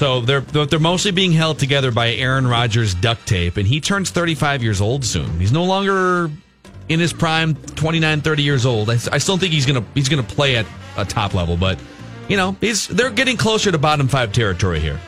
So 0.00 0.22
they're 0.22 0.40
they're 0.40 0.78
mostly 0.78 1.10
being 1.10 1.30
held 1.30 1.58
together 1.58 1.90
by 1.90 2.12
Aaron 2.14 2.46
Rodgers 2.46 2.94
duct 2.94 3.28
tape, 3.28 3.58
and 3.58 3.66
he 3.66 3.82
turns 3.82 4.08
35 4.08 4.62
years 4.62 4.80
old 4.80 5.04
soon. 5.04 5.38
He's 5.38 5.52
no 5.52 5.64
longer 5.64 6.30
in 6.88 6.98
his 6.98 7.12
prime, 7.12 7.54
29, 7.54 8.22
30 8.22 8.42
years 8.42 8.64
old. 8.64 8.88
I, 8.88 8.94
I 8.94 9.18
still 9.18 9.36
think 9.36 9.52
he's 9.52 9.66
gonna 9.66 9.84
he's 9.92 10.08
gonna 10.08 10.22
play 10.22 10.56
at 10.56 10.64
a 10.96 11.04
top 11.04 11.34
level, 11.34 11.58
but 11.58 11.78
you 12.28 12.38
know, 12.38 12.56
he's 12.62 12.88
they're 12.88 13.10
getting 13.10 13.36
closer 13.36 13.70
to 13.70 13.76
bottom 13.76 14.08
five 14.08 14.32
territory 14.32 14.80
here. 14.80 14.98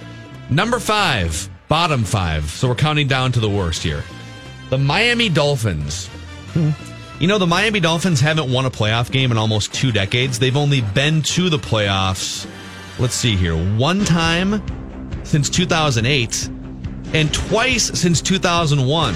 Number 0.51 0.79
five, 0.79 1.49
bottom 1.69 2.05
five. 2.05 2.45
So 2.51 2.69
we're 2.69 2.75
counting 2.75 3.09
down 3.09 3.33
to 3.33 3.41
the 3.41 3.49
worst 3.49 3.83
here. 3.83 4.05
The 4.69 4.77
Miami 4.77 5.31
Dolphins. 5.31 6.11
You 7.19 7.29
know, 7.29 7.39
the 7.39 7.47
Miami 7.47 7.81
Dolphins 7.81 8.21
haven't 8.21 8.53
won 8.53 8.67
a 8.67 8.71
playoff 8.71 9.11
game 9.11 9.31
in 9.31 9.39
almost 9.39 9.73
two 9.73 9.91
decades. 9.91 10.39
They've 10.39 10.55
only 10.55 10.83
been 10.83 11.23
to 11.23 11.49
the 11.49 11.57
playoffs, 11.57 12.47
let's 12.99 13.15
see 13.15 13.37
here, 13.37 13.57
one 13.57 14.05
time 14.05 14.61
since 15.25 15.49
2008 15.49 16.49
and 17.15 17.33
twice 17.33 17.85
since 17.99 18.21
2001. 18.21 19.15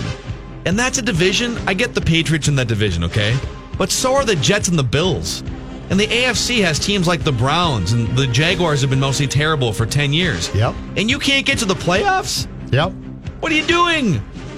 And 0.66 0.78
that's 0.78 0.98
a 0.98 1.02
division. 1.02 1.56
I 1.66 1.74
get 1.74 1.94
the 1.94 2.00
Patriots 2.00 2.48
in 2.48 2.56
that 2.56 2.68
division, 2.68 3.04
okay? 3.04 3.38
But 3.78 3.90
so 3.90 4.14
are 4.14 4.24
the 4.24 4.36
Jets 4.36 4.68
and 4.68 4.78
the 4.78 4.82
Bills. 4.82 5.42
And 5.88 6.00
the 6.00 6.06
AFC 6.06 6.62
has 6.64 6.78
teams 6.78 7.06
like 7.06 7.22
the 7.22 7.32
Browns 7.32 7.92
and 7.92 8.08
the 8.16 8.26
Jaguars 8.26 8.80
have 8.80 8.90
been 8.90 9.00
mostly 9.00 9.28
terrible 9.28 9.72
for 9.72 9.86
10 9.86 10.12
years. 10.12 10.52
Yep. 10.54 10.74
And 10.96 11.08
you 11.08 11.18
can't 11.18 11.46
get 11.46 11.58
to 11.58 11.64
the 11.64 11.74
playoffs? 11.74 12.48
Yep. 12.72 12.92
What 13.40 13.52
are 13.52 13.54
you 13.54 13.66
doing? 13.66 14.14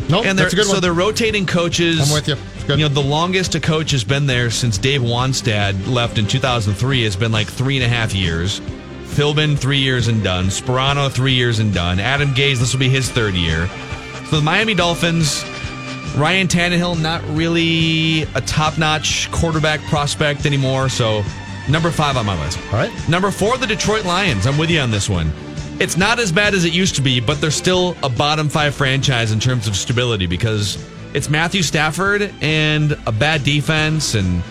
Nope, 0.08 0.24
and 0.24 0.38
they're, 0.38 0.44
that's 0.44 0.54
a 0.54 0.56
good 0.56 0.66
so 0.66 0.80
they're 0.80 0.94
rotating 0.94 1.44
coaches. 1.44 2.00
I'm 2.00 2.14
with 2.14 2.28
you. 2.28 2.36
Good. 2.66 2.78
You 2.78 2.88
know, 2.88 2.94
the 2.94 3.02
longest 3.02 3.54
a 3.54 3.60
coach 3.60 3.90
has 3.90 4.04
been 4.04 4.26
there 4.26 4.50
since 4.50 4.78
Dave 4.78 5.02
Wannstedt 5.02 5.86
left 5.86 6.16
in 6.16 6.26
2003 6.26 7.04
has 7.04 7.16
been 7.16 7.32
like 7.32 7.46
three 7.46 7.76
and 7.76 7.84
a 7.84 7.88
half 7.88 8.14
years. 8.14 8.62
Philbin, 9.18 9.58
three 9.58 9.78
years 9.78 10.06
and 10.06 10.22
done. 10.22 10.44
Sparano, 10.44 11.10
three 11.10 11.32
years 11.32 11.58
and 11.58 11.74
done. 11.74 11.98
Adam 11.98 12.28
Gase, 12.34 12.58
this 12.58 12.72
will 12.72 12.78
be 12.78 12.88
his 12.88 13.10
third 13.10 13.34
year. 13.34 13.66
So 14.26 14.36
the 14.36 14.42
Miami 14.42 14.74
Dolphins, 14.74 15.44
Ryan 16.16 16.46
Tannehill, 16.46 17.02
not 17.02 17.20
really 17.30 18.22
a 18.36 18.40
top 18.40 18.78
notch 18.78 19.28
quarterback 19.32 19.80
prospect 19.88 20.46
anymore. 20.46 20.88
So 20.88 21.24
number 21.68 21.90
five 21.90 22.16
on 22.16 22.26
my 22.26 22.40
list. 22.44 22.60
All 22.66 22.74
right. 22.74 22.92
Number 23.08 23.32
four, 23.32 23.58
the 23.58 23.66
Detroit 23.66 24.04
Lions. 24.04 24.46
I'm 24.46 24.56
with 24.56 24.70
you 24.70 24.78
on 24.78 24.92
this 24.92 25.08
one. 25.08 25.32
It's 25.80 25.96
not 25.96 26.20
as 26.20 26.30
bad 26.30 26.54
as 26.54 26.64
it 26.64 26.72
used 26.72 26.94
to 26.94 27.02
be, 27.02 27.18
but 27.18 27.40
they're 27.40 27.50
still 27.50 27.96
a 28.04 28.08
bottom 28.08 28.48
five 28.48 28.76
franchise 28.76 29.32
in 29.32 29.40
terms 29.40 29.66
of 29.66 29.74
stability 29.74 30.26
because 30.26 30.78
it's 31.12 31.28
Matthew 31.28 31.64
Stafford 31.64 32.32
and 32.40 32.92
a 33.04 33.10
bad 33.10 33.42
defense, 33.42 34.14
and 34.14 34.44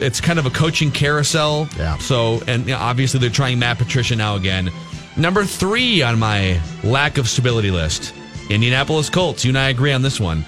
it's 0.00 0.20
kind 0.20 0.38
of 0.38 0.46
a 0.46 0.50
coaching 0.50 0.90
carousel. 0.90 1.68
Yeah. 1.76 1.98
So, 1.98 2.40
and 2.46 2.66
you 2.66 2.72
know, 2.72 2.78
obviously 2.78 3.20
they're 3.20 3.30
trying 3.30 3.58
Matt 3.58 3.78
Patricia 3.78 4.16
now 4.16 4.36
again. 4.36 4.70
Number 5.16 5.44
three 5.44 6.02
on 6.02 6.18
my 6.18 6.60
lack 6.84 7.18
of 7.18 7.28
stability 7.28 7.70
list 7.70 8.14
Indianapolis 8.50 9.10
Colts. 9.10 9.44
You 9.44 9.50
and 9.50 9.58
I 9.58 9.68
agree 9.68 9.92
on 9.92 10.02
this 10.02 10.20
one. 10.20 10.44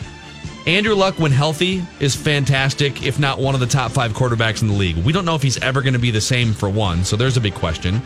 Andrew 0.66 0.94
Luck, 0.94 1.18
when 1.18 1.32
healthy, 1.32 1.82
is 2.00 2.14
fantastic, 2.14 3.02
if 3.02 3.18
not 3.18 3.38
one 3.38 3.54
of 3.54 3.60
the 3.60 3.66
top 3.66 3.92
five 3.92 4.12
quarterbacks 4.12 4.60
in 4.60 4.68
the 4.68 4.74
league. 4.74 4.96
We 4.98 5.12
don't 5.12 5.24
know 5.24 5.34
if 5.34 5.42
he's 5.42 5.60
ever 5.62 5.80
going 5.80 5.94
to 5.94 5.98
be 5.98 6.10
the 6.10 6.20
same 6.20 6.52
for 6.52 6.68
one, 6.68 7.02
so 7.02 7.16
there's 7.16 7.38
a 7.38 7.40
big 7.40 7.54
question. 7.54 8.02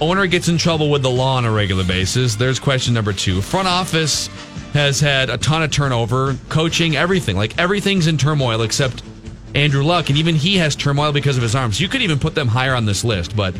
Owner 0.00 0.26
gets 0.26 0.48
in 0.48 0.58
trouble 0.58 0.90
with 0.90 1.02
the 1.02 1.10
law 1.10 1.36
on 1.36 1.44
a 1.44 1.52
regular 1.52 1.84
basis. 1.84 2.34
There's 2.34 2.58
question 2.58 2.94
number 2.94 3.12
two. 3.12 3.40
Front 3.40 3.68
office 3.68 4.28
has 4.72 4.98
had 5.00 5.30
a 5.30 5.36
ton 5.36 5.62
of 5.62 5.70
turnover, 5.70 6.36
coaching, 6.48 6.96
everything. 6.96 7.36
Like 7.36 7.58
everything's 7.58 8.06
in 8.06 8.16
turmoil 8.16 8.62
except 8.62 9.02
Andrew 9.54 9.82
Luck, 9.82 10.08
and 10.08 10.18
even 10.18 10.34
he 10.34 10.56
has 10.56 10.74
turmoil 10.74 11.12
because 11.12 11.36
of 11.36 11.42
his 11.42 11.54
arms. 11.54 11.80
You 11.80 11.88
could 11.88 12.02
even 12.02 12.18
put 12.18 12.34
them 12.34 12.48
higher 12.48 12.74
on 12.74 12.86
this 12.86 13.04
list, 13.04 13.36
but 13.36 13.54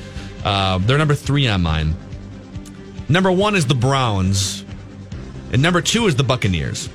uh, 0.44 0.78
they're 0.78 0.98
number 0.98 1.14
three 1.14 1.48
on 1.48 1.62
mine. 1.62 1.94
Number 3.08 3.30
one 3.30 3.54
is 3.54 3.66
the 3.66 3.74
Browns, 3.74 4.64
and 5.52 5.60
number 5.60 5.80
two 5.82 6.06
is 6.06 6.16
the 6.16 6.24
Buccaneers. 6.24 6.88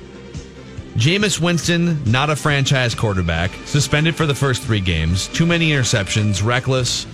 Jameis 0.96 1.40
Winston, 1.40 2.02
not 2.10 2.28
a 2.28 2.34
franchise 2.34 2.92
quarterback, 2.92 3.52
suspended 3.66 4.16
for 4.16 4.26
the 4.26 4.34
first 4.34 4.62
three 4.64 4.80
games. 4.80 5.28
Too 5.28 5.46
many 5.46 5.70
interceptions, 5.70 6.44
reckless, 6.44 7.06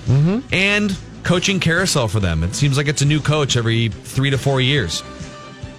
and 0.53 0.97
coaching 1.23 1.61
carousel 1.61 2.09
for 2.09 2.19
them. 2.21 2.43
It 2.45 2.55
seems 2.55 2.79
like 2.79 2.89
it's 2.89 3.03
a 3.03 3.07
new 3.07 3.21
coach 3.21 3.59
every 3.59 3.89
three 3.89 4.31
to 4.31 4.39
four 4.39 4.63
years. 4.63 5.03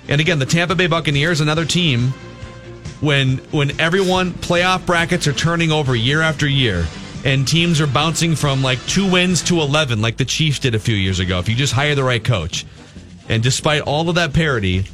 And 0.07 0.21
again, 0.21 0.37
the 0.37 0.45
Tampa 0.45 0.75
Bay 0.75 0.85
Buccaneers, 0.85 1.41
another 1.41 1.65
team, 1.65 2.13
when 3.01 3.37
when 3.51 3.79
everyone 3.79 4.31
playoff 4.31 4.85
brackets 4.85 5.27
are 5.27 5.33
turning 5.33 5.71
over 5.71 5.95
year 5.95 6.21
after 6.21 6.47
year, 6.47 6.85
and 7.25 7.47
teams 7.47 7.81
are 7.81 7.87
bouncing 7.87 8.35
from 8.35 8.61
like 8.61 8.79
two 8.85 9.09
wins 9.09 9.41
to 9.43 9.59
11, 9.59 10.01
like 10.01 10.17
the 10.17 10.25
Chiefs 10.25 10.59
did 10.59 10.75
a 10.75 10.79
few 10.79 10.95
years 10.95 11.19
ago, 11.19 11.39
if 11.39 11.49
you 11.49 11.55
just 11.55 11.73
hire 11.73 11.95
the 11.95 12.03
right 12.03 12.23
coach. 12.23 12.65
And 13.27 13.41
despite 13.41 13.81
all 13.81 14.07
of 14.07 14.15
that 14.15 14.33
parity, 14.33 14.85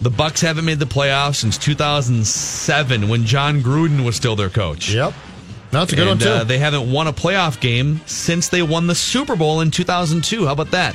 the 0.00 0.10
Bucks 0.10 0.40
haven't 0.40 0.64
made 0.64 0.78
the 0.78 0.86
playoffs 0.86 1.36
since 1.36 1.58
2007 1.58 3.08
when 3.08 3.24
Jon 3.24 3.60
Gruden 3.60 4.04
was 4.04 4.14
still 4.14 4.36
their 4.36 4.50
coach. 4.50 4.92
Yep. 4.92 5.12
That's 5.72 5.92
a 5.92 5.96
good 5.96 6.02
and, 6.02 6.10
one, 6.10 6.18
too. 6.20 6.28
Uh, 6.28 6.44
they 6.44 6.58
haven't 6.58 6.92
won 6.92 7.08
a 7.08 7.12
playoff 7.12 7.60
game 7.60 8.00
since 8.06 8.48
they 8.48 8.62
won 8.62 8.86
the 8.86 8.94
Super 8.94 9.34
Bowl 9.34 9.60
in 9.60 9.72
2002. 9.72 10.46
How 10.46 10.52
about 10.52 10.70
that? 10.70 10.94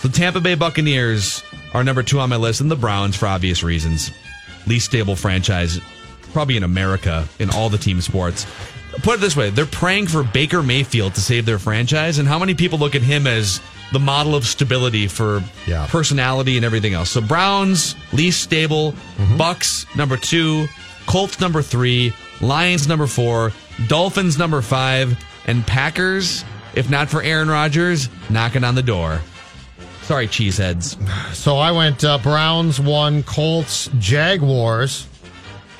The 0.00 0.08
Tampa 0.08 0.40
Bay 0.40 0.54
Buccaneers 0.54 1.42
are 1.74 1.84
number 1.84 2.02
two 2.02 2.20
on 2.20 2.30
my 2.30 2.36
list, 2.36 2.62
and 2.62 2.70
the 2.70 2.76
Browns 2.76 3.16
for 3.16 3.26
obvious 3.26 3.62
reasons. 3.62 4.10
Least 4.66 4.86
stable 4.86 5.16
franchise, 5.16 5.80
probably 6.32 6.56
in 6.56 6.62
America, 6.64 7.26
in 7.38 7.50
all 7.50 7.68
the 7.70 7.78
team 7.78 8.00
sports. 8.00 8.46
Put 9.02 9.16
it 9.16 9.20
this 9.20 9.36
way 9.36 9.50
they're 9.50 9.66
praying 9.66 10.06
for 10.06 10.22
Baker 10.22 10.62
Mayfield 10.62 11.14
to 11.14 11.20
save 11.20 11.44
their 11.46 11.58
franchise, 11.58 12.18
and 12.18 12.26
how 12.26 12.38
many 12.38 12.54
people 12.54 12.78
look 12.78 12.94
at 12.94 13.02
him 13.02 13.26
as 13.26 13.60
the 13.92 13.98
model 14.00 14.34
of 14.34 14.44
stability 14.46 15.06
for 15.06 15.42
Yeah. 15.66 15.86
personality 15.88 16.56
and 16.56 16.64
everything 16.64 16.94
else? 16.94 17.10
So, 17.10 17.20
Browns, 17.20 17.94
least 18.12 18.42
stable, 18.42 18.92
mm-hmm. 19.18 19.36
Bucks, 19.36 19.86
number 19.96 20.16
two, 20.16 20.66
Colts, 21.06 21.40
number 21.40 21.62
three, 21.62 22.12
Lions, 22.40 22.88
number 22.88 23.06
four, 23.06 23.52
Dolphins, 23.86 24.36
number 24.38 24.60
five, 24.62 25.16
and 25.46 25.64
Packers, 25.66 26.44
if 26.74 26.90
not 26.90 27.08
for 27.08 27.22
Aaron 27.22 27.48
Rodgers, 27.48 28.08
knocking 28.28 28.64
on 28.64 28.74
the 28.74 28.82
door. 28.82 29.20
Sorry, 30.06 30.28
cheeseheads. 30.28 30.96
So 31.34 31.56
I 31.56 31.72
went 31.72 32.04
uh, 32.04 32.18
Browns, 32.18 32.78
one, 32.80 33.22
Colts, 33.24 33.90
Jaguars, 33.98 35.08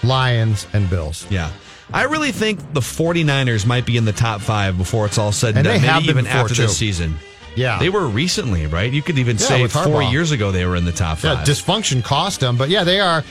Lions, 0.02 0.66
and 0.72 0.90
Bills. 0.90 1.26
Yeah. 1.30 1.50
I 1.92 2.02
really 2.04 2.32
think 2.32 2.58
the 2.72 2.80
49ers 2.80 3.64
might 3.66 3.86
be 3.86 3.96
in 3.96 4.04
the 4.04 4.12
top 4.12 4.40
five 4.40 4.76
before 4.76 5.06
it's 5.06 5.18
all 5.18 5.30
said 5.30 5.50
and, 5.56 5.58
And 5.58 5.66
done. 5.66 5.80
they 5.82 5.92
Maybe 6.00 6.08
even 6.08 6.26
after 6.26 6.54
too. 6.54 6.62
this 6.62 6.76
season. 6.76 7.14
Yeah. 7.54 7.78
They 7.78 7.88
were 7.88 8.06
recently, 8.08 8.66
right? 8.66 8.92
You 8.92 9.00
could 9.00 9.18
even 9.18 9.36
Yeah, 9.36 9.46
say 9.46 9.66
four 9.68 10.02
years 10.02 10.32
ago 10.32 10.50
they 10.50 10.66
were 10.66 10.74
in 10.76 10.84
the 10.84 10.92
top 10.92 11.18
five. 11.18 11.38
Yeah, 11.38 11.44
dysfunction 11.54 12.02
cost 12.02 12.40
them, 12.40 12.56
but 12.56 12.68
yeah, 12.68 12.82
they 12.82 12.98
are. 12.98 13.22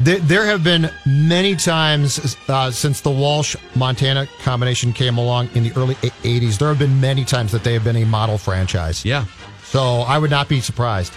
There, 0.00 0.18
there 0.18 0.46
have 0.46 0.64
been 0.64 0.90
many 1.06 1.54
times 1.56 2.36
uh, 2.48 2.70
since 2.72 3.00
the 3.02 3.10
Walsh 3.10 3.54
Montana 3.76 4.26
combination 4.42 4.92
came 4.92 5.16
along 5.18 5.50
in 5.54 5.62
the 5.62 5.72
early 5.76 5.94
80s. 5.94 6.58
There 6.58 6.68
have 6.68 6.78
been 6.78 7.00
many 7.00 7.24
times 7.24 7.52
that 7.52 7.62
they 7.64 7.74
have 7.74 7.84
been 7.84 7.96
a 7.96 8.04
model 8.06 8.36
franchise. 8.38 9.04
yeah. 9.04 9.24
So 9.70 10.00
I 10.00 10.18
would 10.18 10.30
not 10.30 10.48
be 10.48 10.60
surprised. 10.60 11.12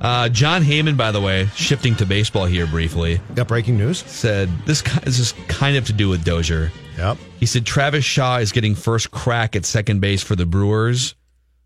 Uh, 0.00 0.28
Jon 0.28 0.62
Heyman, 0.62 0.96
by 0.96 1.10
the 1.10 1.20
way, 1.20 1.46
shifting 1.56 1.96
to 1.96 2.06
baseball 2.06 2.44
here 2.44 2.66
briefly, 2.66 3.20
Got 3.34 3.48
breaking 3.48 3.76
news. 3.76 3.98
said 4.04 4.48
this 4.66 4.82
this 5.04 5.18
is 5.18 5.32
kind 5.48 5.76
of 5.76 5.84
to 5.86 5.92
do 5.92 6.08
with 6.08 6.24
Dozier. 6.24 6.70
Yep. 6.96 7.18
He 7.40 7.46
said 7.46 7.66
Travis 7.66 8.04
Shaw 8.04 8.36
is 8.38 8.52
getting 8.52 8.74
first 8.76 9.10
crack 9.10 9.56
at 9.56 9.64
second 9.64 10.00
base 10.00 10.22
for 10.22 10.36
the 10.36 10.46
Brewers, 10.46 11.16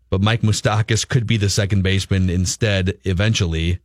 but 0.09 0.21
Mike 0.21 0.41
Moustakas 0.41 1.07
could 1.07 1.27
be 1.27 1.37
the 1.37 1.49
second 1.49 1.83
baseman 1.83 2.29
instead 2.29 2.97
eventually. 3.03 3.79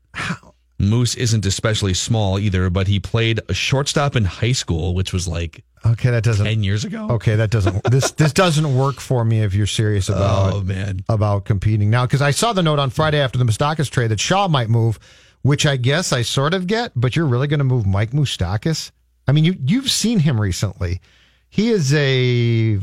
Moose 0.81 1.14
isn't 1.14 1.45
especially 1.47 1.95
small 1.95 2.38
either, 2.38 2.71
but 2.71 2.88
he 2.88 2.99
played 2.99 3.40
a 3.49 3.55
shortstop 3.55 4.16
in 4.16 4.25
high 4.25 4.53
school, 4.53 4.95
which 4.95 5.12
was 5.12 5.29
like 5.29 5.62
Okay, 5.85 6.11
that 6.11 6.23
doesn't. 6.25 6.45
10 6.45 6.62
years 6.62 6.85
ago. 6.85 7.09
Okay, 7.12 7.37
that 7.37 7.51
doesn't. 7.51 7.85
this 7.85 8.11
this 8.12 8.33
doesn't 8.33 8.77
work 8.77 9.01
for 9.01 9.25
me 9.25 9.40
if 9.43 9.55
you're 9.55 9.66
serious 9.66 10.09
about 10.14 10.53
Oh, 10.55 10.61
man. 10.62 11.01
about 11.09 11.45
competing 11.45 11.90
now. 11.90 12.05
Because 12.07 12.23
I 12.23 12.33
saw 12.33 12.53
the 12.53 12.62
note 12.62 12.79
on 12.79 12.90
Friday 12.90 13.19
after 13.21 13.38
the 13.38 13.45
Moustakas 13.45 13.88
trade 13.90 14.09
that 14.11 14.21
Shaw 14.21 14.49
might 14.49 14.69
move, 14.69 14.99
which 15.43 15.64
I 15.66 15.77
guess 15.77 16.12
I 16.12 16.23
sort 16.23 16.53
of 16.55 16.66
get. 16.66 16.93
But 16.97 17.14
you're 17.16 17.27
really 17.27 17.47
going 17.47 17.59
to 17.59 17.64
move 17.64 17.87
Mike 17.87 18.11
Moustakas? 18.11 18.90
I 19.29 19.33
mean, 19.33 19.45
you 19.45 19.57
you've 19.64 19.90
seen 19.90 20.19
him 20.19 20.40
recently. 20.40 21.01
He 21.49 21.71
is 21.71 21.93
a 21.95 22.79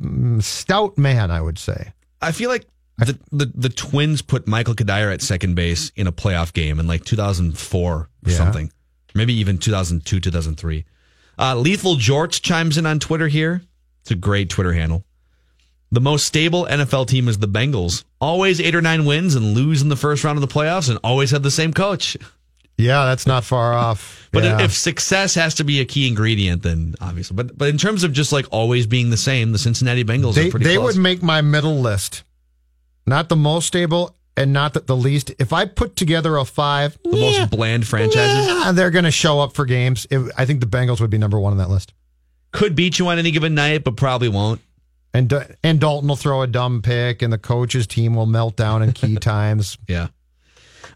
mm, 0.00 0.42
stout 0.42 0.96
man, 0.98 1.30
I 1.30 1.40
would 1.40 1.58
say. 1.58 1.92
I 2.22 2.32
feel 2.32 2.48
like 2.50 2.66
the, 2.98 3.18
the, 3.32 3.52
the 3.54 3.68
Twins 3.68 4.22
put 4.22 4.46
Michael 4.46 4.74
Cuddyer 4.74 5.12
at 5.12 5.20
second 5.22 5.54
base 5.54 5.90
in 5.96 6.06
a 6.06 6.12
playoff 6.12 6.52
game 6.52 6.78
in 6.78 6.86
like 6.86 7.04
2004 7.04 7.92
or 7.92 8.08
Yeah. 8.24 8.36
something. 8.36 8.72
Maybe 9.14 9.34
even 9.34 9.58
2002, 9.58 10.20
2003. 10.20 10.84
Uh, 11.38 11.56
Lethal 11.56 11.96
Jorts 11.96 12.40
chimes 12.40 12.78
in 12.78 12.86
on 12.86 12.98
Twitter 13.00 13.28
here. 13.28 13.62
It's 14.02 14.10
a 14.10 14.14
great 14.16 14.48
Twitter 14.50 14.72
handle. 14.72 15.04
The 15.90 16.00
most 16.00 16.26
stable 16.26 16.66
NFL 16.66 17.06
team 17.08 17.28
is 17.28 17.38
the 17.38 17.46
Bengals. 17.48 18.04
Always 18.20 18.60
eight 18.60 18.74
or 18.74 18.82
nine 18.82 19.04
wins 19.04 19.34
and 19.36 19.54
lose 19.54 19.82
in 19.82 19.88
the 19.88 19.96
first 19.96 20.24
round 20.24 20.36
of 20.36 20.48
the 20.48 20.52
playoffs 20.52 20.88
and 20.90 20.98
always 21.04 21.30
have 21.30 21.42
the 21.42 21.50
same 21.50 21.72
coach. 21.72 22.16
Yeah, 22.76 23.04
that's 23.04 23.26
not 23.28 23.44
far 23.44 23.72
off. 23.72 24.28
But 24.32 24.42
yeah. 24.42 24.60
if 24.62 24.72
success 24.72 25.36
has 25.36 25.54
to 25.56 25.64
be 25.64 25.78
a 25.80 25.84
key 25.84 26.08
ingredient, 26.08 26.64
then 26.64 26.96
obviously. 27.00 27.36
But 27.36 27.56
but 27.56 27.68
in 27.68 27.78
terms 27.78 28.02
of 28.02 28.12
just 28.12 28.32
like 28.32 28.46
always 28.50 28.88
being 28.88 29.10
the 29.10 29.16
same, 29.16 29.52
the 29.52 29.58
Cincinnati 29.58 30.02
Bengals 30.02 30.34
they 30.34 30.48
are 30.48 30.50
pretty 30.50 30.66
they 30.66 30.74
close. 30.76 30.96
would 30.96 31.02
make 31.02 31.22
my 31.22 31.40
middle 31.40 31.78
list, 31.78 32.24
not 33.06 33.28
the 33.28 33.36
most 33.36 33.66
stable 33.66 34.16
and 34.36 34.52
not 34.52 34.74
the, 34.74 34.80
the 34.80 34.96
least. 34.96 35.32
If 35.38 35.52
I 35.52 35.64
put 35.64 35.96
together 35.96 36.36
a 36.36 36.44
five, 36.44 36.98
the 37.04 37.10
most 37.10 37.50
bland 37.50 37.86
franchises. 37.86 38.46
yeah, 38.46 38.72
they're 38.72 38.90
going 38.90 39.04
to 39.04 39.10
show 39.10 39.40
up 39.40 39.54
for 39.54 39.64
games. 39.64 40.06
It, 40.10 40.30
I 40.36 40.44
think 40.44 40.60
the 40.60 40.66
Bengals 40.66 41.00
would 41.00 41.10
be 41.10 41.18
number 41.18 41.38
one 41.38 41.52
on 41.52 41.58
that 41.58 41.70
list. 41.70 41.92
Could 42.52 42.74
beat 42.76 42.98
you 42.98 43.08
on 43.08 43.18
any 43.18 43.30
given 43.30 43.54
night, 43.54 43.84
but 43.84 43.96
probably 43.96 44.28
won't. 44.28 44.60
And 45.12 45.32
and 45.62 45.80
Dalton 45.80 46.08
will 46.08 46.16
throw 46.16 46.42
a 46.42 46.46
dumb 46.46 46.82
pick, 46.82 47.22
and 47.22 47.32
the 47.32 47.38
coach's 47.38 47.86
team 47.86 48.14
will 48.14 48.26
melt 48.26 48.56
down 48.56 48.82
in 48.82 48.92
key 48.92 49.16
times. 49.20 49.78
Yeah. 49.86 50.08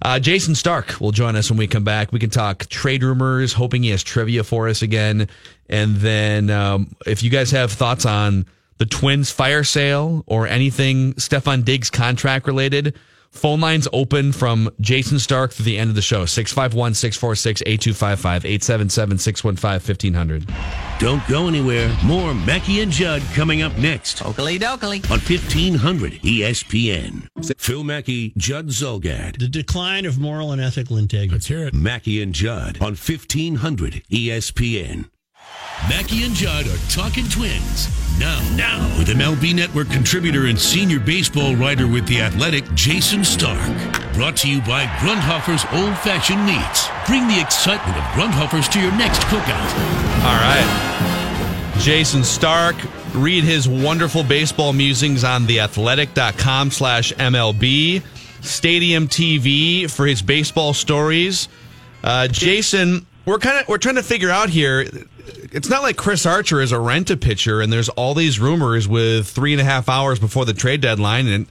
Uh, 0.03 0.19
Jayson 0.19 0.55
Stark 0.55 1.01
will 1.01 1.11
join 1.11 1.35
us 1.35 1.51
when 1.51 1.59
we 1.59 1.67
come 1.67 1.83
back. 1.85 2.13
We 2.13 2.21
can 2.21 2.31
talk 2.31 2.67
trade 2.67 3.03
rumors, 3.03 3.53
hoping 3.53 3.83
he 3.83 3.91
has 3.91 4.03
trivia 4.03 4.45
for 4.45 4.69
us 4.69 4.83
again. 4.83 5.29
And 5.69 5.97
then 5.97 6.51
um, 6.51 6.95
if 7.07 7.23
you 7.23 7.31
guys 7.31 7.51
have 7.51 7.73
thoughts 7.73 8.07
on 8.07 8.47
the 8.79 8.87
Twins 8.87 9.31
fire 9.31 9.65
sale 9.65 10.25
or 10.27 10.47
anything 10.47 11.15
Stefon 11.15 11.65
Diggs 11.65 11.91
contract 11.91 12.47
related, 12.47 12.97
phone 13.31 13.61
lines 13.61 13.87
open 13.93 14.33
from 14.33 14.71
Jayson 14.81 15.19
Stark 15.19 15.53
through 15.53 15.65
the 15.65 15.79
end 15.79 15.91
of 15.91 15.97
the 15.97 16.03
show 16.03 16.25
651 16.25 16.95
646 16.95 17.63
8255 17.67 18.45
877 18.45 19.19
615 19.19 20.15
1500. 20.15 20.55
Don't 20.99 21.27
go 21.29 21.47
anywhere. 21.47 21.97
More 22.05 22.35
Mackey 22.35 22.81
and 22.81 22.91
Judd 22.91 23.23
coming 23.35 23.63
up 23.63 23.77
next 23.79 24.25
Oakley 24.25 24.59
dokley. 24.59 25.05
on 25.11 25.21
1500 25.21 26.13
ESPN. 26.23 27.29
Phil 27.59 27.85
Mackey, 27.85 28.33
Judd 28.37 28.69
Zulgad. 28.69 29.39
The 29.39 29.49
decline 29.49 30.07
of 30.07 30.19
moral 30.19 30.53
and 30.53 30.61
ethical 30.61 30.97
integrity. 30.97 31.33
Let's 31.33 31.47
hear 31.47 31.67
it. 31.67 31.75
Mackey 31.75 32.23
and 32.23 32.35
Judd 32.35 32.79
on 32.81 32.97
1500 32.97 34.03
ESPN. 34.11 35.11
Mackey 35.87 36.25
and 36.25 36.35
Judd 36.35 36.67
are 36.67 36.77
talking 36.91 37.29
twins. 37.29 37.89
Now, 38.19 38.41
now, 38.57 38.99
with 38.99 39.09
MLB 39.09 39.55
Network 39.55 39.89
contributor 39.91 40.47
and 40.47 40.59
senior 40.59 40.99
baseball 40.99 41.55
writer 41.55 41.87
with 41.87 42.07
The 42.07 42.21
Athletic, 42.21 42.65
Jayson 42.75 43.25
Stark. 43.25 43.59
Brought 44.13 44.37
to 44.39 44.51
you 44.51 44.61
by 44.63 44.87
Grundhofer's 44.99 45.65
Old 45.73 45.97
Fashioned 45.99 46.45
Meats. 46.45 46.89
Bring 47.07 47.29
the 47.29 47.41
excitement 47.41 47.97
of 47.97 48.03
Grundhofer's 48.13 48.69
to 48.71 48.81
your 48.81 48.91
next 48.93 49.21
cookout. 49.23 49.73
All 50.25 50.41
right. 50.41 51.75
Jayson 51.79 52.25
Stark, 52.25 52.77
read 53.15 53.45
his 53.45 53.69
wonderful 53.69 54.25
baseball 54.25 54.73
musings 54.73 55.23
on 55.23 55.47
theathletic.com 55.47 56.73
slash 56.73 57.13
MLB. 57.15 58.03
Stadium 58.43 59.09
TV 59.09 59.89
for 59.89 60.07
his 60.07 60.23
baseball 60.23 60.75
stories. 60.75 61.49
Uh, 62.03 62.27
Jason, 62.29 63.07
we're 63.27 63.39
kind 63.39 63.59
of 63.61 63.69
we're 63.69 63.79
trying 63.79 63.95
to 63.95 64.03
figure 64.03 64.31
out 64.31 64.51
here. 64.51 64.87
It's 65.53 65.69
not 65.69 65.83
like 65.83 65.97
Chris 65.97 66.27
Archer 66.27 66.61
is 66.61 66.73
a 66.73 66.79
rent 66.81 67.11
a 67.11 67.17
pitcher, 67.17 67.61
and 67.61 67.73
there's 67.73 67.89
all 67.91 68.15
these 68.15 68.39
rumors 68.39 68.87
with 68.89 69.29
three 69.29 69.53
and 69.53 69.61
a 69.61 69.65
half 69.65 69.89
hours 69.89 70.19
before 70.19 70.45
the 70.45 70.55
trade 70.55 70.81
deadline, 70.81 71.27
and 71.27 71.47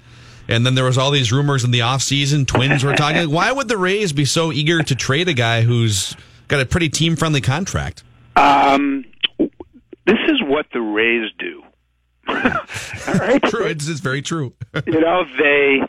and 0.47 0.65
then 0.65 0.75
there 0.75 0.85
was 0.85 0.97
all 0.97 1.11
these 1.11 1.31
rumors 1.31 1.63
in 1.63 1.71
the 1.71 1.79
offseason. 1.79 2.47
Twins 2.47 2.83
were 2.83 2.95
talking. 2.95 3.29
Why 3.31 3.51
would 3.51 3.67
the 3.67 3.77
Rays 3.77 4.13
be 4.13 4.25
so 4.25 4.51
eager 4.51 4.81
to 4.83 4.95
trade 4.95 5.27
a 5.27 5.33
guy 5.33 5.61
who's 5.61 6.15
got 6.47 6.61
a 6.61 6.65
pretty 6.65 6.89
team 6.89 7.15
friendly 7.15 7.41
contract? 7.41 8.03
Um, 8.35 9.05
this 9.37 10.19
is 10.27 10.41
what 10.43 10.67
the 10.73 10.81
Rays 10.81 11.31
do. 11.37 11.63
All 12.27 12.35
right? 12.35 13.41
True, 13.49 13.65
it's, 13.65 13.87
it's 13.87 13.99
very 13.99 14.21
true. 14.21 14.53
you 14.85 14.99
know 14.99 15.23
they 15.39 15.81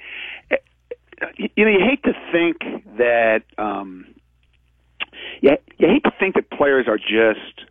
you 1.37 1.65
know 1.65 1.71
you 1.71 1.81
hate 1.85 2.03
to 2.05 2.13
think 2.31 2.59
that 2.97 3.43
um 3.59 4.07
you, 5.41 5.57
you 5.79 5.89
hate 5.89 6.05
to 6.05 6.13
think 6.19 6.37
that 6.37 6.49
players 6.51 6.87
are 6.89 6.99
just 6.99 7.65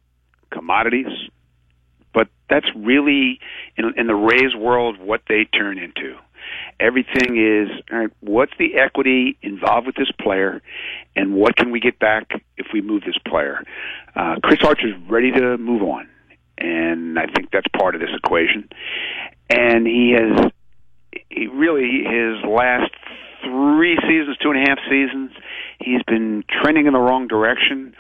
commodities 0.52 1.30
but 2.18 2.30
that's 2.50 2.66
really 2.76 3.40
in, 3.78 3.94
in 3.96 4.08
the 4.08 4.16
Rays 4.16 4.56
world 4.56 5.00
what 5.00 5.22
they 5.30 5.46
turn 5.46 5.78
into. 5.78 6.18
Everything 6.80 7.38
is 7.38 7.70
all 7.92 8.00
right, 8.00 8.10
what's 8.22 8.54
the 8.58 8.76
equity 8.76 9.38
involved 9.44 9.86
with 9.86 9.96
this 9.96 10.12
player 10.20 10.64
and 11.16 11.36
what 11.36 11.56
can 11.56 11.70
we 11.70 11.80
get 11.80 12.00
back 12.00 12.32
if 12.58 12.68
we 12.74 12.82
move 12.82 13.04
this 13.06 13.18
player? 13.28 13.64
Uh, 14.16 14.38
Chris 14.42 14.60
Archer's 14.64 14.96
ready 15.08 15.32
to 15.32 15.60
move 15.60 15.84
on 15.84 16.08
and 16.58 17.20
I 17.20 17.28
think 17.28 17.52
that's 17.52 17.68
part 17.78 17.94
of 17.94 18.02
this 18.02 18.10
equation. 18.16 18.68
And 19.50 19.86
he 19.86 20.16
has 20.18 20.52
he 21.30 21.46
really 21.46 22.04
his 22.04 22.44
last 22.50 22.92
three 23.44 23.98
seasons, 24.02 24.38
two 24.42 24.50
and 24.50 24.66
a 24.66 24.70
half 24.70 24.80
seasons, 24.90 25.32
he's 25.80 26.02
been 26.08 26.44
trending 26.50 26.88
in 26.88 26.94
the 26.94 27.00
wrong 27.00 27.28
direction. 27.28 27.96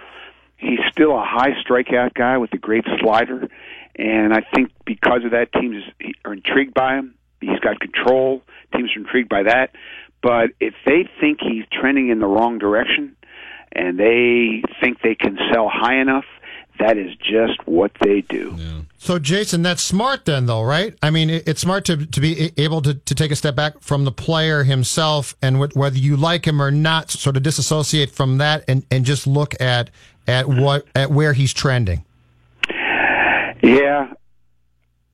He's 0.57 0.79
still 0.91 1.11
a 1.11 1.23
high 1.23 1.51
strikeout 1.63 2.13
guy 2.13 2.37
with 2.37 2.53
a 2.53 2.57
great 2.57 2.85
slider, 2.99 3.47
and 3.95 4.33
I 4.33 4.41
think 4.53 4.71
because 4.85 5.23
of 5.23 5.31
that, 5.31 5.53
teams 5.53 5.83
are 6.25 6.33
intrigued 6.33 6.73
by 6.73 6.95
him. 6.95 7.15
He's 7.41 7.59
got 7.59 7.79
control. 7.79 8.41
Teams 8.75 8.91
are 8.95 8.99
intrigued 8.99 9.29
by 9.29 9.43
that. 9.43 9.71
But 10.21 10.49
if 10.59 10.73
they 10.85 11.07
think 11.19 11.39
he's 11.41 11.65
trending 11.71 12.09
in 12.09 12.19
the 12.19 12.25
wrong 12.25 12.57
direction, 12.57 13.15
and 13.71 13.99
they 13.99 14.63
think 14.81 15.01
they 15.01 15.15
can 15.15 15.37
sell 15.53 15.69
high 15.71 15.99
enough, 15.99 16.25
that 16.79 16.97
is 16.97 17.15
just 17.15 17.65
what 17.65 17.91
they 18.01 18.21
do. 18.21 18.55
Yeah. 18.57 18.81
So, 18.97 19.19
Jason, 19.19 19.61
that's 19.61 19.81
smart 19.81 20.25
then, 20.25 20.45
though, 20.45 20.63
right? 20.63 20.95
I 21.01 21.09
mean, 21.09 21.29
it's 21.29 21.61
smart 21.61 21.85
to, 21.85 22.05
to 22.05 22.21
be 22.21 22.51
able 22.57 22.81
to, 22.83 22.93
to 22.93 23.15
take 23.15 23.31
a 23.31 23.35
step 23.35 23.55
back 23.55 23.81
from 23.81 24.05
the 24.05 24.11
player 24.11 24.63
himself 24.63 25.35
and 25.41 25.59
whether 25.59 25.97
you 25.97 26.17
like 26.17 26.45
him 26.45 26.61
or 26.61 26.71
not, 26.71 27.11
sort 27.11 27.37
of 27.37 27.43
disassociate 27.43 28.11
from 28.11 28.37
that 28.39 28.63
and, 28.67 28.85
and 28.91 29.05
just 29.05 29.27
look 29.27 29.59
at, 29.61 29.89
at 30.27 30.47
what, 30.47 30.85
at 30.95 31.11
where 31.11 31.33
he's 31.33 31.53
trending. 31.53 32.03
Yeah. 33.63 34.13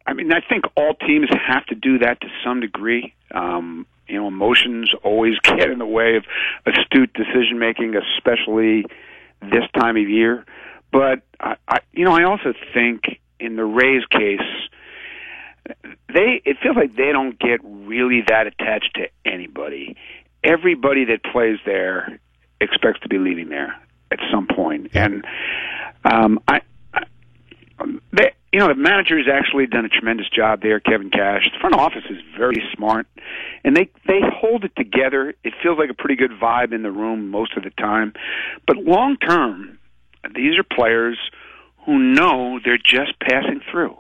I 0.06 0.13
mean, 0.13 0.32
I 0.34 0.41
think 0.41 0.65
all 0.76 0.95
teams 0.95 1.30
have 1.47 1.65
to 1.67 1.76
do 1.76 1.99
that 1.99 2.19
to 2.21 2.28
some 2.43 2.60
degree. 2.60 3.13
Um, 3.32 3.86
you 4.08 4.19
know, 4.19 4.28
emotions 4.28 4.91
always 5.04 5.39
get 5.43 5.69
in 5.69 5.80
the 5.80 5.86
way 5.86 6.17
of 6.17 6.26
astute 6.65 7.13
decision 7.13 7.60
making, 7.60 7.95
especially 7.95 8.86
this 9.41 9.63
time 9.80 9.97
of 9.97 10.10
year. 10.10 10.45
But 10.91 11.21
I, 11.39 11.56
I, 11.67 11.80
you 11.91 12.06
know, 12.06 12.13
I 12.13 12.23
also 12.23 12.54
think 12.73 13.19
in 13.39 13.56
the 13.56 13.65
Rays 13.65 14.06
case, 14.12 14.39
they 16.13 16.41
it 16.45 16.58
feels 16.62 16.76
like 16.76 16.95
they 16.95 17.12
don't 17.12 17.39
get 17.39 17.62
really 17.63 18.23
that 18.28 18.47
attached 18.47 18.95
to 18.95 19.08
anybody. 19.26 19.95
Everybody 20.43 21.06
that 21.06 21.23
plays 21.23 21.58
there 21.65 22.19
expects 22.60 22.99
to 23.02 23.10
be 23.10 23.17
leaving 23.17 23.49
there 23.49 23.76
at 24.13 24.19
some 24.32 24.47
point, 24.47 24.91
and 24.93 25.26
um, 26.06 26.39
I, 26.47 26.62
I 26.93 27.04
they, 28.12 28.32
you 28.52 28.60
know, 28.60 28.67
the 28.67 28.76
manager 28.76 29.17
has 29.17 29.28
actually 29.32 29.67
done 29.67 29.86
a 29.86 29.89
tremendous 29.89 30.30
job 30.30 30.62
there. 30.62 30.80
Kevin 30.80 31.10
Cash, 31.10 31.49
the 31.52 31.60
front 31.60 31.76
office 31.76 32.04
is 32.10 32.17
very 32.38 32.63
smart, 32.76 33.08
and 33.63 33.76
they 33.76 33.89
they 34.08 34.19
hold 34.21 34.63
it 34.63 34.76
together. 34.78 35.34
It 35.43 35.54
feels 35.62 35.78
like 35.78 35.89
a 35.89 35.95
pretty 35.95 36.15
good 36.15 36.32
vibe 36.32 36.73
in 36.73 36.84
the 36.84 36.91
room 36.91 37.30
most 37.30 37.58
of 37.58 37.63
the 37.63 37.71
time, 37.71 38.13
but 38.67 38.78
long 38.78 39.17
term 39.17 39.80
these 40.36 40.58
are 40.58 40.63
players 40.63 41.17
who 41.86 41.99
know 41.99 42.60
they're 42.63 42.78
just 42.78 43.19
passing 43.19 43.60
through. 43.69 43.97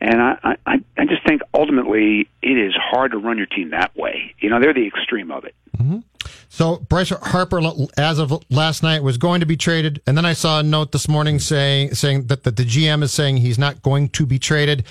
And 0.00 0.20
I, 0.20 0.56
I, 0.66 0.84
I 0.96 1.04
just 1.06 1.26
think 1.26 1.42
ultimately 1.54 2.28
it 2.42 2.58
is 2.58 2.74
hard 2.78 3.12
to 3.12 3.18
run 3.18 3.38
your 3.38 3.46
team 3.46 3.70
that 3.70 3.96
way. 3.96 4.34
You 4.40 4.50
know, 4.50 4.60
they're 4.60 4.74
the 4.74 4.86
extreme 4.86 5.30
of 5.30 5.44
it. 5.44 5.54
Mm-hmm. 5.78 5.98
So 6.48 6.76
Bryce 6.76 7.10
Harper, 7.10 7.60
as 7.96 8.18
of 8.18 8.42
last 8.50 8.82
night, 8.82 9.02
was 9.02 9.18
going 9.18 9.40
to 9.40 9.46
be 9.46 9.56
traded, 9.56 10.02
and 10.06 10.16
then 10.16 10.24
I 10.24 10.32
saw 10.32 10.60
a 10.60 10.62
note 10.62 10.92
this 10.92 11.08
morning 11.08 11.38
saying 11.38 11.94
saying 11.94 12.26
that, 12.26 12.44
that 12.44 12.56
the 12.56 12.64
GM 12.64 13.02
is 13.02 13.12
saying 13.12 13.38
he's 13.38 13.58
not 13.58 13.82
going 13.82 14.08
to 14.10 14.26
be 14.26 14.38
traded. 14.38 14.84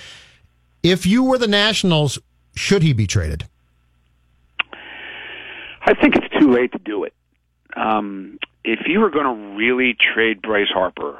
If 0.84 1.06
you 1.06 1.24
were 1.24 1.38
the 1.38 1.48
Nationals, 1.48 2.20
should 2.56 2.84
he 2.84 2.94
be 2.94 3.08
traded? 3.08 3.46
I 5.82 5.94
think 5.94 6.16
it's 6.16 6.28
too 6.40 6.52
late 6.52 6.72
to 6.74 6.80
do 6.80 7.04
it. 7.04 7.14
Um, 7.76 8.40
if 8.64 8.88
you 8.88 9.00
were 9.00 9.10
going 9.10 9.26
to 9.26 9.56
really 9.56 9.96
trade 10.14 10.42
Bryce 10.42 10.70
Harper, 10.74 11.20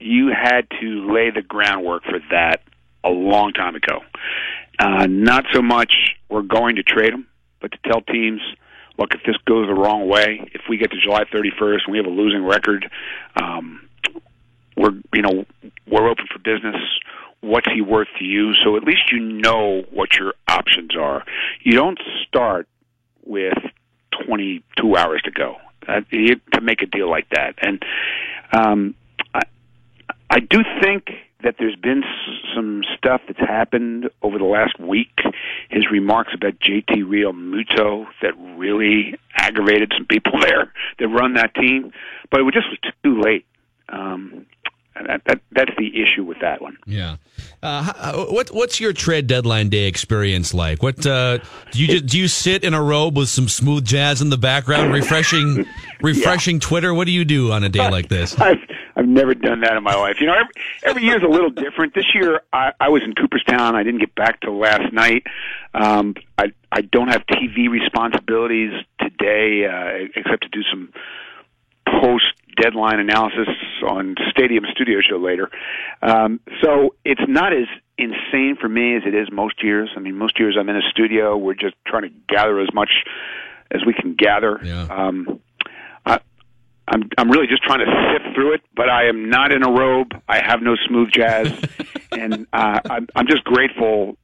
you 0.00 0.28
had 0.28 0.66
to 0.80 1.12
lay 1.12 1.30
the 1.30 1.42
groundwork 1.42 2.04
for 2.04 2.18
that 2.30 2.62
a 3.04 3.10
long 3.10 3.52
time 3.52 3.76
ago. 3.76 4.00
Uh, 4.78 5.06
not 5.06 5.44
so 5.52 5.62
much 5.62 5.92
we're 6.28 6.42
going 6.42 6.76
to 6.76 6.82
trade 6.82 7.12
him, 7.12 7.26
but 7.60 7.70
to 7.72 7.78
tell 7.84 8.00
teams, 8.00 8.40
look, 8.98 9.14
if 9.14 9.20
this 9.26 9.36
goes 9.46 9.66
the 9.68 9.74
wrong 9.74 10.08
way, 10.08 10.48
if 10.54 10.62
we 10.68 10.78
get 10.78 10.90
to 10.90 11.00
July 11.00 11.24
31st 11.24 11.84
and 11.84 11.92
we 11.92 11.98
have 11.98 12.06
a 12.06 12.10
losing 12.10 12.44
record, 12.44 12.90
um, 13.40 13.86
we're 14.76 14.92
you 15.12 15.22
know 15.22 15.44
we're 15.86 16.08
open 16.08 16.26
for 16.32 16.38
business. 16.38 16.76
What's 17.42 17.66
he 17.72 17.82
worth 17.82 18.08
to 18.18 18.24
you? 18.24 18.54
So 18.64 18.76
at 18.76 18.84
least 18.84 19.12
you 19.12 19.20
know 19.20 19.82
what 19.90 20.14
your 20.14 20.34
options 20.48 20.96
are. 20.96 21.24
You 21.62 21.72
don't 21.72 21.98
start 22.26 22.68
with 23.24 23.58
22 24.26 24.96
hours 24.96 25.22
to 25.24 25.30
go 25.30 25.56
uh, 25.88 26.00
to 26.10 26.60
make 26.60 26.82
a 26.82 26.86
deal 26.86 27.10
like 27.10 27.28
that. 27.30 27.54
And 27.62 27.82
um, 28.52 28.94
I 30.30 30.38
do 30.40 30.58
think 30.80 31.10
that 31.42 31.56
there's 31.58 31.76
been 31.76 32.02
some 32.54 32.82
stuff 32.96 33.22
that's 33.26 33.40
happened 33.40 34.10
over 34.22 34.38
the 34.38 34.44
last 34.44 34.78
week. 34.78 35.18
His 35.70 35.90
remarks 35.90 36.32
about 36.34 36.54
JT 36.60 37.04
Realmuto 37.04 38.06
that 38.22 38.34
really 38.56 39.14
aggravated 39.34 39.92
some 39.96 40.06
people 40.06 40.32
there 40.40 40.72
that 40.98 41.08
run 41.08 41.34
that 41.34 41.54
team, 41.54 41.92
but 42.30 42.40
it 42.40 42.42
was 42.44 42.54
just 42.54 42.68
was 42.68 42.92
too 43.02 43.20
late. 43.20 43.46
Um, 43.88 44.46
that, 44.94 45.22
that, 45.26 45.40
that's 45.52 45.70
the 45.78 45.88
issue 45.88 46.24
with 46.24 46.38
that 46.40 46.60
one. 46.60 46.76
Yeah. 46.86 47.16
Uh, 47.62 47.92
uh, 47.96 48.24
what 48.26 48.48
what's 48.48 48.80
your 48.80 48.92
trade 48.92 49.26
deadline 49.26 49.68
day 49.68 49.86
experience 49.86 50.52
like? 50.52 50.82
What 50.82 51.06
uh, 51.06 51.38
do 51.70 51.80
you 51.80 51.86
just, 51.86 52.06
do 52.06 52.18
you 52.18 52.28
sit 52.28 52.64
in 52.64 52.74
a 52.74 52.82
robe 52.82 53.16
with 53.16 53.28
some 53.28 53.48
smooth 53.48 53.84
jazz 53.84 54.20
in 54.20 54.30
the 54.30 54.36
background, 54.36 54.92
refreshing 54.92 55.64
refreshing 56.02 56.56
yeah. 56.56 56.68
Twitter? 56.68 56.92
What 56.92 57.06
do 57.06 57.12
you 57.12 57.24
do 57.24 57.52
on 57.52 57.64
a 57.64 57.68
day 57.68 57.88
like 57.90 58.08
this? 58.08 58.38
I've 58.38 58.58
I've 59.00 59.08
never 59.08 59.34
done 59.34 59.60
that 59.62 59.74
in 59.78 59.82
my 59.82 59.94
life. 59.94 60.16
You 60.20 60.26
know, 60.26 60.34
every, 60.34 60.52
every 60.82 61.02
year 61.04 61.16
is 61.16 61.22
a 61.22 61.28
little 61.28 61.48
different. 61.48 61.94
This 61.94 62.04
year, 62.14 62.42
I, 62.52 62.72
I 62.78 62.90
was 62.90 63.00
in 63.02 63.14
Cooperstown. 63.14 63.74
I 63.74 63.82
didn't 63.82 64.00
get 64.00 64.14
back 64.14 64.42
till 64.42 64.58
last 64.58 64.92
night. 64.92 65.22
Um, 65.72 66.14
I 66.36 66.52
I 66.70 66.82
don't 66.82 67.08
have 67.08 67.22
TV 67.26 67.70
responsibilities 67.70 68.72
today, 69.00 69.64
uh, 69.64 70.06
except 70.14 70.42
to 70.42 70.48
do 70.50 70.60
some 70.70 70.92
post 71.88 72.24
deadline 72.60 73.00
analysis 73.00 73.48
on 73.88 74.16
Stadium 74.30 74.64
Studio 74.70 74.98
Show 75.00 75.16
later. 75.16 75.50
Um, 76.02 76.38
so 76.62 76.94
it's 77.02 77.22
not 77.26 77.54
as 77.54 77.68
insane 77.96 78.58
for 78.60 78.68
me 78.68 78.96
as 78.96 79.02
it 79.06 79.14
is 79.14 79.28
most 79.32 79.62
years. 79.62 79.88
I 79.96 80.00
mean, 80.00 80.16
most 80.16 80.38
years 80.38 80.58
I'm 80.60 80.68
in 80.68 80.76
a 80.76 80.90
studio. 80.90 81.38
We're 81.38 81.54
just 81.54 81.74
trying 81.86 82.02
to 82.02 82.10
gather 82.28 82.60
as 82.60 82.68
much 82.74 82.90
as 83.70 83.80
we 83.86 83.94
can 83.94 84.14
gather. 84.14 84.60
Yeah. 84.62 84.82
Um, 84.90 85.40
I'm 86.90 87.08
I'm 87.16 87.30
really 87.30 87.46
just 87.46 87.62
trying 87.62 87.80
to 87.80 88.12
sift 88.12 88.34
through 88.34 88.54
it, 88.54 88.62
but 88.74 88.88
I 88.88 89.06
am 89.06 89.30
not 89.30 89.52
in 89.52 89.62
a 89.62 89.70
robe. 89.70 90.12
I 90.28 90.44
have 90.44 90.60
no 90.60 90.76
smooth 90.88 91.10
jazz, 91.12 91.52
and 92.12 92.46
uh, 92.52 92.80
I'm 92.88 93.06
I'm 93.14 93.26
just 93.26 93.44
grateful 93.44 94.16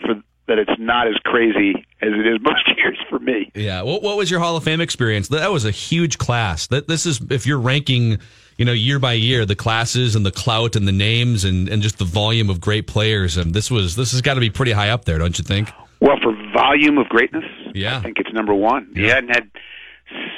for 0.00 0.14
that 0.46 0.58
it's 0.58 0.78
not 0.78 1.08
as 1.08 1.16
crazy 1.24 1.74
as 2.00 2.10
it 2.12 2.26
is 2.26 2.38
most 2.40 2.68
years 2.76 2.98
for 3.08 3.18
me. 3.18 3.50
Yeah. 3.54 3.82
What, 3.82 4.02
what 4.02 4.16
was 4.16 4.30
your 4.30 4.40
Hall 4.40 4.56
of 4.56 4.64
Fame 4.64 4.80
experience? 4.80 5.28
That 5.28 5.50
was 5.50 5.64
a 5.64 5.70
huge 5.70 6.18
class. 6.18 6.68
That 6.68 6.88
this 6.88 7.06
is 7.06 7.20
if 7.30 7.46
you're 7.46 7.58
ranking, 7.58 8.18
you 8.56 8.64
know, 8.64 8.72
year 8.72 8.98
by 8.98 9.14
year, 9.14 9.44
the 9.44 9.56
classes 9.56 10.14
and 10.14 10.24
the 10.24 10.30
clout 10.30 10.76
and 10.76 10.86
the 10.86 10.92
names 10.92 11.44
and, 11.44 11.68
and 11.68 11.82
just 11.82 11.98
the 11.98 12.04
volume 12.04 12.50
of 12.50 12.60
great 12.60 12.86
players. 12.86 13.36
And 13.36 13.54
this 13.54 13.70
was 13.70 13.96
this 13.96 14.12
has 14.12 14.20
got 14.20 14.34
to 14.34 14.40
be 14.40 14.50
pretty 14.50 14.72
high 14.72 14.90
up 14.90 15.04
there, 15.04 15.18
don't 15.18 15.36
you 15.38 15.44
think? 15.44 15.70
Well, 16.00 16.16
for 16.22 16.32
volume 16.52 16.98
of 16.98 17.08
greatness, 17.08 17.44
yeah, 17.74 17.98
I 17.98 18.02
think 18.02 18.18
it's 18.18 18.32
number 18.32 18.54
one. 18.54 18.92
Yeah. 18.94 19.02
You 19.02 19.08
hadn't 19.08 19.30
had 19.30 19.50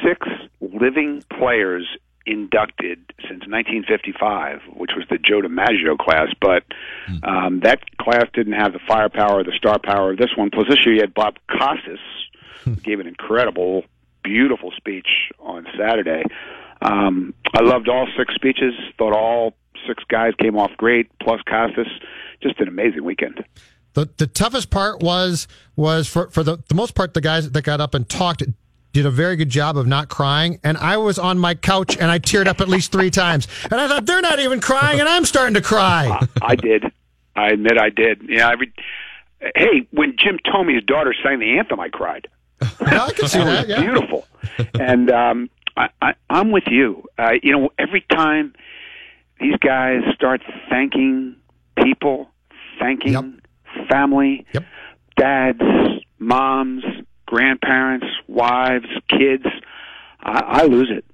six 0.03 0.27
living 0.61 1.23
players 1.39 1.87
inducted 2.29 2.99
since 3.23 3.41
1955, 3.49 4.61
which 4.77 4.91
was 4.95 5.07
the 5.11 5.19
Joe 5.19 5.41
DiMaggio 5.41 5.99
class. 5.99 6.29
But 6.41 6.65
hmm. 7.07 7.25
um, 7.25 7.61
that 7.61 7.81
class 7.97 8.27
didn't 8.35 8.53
have 8.53 8.73
the 8.73 8.81
firepower, 8.87 9.43
the 9.43 9.53
star 9.57 9.79
power 9.83 10.13
of 10.13 10.19
this 10.19 10.31
one. 10.37 10.51
Plus, 10.51 10.67
this 10.69 10.79
year 10.85 10.97
you 10.97 11.01
had 11.01 11.15
Bob 11.15 11.37
Costas, 11.51 12.01
who 12.65 12.77
gave 12.77 13.01
an 13.01 13.07
incredible, 13.07 13.85
beautiful 14.23 14.73
speech 14.77 15.09
on 15.39 15.67
Saturday. 15.79 16.23
Um, 16.83 17.35
I 17.55 17.63
loved 17.63 17.89
all 17.89 18.07
six 18.17 18.35
speeches. 18.35 18.75
Thought 18.99 19.15
all 19.15 19.55
six 19.87 20.05
guys 20.09 20.33
came 20.41 20.57
off 20.57 20.71
great. 20.77 21.11
Plus 21.21 21.41
Costas, 21.49 21.89
just 22.43 22.61
an 22.61 22.69
amazing 22.69 23.05
weekend. 23.05 23.45
The 23.95 24.09
the 24.17 24.27
toughest 24.27 24.71
part 24.71 25.03
was 25.03 25.49
was 25.75 26.07
for 26.07 26.29
for 26.29 26.43
the 26.43 26.59
the 26.69 26.75
most 26.75 26.95
part 26.95 27.15
the 27.15 27.21
guys 27.21 27.51
that 27.51 27.63
got 27.63 27.81
up 27.81 27.95
and 27.95 28.09
talked 28.09 28.43
did 28.93 29.07
a 29.07 29.11
very 29.11 29.37
good 29.37 29.51
job 29.51 29.77
of 29.77 29.87
not 29.87 30.09
crying. 30.09 30.59
And 30.65 30.77
I 30.79 30.97
was 30.97 31.19
on 31.19 31.39
my 31.39 31.55
couch 31.55 31.97
and 31.97 32.11
I 32.11 32.19
teared 32.19 32.47
up 32.47 32.61
at 32.61 32.69
least 32.69 32.93
three 32.93 33.11
times. 33.11 33.47
And 33.65 33.75
I 33.75 33.89
thought, 33.89 34.07
they're 34.07 34.21
not 34.21 34.39
even 34.39 34.61
crying, 34.61 35.01
and 35.01 35.09
I'm 35.09 35.25
starting 35.25 35.55
to 35.55 35.63
cry. 35.63 36.09
I, 36.43 36.53
I 36.53 36.57
did. 36.57 36.85
I 37.37 37.51
admit 37.51 37.79
I 37.79 37.91
did. 37.91 38.23
Yeah. 38.29 38.49
I 38.49 38.53
re- 38.53 38.73
hey, 39.55 39.87
when 39.93 40.17
Jim 40.17 40.39
Thome's 40.51 40.83
daughter 40.85 41.15
sang 41.23 41.39
the 41.39 41.59
anthem, 41.59 41.81
I 41.81 41.89
cried. 41.89 42.29
I 42.81 43.13
can 43.13 43.29
see 43.29 43.39
that. 43.45 43.69
Yeah. 43.69 43.81
Beautiful. 43.81 44.27
and 44.75 45.11
um, 45.11 45.51
I, 45.77 45.89
I, 46.03 46.15
I'm 46.29 46.51
with 46.51 46.65
you. 46.67 47.05
Uh, 47.19 47.33
you 47.43 47.53
know, 47.53 47.71
every 47.79 48.05
time 48.11 48.55
these 49.41 49.57
guys 49.57 50.03
start 50.15 50.43
thanking 50.69 51.37
people, 51.77 52.29
thanking 52.81 53.13
yep. 53.13 53.25
family, 53.89 54.45
yep. 54.53 54.65
dads, 55.17 55.63
moms, 56.19 56.83
grandparents, 57.29 58.07
wives, 58.27 58.87
kids, 59.11 59.45
I, 60.21 60.63
I 60.63 60.65
lose 60.65 60.91
it. 60.91 61.05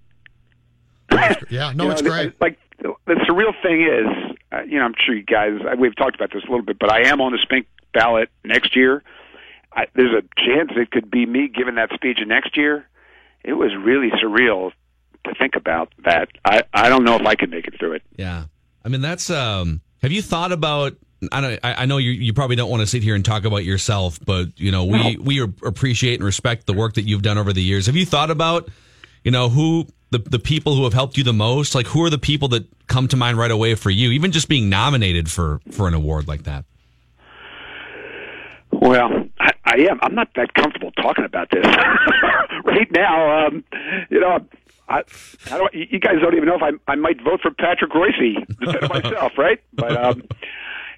yeah, 1.50 1.72
no, 1.74 1.90
it's 1.90 2.02
know, 2.02 2.10
great. 2.10 2.40
Like 2.40 2.58
the 2.78 3.14
surreal 3.28 3.52
thing 3.62 3.82
is, 3.82 4.36
uh, 4.52 4.62
you 4.62 4.78
know, 4.78 4.84
I'm 4.84 4.94
sure 5.04 5.14
you 5.14 5.24
guys 5.24 5.58
we've 5.76 5.96
talked 5.96 6.14
about 6.14 6.32
this 6.32 6.44
a 6.44 6.50
little 6.50 6.64
bit, 6.64 6.78
but 6.78 6.90
I 6.90 7.08
am 7.08 7.20
on 7.20 7.32
the 7.32 7.38
Spink 7.42 7.66
ballot 7.92 8.30
next 8.44 8.76
year. 8.76 9.02
I, 9.72 9.86
there's 9.94 10.12
a 10.12 10.22
chance 10.40 10.70
it 10.76 10.92
could 10.92 11.10
be 11.10 11.26
me 11.26 11.48
giving 11.48 11.74
that 11.74 11.90
speech 11.92 12.18
next 12.24 12.56
year. 12.56 12.86
It 13.42 13.54
was 13.54 13.72
really 13.76 14.10
surreal 14.22 14.70
to 15.24 15.34
think 15.34 15.56
about 15.56 15.92
that. 16.04 16.28
I 16.44 16.62
I 16.72 16.88
don't 16.88 17.04
know 17.04 17.16
if 17.16 17.26
I 17.26 17.34
could 17.34 17.50
make 17.50 17.66
it 17.66 17.74
through 17.78 17.94
it. 17.94 18.02
Yeah, 18.16 18.44
I 18.84 18.88
mean 18.88 19.00
that's 19.00 19.30
um 19.30 19.80
Have 20.02 20.12
you 20.12 20.22
thought 20.22 20.52
about? 20.52 20.94
I 21.32 21.40
know, 21.40 21.58
I 21.62 21.86
know 21.86 21.96
you, 21.96 22.10
you 22.10 22.32
probably 22.32 22.56
don't 22.56 22.70
want 22.70 22.82
to 22.82 22.86
sit 22.86 23.02
here 23.02 23.14
and 23.14 23.24
talk 23.24 23.44
about 23.44 23.64
yourself, 23.64 24.18
but 24.24 24.48
you 24.58 24.70
know 24.70 24.84
we 24.84 25.16
we 25.16 25.40
appreciate 25.40 26.14
and 26.14 26.24
respect 26.24 26.66
the 26.66 26.72
work 26.74 26.94
that 26.94 27.02
you've 27.02 27.22
done 27.22 27.38
over 27.38 27.52
the 27.52 27.62
years. 27.62 27.86
Have 27.86 27.96
you 27.96 28.06
thought 28.06 28.30
about, 28.30 28.68
you 29.22 29.30
know, 29.30 29.48
who 29.48 29.86
the 30.10 30.18
the 30.18 30.38
people 30.38 30.74
who 30.76 30.84
have 30.84 30.92
helped 30.92 31.16
you 31.16 31.24
the 31.24 31.32
most? 31.32 31.74
Like, 31.74 31.86
who 31.86 32.04
are 32.04 32.10
the 32.10 32.18
people 32.18 32.48
that 32.48 32.66
come 32.86 33.08
to 33.08 33.16
mind 33.16 33.38
right 33.38 33.50
away 33.50 33.74
for 33.74 33.90
you? 33.90 34.10
Even 34.10 34.32
just 34.32 34.48
being 34.48 34.68
nominated 34.68 35.30
for 35.30 35.60
for 35.70 35.88
an 35.88 35.94
award 35.94 36.28
like 36.28 36.44
that. 36.44 36.64
Well, 38.70 39.28
I, 39.38 39.50
I 39.64 39.76
am. 39.88 39.98
I'm 40.02 40.14
not 40.14 40.28
that 40.34 40.52
comfortable 40.54 40.90
talking 40.92 41.24
about 41.24 41.48
this 41.50 41.64
right 42.64 42.90
now. 42.90 43.46
Um, 43.46 43.64
you 44.10 44.20
know, 44.20 44.40
I, 44.88 45.02
I 45.50 45.58
don't. 45.58 45.72
You 45.74 45.98
guys 45.98 46.16
don't 46.20 46.34
even 46.34 46.48
know 46.48 46.56
if 46.56 46.62
I 46.62 46.92
I 46.92 46.96
might 46.96 47.22
vote 47.22 47.40
for 47.40 47.50
Patrick 47.50 47.92
Reusse 47.92 48.44
instead 48.60 48.84
of 48.84 48.90
myself, 48.90 49.32
right? 49.38 49.60
But 49.72 49.96
um, 49.96 50.22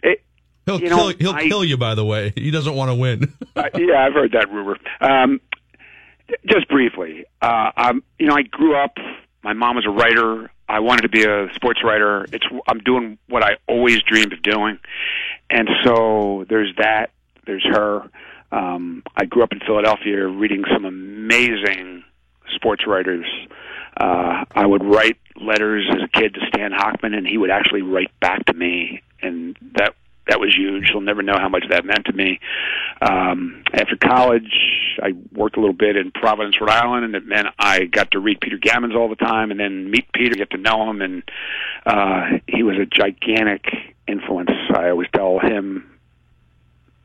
it, 0.02 0.22
he'll 0.66 0.80
you 0.80 0.88
kill 0.88 0.96
know, 0.96 1.14
he'll 1.18 1.32
I- 1.32 1.48
kill 1.48 1.64
you. 1.64 1.76
By 1.76 1.94
the 1.94 2.04
way, 2.04 2.32
he 2.36 2.50
doesn't 2.50 2.74
want 2.74 2.90
to 2.90 2.94
win. 2.94 3.32
uh, 3.56 3.68
yeah, 3.76 4.04
I've 4.06 4.12
heard 4.12 4.32
that 4.32 4.50
rumor. 4.52 4.78
Um, 5.00 5.40
just 6.46 6.68
briefly, 6.68 7.24
uh, 7.40 7.70
I'm, 7.76 8.02
you 8.18 8.26
know, 8.26 8.34
I 8.34 8.42
grew 8.42 8.76
up. 8.76 8.96
My 9.42 9.52
mom 9.52 9.76
was 9.76 9.86
a 9.86 9.90
writer. 9.90 10.50
I 10.68 10.80
wanted 10.80 11.02
to 11.02 11.08
be 11.08 11.24
a 11.24 11.48
sports 11.54 11.84
writer. 11.84 12.26
It's 12.32 12.44
I'm 12.66 12.80
doing 12.80 13.18
what 13.28 13.44
I 13.44 13.58
always 13.68 14.02
dreamed 14.02 14.32
of 14.32 14.42
doing, 14.42 14.78
and 15.48 15.68
so 15.84 16.44
there's 16.48 16.74
that. 16.78 17.10
There's 17.46 17.64
her. 17.64 18.10
Um, 18.50 19.02
I 19.16 19.24
grew 19.24 19.44
up 19.44 19.52
in 19.52 19.60
Philadelphia, 19.60 20.26
reading 20.26 20.64
some 20.72 20.84
amazing 20.84 22.02
sports 22.54 22.84
writers. 22.86 23.26
Uh, 23.96 24.44
I 24.50 24.66
would 24.66 24.84
write 24.84 25.16
letters 25.40 25.86
as 25.90 26.02
a 26.02 26.08
kid 26.08 26.34
to 26.34 26.40
Stan 26.48 26.72
Hochman, 26.72 27.16
and 27.16 27.26
he 27.26 27.38
would 27.38 27.50
actually 27.50 27.82
write 27.82 28.10
back 28.20 28.44
to 28.46 28.52
me, 28.52 29.02
and 29.26 29.56
that 29.76 29.94
that 30.28 30.40
was 30.40 30.54
huge. 30.56 30.90
You'll 30.92 31.02
never 31.02 31.22
know 31.22 31.38
how 31.38 31.48
much 31.48 31.64
that 31.70 31.84
meant 31.84 32.06
to 32.06 32.12
me. 32.12 32.40
Um, 33.00 33.62
after 33.72 33.96
college, 33.96 34.98
I 35.00 35.12
worked 35.32 35.56
a 35.56 35.60
little 35.60 35.74
bit 35.74 35.96
in 35.96 36.10
Providence, 36.10 36.56
Rhode 36.60 36.70
Island, 36.70 37.04
and 37.04 37.14
it 37.14 37.24
meant 37.26 37.48
I 37.58 37.84
got 37.84 38.10
to 38.10 38.18
read 38.18 38.40
Peter 38.40 38.58
Gammons 38.58 38.96
all 38.96 39.08
the 39.08 39.16
time, 39.16 39.50
and 39.50 39.60
then 39.60 39.90
meet 39.90 40.12
Peter, 40.12 40.34
get 40.34 40.50
to 40.50 40.58
know 40.58 40.90
him, 40.90 41.00
and 41.00 41.22
uh, 41.84 42.38
he 42.48 42.62
was 42.62 42.76
a 42.76 42.86
gigantic 42.86 43.66
influence. 44.08 44.50
I 44.74 44.90
always 44.90 45.08
tell 45.14 45.38
him 45.38 45.98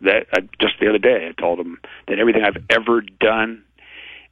that 0.02 0.28
uh, 0.34 0.42
just 0.60 0.80
the 0.80 0.90
other 0.90 0.98
day, 0.98 1.28
I 1.30 1.40
told 1.40 1.60
him 1.60 1.80
that 2.08 2.18
everything 2.18 2.44
I've 2.44 2.64
ever 2.70 3.02
done 3.02 3.64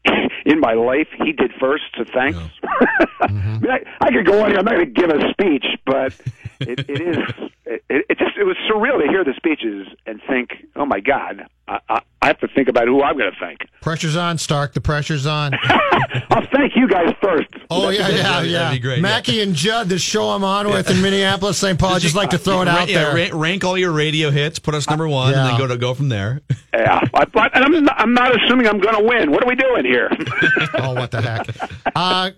in 0.45 0.59
my 0.59 0.73
life, 0.73 1.07
he 1.23 1.31
did 1.31 1.51
first. 1.59 1.83
So 1.95 2.05
thanks. 2.11 2.39
I, 3.21 3.27
mean, 3.27 3.69
I, 3.69 3.81
I 4.01 4.11
could 4.11 4.25
go 4.25 4.43
on 4.43 4.49
here. 4.49 4.59
I'm 4.59 4.65
not 4.65 4.75
going 4.75 4.93
to 4.93 5.01
give 5.01 5.09
a 5.09 5.29
speech, 5.31 5.65
but 5.85 6.13
it, 6.59 6.89
it 6.89 7.01
is. 7.01 7.48
It, 7.71 7.83
it 8.09 8.17
just 8.17 8.35
it 8.35 8.45
was 8.45 8.57
surreal 8.67 8.99
to 8.99 9.07
hear 9.07 9.23
the 9.23 9.33
speeches 9.35 9.87
and 10.07 10.19
think, 10.27 10.65
oh 10.75 10.85
my 10.87 10.99
God, 10.99 11.45
I, 11.67 11.79
I, 11.87 12.01
I 12.19 12.27
have 12.27 12.39
to 12.39 12.47
think 12.47 12.67
about 12.67 12.87
who 12.87 13.03
I'm 13.03 13.15
going 13.15 13.31
to 13.31 13.37
thank. 13.39 13.59
Pressure's 13.81 14.15
on, 14.15 14.39
Stark. 14.39 14.73
The 14.73 14.81
pressure's 14.81 15.27
on. 15.27 15.53
I'll 16.31 16.47
thank 16.51 16.75
you 16.75 16.87
guys 16.87 17.13
first. 17.21 17.47
Oh 17.69 17.89
yeah, 17.89 18.07
yeah, 18.09 18.41
yeah. 18.41 18.59
That'd 18.63 18.81
be 18.81 18.87
great, 18.87 19.01
Mackey 19.03 19.41
and 19.41 19.53
Judd, 19.53 19.87
the 19.87 19.99
show 19.99 20.29
I'm 20.29 20.43
on 20.43 20.67
with 20.69 20.89
in 20.89 20.99
Minneapolis, 20.99 21.59
St. 21.59 21.77
Paul. 21.77 21.93
I 21.93 21.99
just 21.99 22.15
like 22.15 22.31
to 22.31 22.39
throw 22.39 22.61
it 22.63 22.65
Ra- 22.65 22.71
out 22.71 22.89
yeah, 22.89 23.13
there. 23.13 23.31
ra- 23.31 23.39
rank 23.39 23.63
all 23.63 23.77
your 23.77 23.91
radio 23.91 24.31
hits, 24.31 24.57
put 24.57 24.73
us 24.73 24.89
number 24.89 25.07
one, 25.07 25.33
Yeah. 25.33 25.41
and 25.41 25.49
then 25.51 25.59
go 25.59 25.67
to 25.67 25.77
go 25.77 25.93
from 25.93 26.09
there. 26.09 26.41
Yeah, 26.71 27.01
I, 27.15 27.25
but 27.25 27.53
and 27.55 27.65
I'm 27.65 27.83
not, 27.83 27.99
I'm 27.99 28.13
not 28.13 28.31
assuming 28.43 28.67
I'm 28.67 28.79
going 28.79 28.95
to 28.95 29.03
win. 29.03 29.31
What 29.31 29.43
are 29.43 29.47
we 29.47 29.55
doing 29.55 29.85
here? 29.85 30.07
oh, 30.75 30.93
what 30.93 31.09
the 31.09 31.19
heck? 31.19 31.47
Uh, 31.95 32.29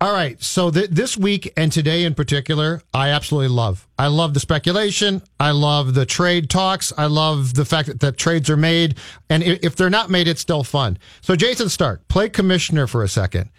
all 0.00 0.12
right. 0.12 0.40
So 0.40 0.70
th- 0.70 0.90
this 0.90 1.16
week 1.16 1.52
and 1.56 1.72
today 1.72 2.04
in 2.04 2.14
particular, 2.14 2.82
I 2.94 3.08
absolutely 3.08 3.48
love. 3.48 3.88
I 3.98 4.06
love 4.06 4.32
the 4.32 4.40
speculation. 4.40 5.22
I 5.40 5.50
love 5.50 5.94
the 5.94 6.06
trade 6.06 6.48
talks. 6.48 6.92
I 6.96 7.06
love 7.06 7.54
the 7.54 7.64
fact 7.64 7.88
that, 7.88 8.00
that 8.00 8.16
trades 8.16 8.48
are 8.48 8.56
made. 8.56 8.96
And 9.28 9.42
if 9.42 9.74
they're 9.74 9.90
not 9.90 10.08
made, 10.08 10.28
it's 10.28 10.40
still 10.40 10.62
fun. 10.62 10.98
So 11.20 11.34
Jayson 11.34 11.68
Stark, 11.68 12.06
play 12.06 12.28
commissioner 12.28 12.86
for 12.86 13.02
a 13.02 13.08
second. 13.08 13.50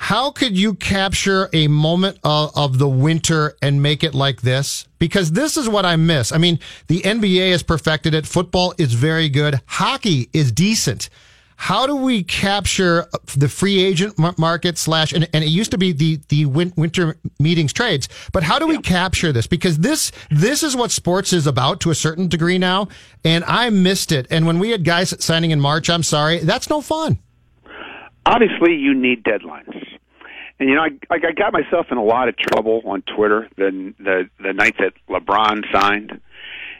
How 0.00 0.30
could 0.30 0.56
you 0.56 0.74
capture 0.74 1.50
a 1.52 1.66
moment 1.66 2.18
of, 2.22 2.56
of 2.56 2.78
the 2.78 2.88
winter 2.88 3.56
and 3.60 3.82
make 3.82 4.04
it 4.04 4.14
like 4.14 4.42
this? 4.42 4.86
Because 5.00 5.32
this 5.32 5.56
is 5.56 5.68
what 5.68 5.84
I 5.84 5.96
miss. 5.96 6.30
I 6.30 6.38
mean, 6.38 6.60
the 6.86 7.00
NBA 7.00 7.50
has 7.50 7.64
perfected 7.64 8.14
it. 8.14 8.24
Football 8.24 8.72
is 8.78 8.94
very 8.94 9.28
good. 9.28 9.60
Hockey 9.66 10.30
is 10.32 10.52
decent. 10.52 11.10
How 11.60 11.86
do 11.88 11.96
we 11.96 12.22
capture 12.22 13.06
the 13.36 13.48
free 13.48 13.82
agent 13.82 14.14
market 14.38 14.78
slash 14.78 15.12
and, 15.12 15.28
and 15.34 15.42
it 15.42 15.48
used 15.48 15.72
to 15.72 15.78
be 15.78 15.92
the 15.92 16.20
the 16.28 16.46
win- 16.46 16.72
winter 16.76 17.16
meetings 17.40 17.72
trades, 17.72 18.08
but 18.32 18.44
how 18.44 18.58
do 18.60 18.66
we 18.66 18.78
capture 18.78 19.32
this? 19.32 19.46
Because 19.48 19.78
this 19.78 20.12
this 20.30 20.62
is 20.62 20.76
what 20.76 20.90
sports 20.92 21.32
is 21.32 21.46
about 21.48 21.80
to 21.80 21.90
a 21.90 21.94
certain 21.96 22.28
degree 22.28 22.58
now, 22.58 22.88
and 23.24 23.44
I 23.44 23.70
missed 23.70 24.12
it. 24.12 24.26
And 24.30 24.46
when 24.46 24.58
we 24.60 24.70
had 24.70 24.84
guys 24.84 25.12
signing 25.22 25.50
in 25.50 25.60
March, 25.60 25.90
I'm 25.90 26.04
sorry, 26.04 26.38
that's 26.38 26.70
no 26.70 26.80
fun. 26.80 27.18
obviously 28.24 28.74
you 28.76 28.94
need 28.94 29.24
deadlines. 29.24 29.74
And 30.60 30.68
you 30.68 30.74
know, 30.74 30.82
I, 30.82 30.90
I 31.10 31.16
I 31.16 31.32
got 31.32 31.52
myself 31.52 31.86
in 31.90 31.98
a 31.98 32.04
lot 32.04 32.28
of 32.28 32.36
trouble 32.36 32.82
on 32.84 33.02
Twitter 33.02 33.48
the 33.56 33.94
the 33.98 34.30
the 34.40 34.52
night 34.52 34.76
that 34.78 34.92
LeBron 35.08 35.64
signed, 35.72 36.20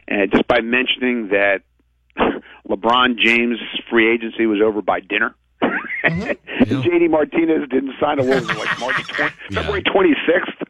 and 0.06 0.30
just 0.30 0.46
by 0.46 0.60
mentioning 0.60 1.28
that 1.28 1.62
LeBron 2.68 3.18
James' 3.18 3.58
free 3.90 4.12
agency 4.12 4.46
was 4.46 4.60
over 4.62 4.82
by 4.82 5.00
dinner. 5.00 5.34
JD 6.04 7.10
Martinez 7.10 7.68
didn't 7.68 7.94
sign 8.00 8.20
a 8.20 8.24
was 8.24 8.46
like 8.46 8.78
March 8.78 9.06
20, 9.08 9.32
February 9.52 9.82
26th, 9.82 10.66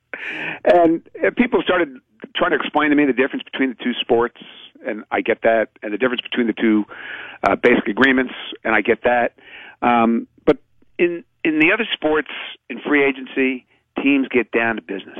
and 0.65 1.03
uh, 1.25 1.31
people 1.37 1.61
started 1.63 1.95
trying 2.35 2.53
to 2.53 2.57
explain 2.57 2.91
to 2.91 2.97
me 2.97 3.05
the 3.05 3.13
difference 3.13 3.43
between 3.43 3.71
the 3.71 3.85
two 3.85 3.93
sports, 4.01 4.41
and 4.87 5.05
I 5.11 5.21
get 5.21 5.43
that, 5.43 5.69
and 5.83 5.93
the 5.93 5.99
difference 5.99 6.23
between 6.23 6.47
the 6.47 6.55
two 6.55 6.85
uh, 7.43 7.57
basic 7.57 7.87
agreements, 7.89 8.33
and 8.65 8.75
I 8.75 8.81
get 8.81 9.03
that. 9.03 9.35
Um, 9.83 10.27
but 10.47 10.59
in 10.99 11.25
in 11.45 11.61
the 11.61 11.73
other 11.73 11.87
sports, 11.93 12.31
in 12.69 12.81
free 12.81 13.05
agency, 13.05 13.67
teams 14.03 14.29
get 14.29 14.51
down 14.53 14.77
to 14.77 14.83
business. 14.83 15.19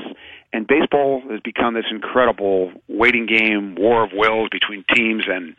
And 0.51 0.65
baseball 0.65 1.21
has 1.29 1.41
become 1.41 1.75
this 1.75 1.85
incredible 1.91 2.71
waiting 2.87 3.27
game, 3.27 3.75
war 3.75 4.03
of 4.03 4.11
wills 4.13 4.49
between 4.51 4.83
teams 4.93 5.23
and 5.27 5.55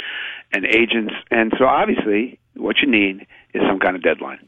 and 0.52 0.66
agents. 0.66 1.14
And 1.30 1.52
so, 1.58 1.64
obviously, 1.66 2.40
what 2.56 2.76
you 2.82 2.90
need 2.90 3.26
is 3.54 3.62
some 3.68 3.78
kind 3.78 3.94
of 3.94 4.02
deadline. 4.02 4.40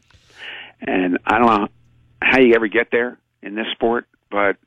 And 0.81 1.17
I 1.25 1.39
don't 1.39 1.47
know 1.47 1.67
how 2.21 2.39
you 2.39 2.55
ever 2.55 2.67
get 2.67 2.89
there 2.91 3.17
in 3.41 3.55
this 3.55 3.67
sport, 3.71 4.05
but 4.29 4.57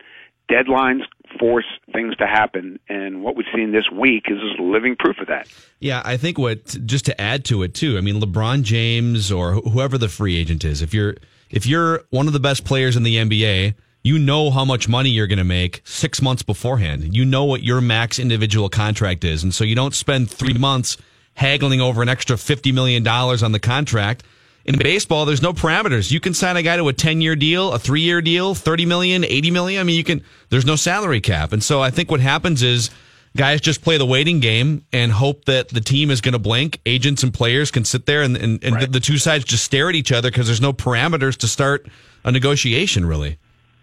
deadlines 0.50 1.02
force 1.38 1.66
things 1.92 2.16
to 2.16 2.26
happen. 2.26 2.78
And 2.88 3.22
what 3.22 3.36
we've 3.36 3.46
seen 3.54 3.72
this 3.72 3.90
week 3.90 4.24
is 4.28 4.38
is 4.38 4.58
living 4.58 4.96
proof 4.98 5.18
of 5.18 5.28
that. 5.28 5.48
Yeah, 5.80 6.02
I 6.04 6.16
think 6.16 6.38
what 6.38 6.64
just 6.86 7.04
to 7.06 7.20
add 7.20 7.44
to 7.46 7.62
it 7.62 7.74
too. 7.74 7.98
I 7.98 8.00
mean, 8.00 8.20
LeBron 8.20 8.62
James 8.62 9.32
or 9.32 9.54
whoever 9.54 9.98
the 9.98 10.08
free 10.08 10.36
agent 10.36 10.64
is, 10.64 10.82
if 10.82 10.94
you're 10.94 11.16
if 11.50 11.66
you're 11.66 12.02
one 12.10 12.26
of 12.26 12.32
the 12.32 12.40
best 12.40 12.64
players 12.64 12.96
in 12.96 13.02
the 13.02 13.16
NBA, 13.16 13.74
you 14.06 14.18
know 14.18 14.50
how 14.50 14.64
much 14.64 14.88
money 14.88 15.10
you're 15.10 15.26
going 15.26 15.38
to 15.38 15.44
make 15.44 15.82
six 15.84 16.22
months 16.22 16.42
beforehand. 16.42 17.14
You 17.16 17.24
know 17.24 17.44
what 17.44 17.64
your 17.64 17.80
max 17.80 18.18
individual 18.18 18.68
contract 18.68 19.24
is, 19.24 19.42
and 19.42 19.52
so 19.52 19.64
you 19.64 19.74
don't 19.74 19.94
spend 19.94 20.30
three 20.30 20.54
months 20.54 20.96
haggling 21.34 21.80
over 21.80 22.02
an 22.02 22.08
extra 22.08 22.36
fifty 22.38 22.72
million 22.72 23.02
dollars 23.02 23.42
on 23.42 23.52
the 23.52 23.58
contract. 23.58 24.22
In 24.64 24.78
baseball, 24.78 25.26
there's 25.26 25.42
no 25.42 25.52
parameters. 25.52 26.10
You 26.10 26.18
can 26.18 26.34
sign 26.34 26.56
a 26.56 26.62
guy 26.62 26.76
to 26.76 26.88
a 26.88 26.92
10 26.92 27.20
year 27.20 27.36
deal, 27.36 27.72
a 27.72 27.78
three 27.78 28.00
year 28.00 28.20
deal, 28.20 28.52
30 28.52 28.84
million, 28.84 29.24
80 29.24 29.52
million. 29.52 29.80
I 29.80 29.84
mean, 29.84 29.96
you 29.96 30.02
can, 30.02 30.24
there's 30.48 30.66
no 30.66 30.74
salary 30.74 31.20
cap. 31.20 31.52
And 31.52 31.62
so 31.62 31.80
I 31.80 31.90
think 31.90 32.10
what 32.10 32.18
happens 32.18 32.64
is 32.64 32.90
guys 33.36 33.60
just 33.60 33.82
play 33.82 33.96
the 33.96 34.06
waiting 34.06 34.40
game 34.40 34.84
and 34.92 35.12
hope 35.12 35.44
that 35.44 35.68
the 35.68 35.80
team 35.80 36.10
is 36.10 36.20
going 36.20 36.32
to 36.32 36.40
blink. 36.40 36.80
Agents 36.84 37.22
and 37.22 37.32
players 37.32 37.70
can 37.70 37.84
sit 37.84 38.06
there 38.06 38.22
and, 38.22 38.36
and, 38.36 38.64
and 38.64 38.80
the, 38.80 38.86
the 38.88 39.00
two 39.00 39.18
sides 39.18 39.44
just 39.44 39.64
stare 39.64 39.88
at 39.88 39.94
each 39.94 40.10
other 40.10 40.32
because 40.32 40.46
there's 40.46 40.60
no 40.60 40.72
parameters 40.72 41.36
to 41.36 41.46
start 41.46 41.86
a 42.24 42.32
negotiation, 42.32 43.06
really. 43.06 43.38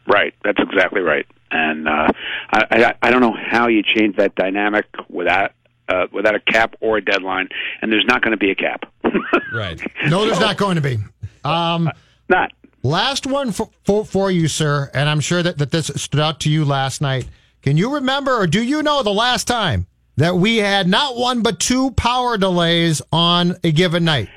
Right. 0.07 0.33
That's 0.43 0.59
exactly 0.59 1.01
right. 1.01 1.25
And 1.51 1.87
uh, 1.87 2.07
I, 2.51 2.65
I 2.71 2.93
I 3.03 3.11
don't 3.11 3.21
know 3.21 3.35
how 3.39 3.67
you 3.67 3.83
change 3.83 4.15
that 4.17 4.35
dynamic 4.35 4.85
without 5.09 5.51
uh, 5.87 6.07
without 6.11 6.35
a 6.35 6.39
cap 6.39 6.75
or 6.81 6.97
a 6.97 7.01
deadline, 7.03 7.49
and 7.81 7.91
there's 7.91 8.05
not 8.07 8.21
going 8.21 8.31
to 8.31 8.37
be 8.37 8.51
a 8.51 8.55
cap. 8.55 8.85
Right. 9.53 9.79
No, 10.07 10.25
there's 10.25 10.39
not 10.39 10.57
going 10.57 10.77
to 10.77 10.81
be. 10.81 10.97
Um, 11.43 11.87
not. 12.27 12.51
Last 12.81 13.27
one 13.27 13.51
for, 13.51 13.69
for, 13.85 14.03
for 14.03 14.31
you, 14.31 14.47
sir, 14.47 14.89
and 14.95 15.07
I'm 15.07 15.19
sure 15.19 15.43
that, 15.43 15.59
that 15.59 15.69
this 15.69 15.91
stood 15.95 16.19
out 16.19 16.39
to 16.41 16.49
you 16.49 16.65
last 16.65 17.01
night. 17.01 17.27
Can 17.61 17.77
you 17.77 17.93
remember, 17.93 18.35
or 18.35 18.47
do 18.47 18.63
you 18.63 18.81
know 18.81 19.03
the 19.03 19.13
last 19.13 19.45
time 19.47 19.85
that 20.17 20.35
we 20.37 20.57
had 20.57 20.87
not 20.87 21.15
one 21.15 21.43
but 21.43 21.59
two 21.59 21.91
power 21.91 22.35
delays 22.35 23.03
on 23.11 23.55
a 23.63 23.71
given 23.71 24.03
night? 24.05 24.29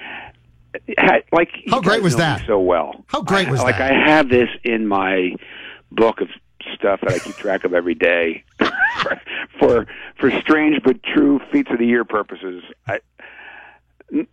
Like 1.32 1.48
How 1.70 1.80
great 1.80 2.02
was 2.02 2.16
that? 2.16 2.46
So 2.46 2.60
well. 2.60 3.02
How 3.06 3.22
great 3.22 3.48
I- 3.48 3.50
was 3.50 3.62
like 3.62 3.78
that? 3.78 3.90
I 3.92 4.10
have 4.10 4.28
this 4.28 4.48
in 4.64 4.86
my 4.86 5.34
book 5.96 6.20
of 6.20 6.28
stuff 6.74 7.00
that 7.02 7.12
I 7.12 7.18
keep 7.18 7.36
track 7.36 7.64
of 7.64 7.74
every 7.74 7.94
day 7.94 8.44
for 9.58 9.86
for 10.18 10.30
strange 10.40 10.82
but 10.84 11.02
true 11.02 11.40
feats 11.50 11.70
of 11.70 11.78
the 11.78 11.86
year 11.86 12.04
purposes. 12.04 12.62
I, 12.86 13.00
n- 14.12 14.26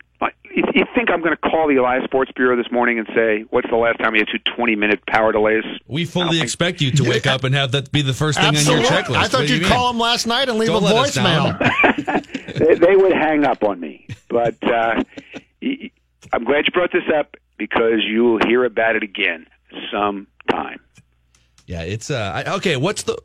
You, 0.55 0.63
you 0.75 0.85
think 0.95 1.09
I'm 1.09 1.21
going 1.21 1.35
to 1.35 1.49
call 1.49 1.67
the 1.67 1.75
Elias 1.77 2.03
Sports 2.05 2.31
Bureau 2.35 2.55
this 2.55 2.71
morning 2.71 2.97
and 2.99 3.07
say, 3.15 3.43
"What's 3.49 3.69
the 3.69 3.75
last 3.75 3.97
time 3.99 4.13
you 4.15 4.19
had 4.21 4.27
two 4.27 4.39
20 4.55 4.75
minute 4.75 5.05
power 5.07 5.31
delays?" 5.31 5.63
We 5.87 6.05
fully 6.05 6.41
expect 6.41 6.79
you 6.81 6.91
to 6.91 7.03
wake 7.09 7.25
up 7.27 7.43
and 7.43 7.53
have 7.55 7.71
that 7.73 7.91
be 7.91 8.01
the 8.03 8.13
first 8.13 8.37
thing 8.39 8.49
Absolutely. 8.49 8.85
on 8.87 8.93
your 8.93 9.01
checklist. 9.03 9.15
I 9.17 9.27
thought 9.27 9.41
What 9.41 9.49
you'd 9.49 9.61
you 9.63 9.67
call 9.67 9.87
mean? 9.87 9.95
him 9.95 9.99
last 10.01 10.27
night 10.27 10.49
and 10.49 10.57
leave 10.59 10.67
Don't 10.69 10.83
a 10.83 10.85
let 10.85 10.95
us 10.95 11.15
down. 11.15 11.57
voicemail. 11.57 12.57
they, 12.59 12.75
they 12.75 12.95
would 12.95 13.13
hang 13.13 13.45
up 13.45 13.63
on 13.63 13.79
me. 13.79 14.05
But 14.29 14.55
uh, 14.63 15.03
y- 15.61 15.77
y- 15.81 15.91
I'm 16.31 16.43
glad 16.45 16.65
you 16.65 16.71
brought 16.71 16.91
this 16.91 17.03
up 17.15 17.35
because 17.57 18.01
you 18.07 18.23
will 18.23 18.39
hear 18.47 18.63
about 18.65 18.95
it 18.95 19.03
again 19.03 19.45
sometime. 19.91 20.79
Yeah, 21.65 21.81
it's 21.81 22.09
uh 22.11 22.43
I, 22.45 22.55
okay. 22.55 22.75
What's 22.77 23.03
the 23.03 23.17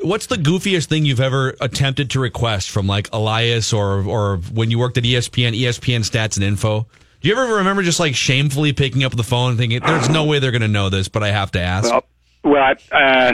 what's 0.00 0.26
the 0.26 0.36
goofiest 0.36 0.86
thing 0.86 1.04
you've 1.04 1.20
ever 1.20 1.56
attempted 1.60 2.10
to 2.10 2.20
request 2.20 2.70
from 2.70 2.86
like 2.86 3.08
Elias 3.12 3.72
or 3.72 4.02
or 4.04 4.38
when 4.52 4.70
you 4.70 4.78
worked 4.78 4.96
at 4.98 5.04
ESPN, 5.04 5.58
ESPN 5.58 6.00
Stats 6.00 6.36
and 6.36 6.44
Info? 6.44 6.86
Do 7.20 7.28
you 7.28 7.36
ever 7.36 7.56
remember 7.56 7.82
just 7.82 8.00
like 8.00 8.14
shamefully 8.14 8.72
picking 8.72 9.02
up 9.04 9.16
the 9.16 9.24
phone 9.24 9.50
and 9.50 9.58
thinking, 9.58 9.80
"There's 9.80 10.08
no 10.08 10.24
way 10.24 10.38
they're 10.38 10.52
going 10.52 10.62
to 10.62 10.68
know 10.68 10.90
this, 10.90 11.08
but 11.08 11.22
I 11.22 11.30
have 11.30 11.50
to 11.52 11.60
ask." 11.60 11.90
Well, 11.90 12.04
well, 12.44 12.74
uh, 12.92 13.32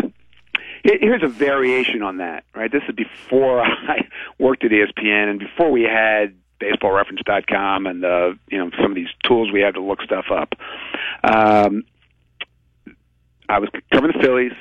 here's 0.83 1.23
a 1.23 1.29
variation 1.29 2.03
on 2.03 2.19
that. 2.19 2.45
Right, 2.55 2.71
this 2.71 2.83
is 2.89 2.95
before 2.95 3.63
I 3.65 4.09
worked 4.39 4.65
at 4.65 4.71
ESPN 4.71 5.31
and 5.31 5.39
before 5.39 5.71
we 5.71 5.83
had 5.83 6.35
BaseballReference.com 6.61 7.87
and 7.87 8.05
uh, 8.05 8.33
you 8.49 8.59
know 8.59 8.71
some 8.81 8.93
of 8.93 8.95
these 8.95 9.09
tools 9.27 9.53
we 9.53 9.61
have 9.61 9.75
to 9.75 9.83
look 9.83 10.01
stuff 10.03 10.27
up. 10.31 10.55
Um, 11.25 11.85
I 13.53 13.59
was 13.59 13.69
covering 13.93 14.13
the 14.17 14.23
Phillies. 14.23 14.53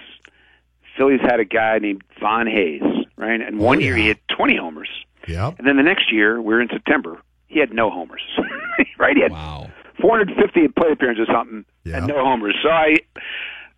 Phillies 0.98 1.22
had 1.22 1.39
a 1.39 1.46
guy 1.46 1.80
named 1.80 2.04
Von 2.20 2.46
Hayes, 2.48 2.82
right? 3.16 3.39
And 3.39 3.58
one 3.58 3.78
oh, 3.78 3.82
year 3.82 3.96
he 3.96 4.08
had 4.08 4.20
20 4.36 4.58
homers. 4.58 4.89
Yep. 5.28 5.60
And 5.60 5.68
then 5.68 5.78
the 5.78 5.84
next 5.84 6.12
year, 6.12 6.42
we 6.42 6.54
are 6.54 6.62
in 6.62 6.68
September, 6.68 7.22
he 7.48 7.60
had 7.60 7.74
no 7.74 7.89
homers. 7.89 8.22
right? 8.98 9.16
He 9.16 9.22
had 9.22 9.32
wow. 9.32 9.70
450 10.02 10.68
plate 10.70 10.92
appearances 10.92 11.28
or 11.30 11.34
something 11.34 11.66
and 11.86 12.08
no 12.08 12.24
homers. 12.24 12.56
So 12.62 12.70
I 12.70 12.98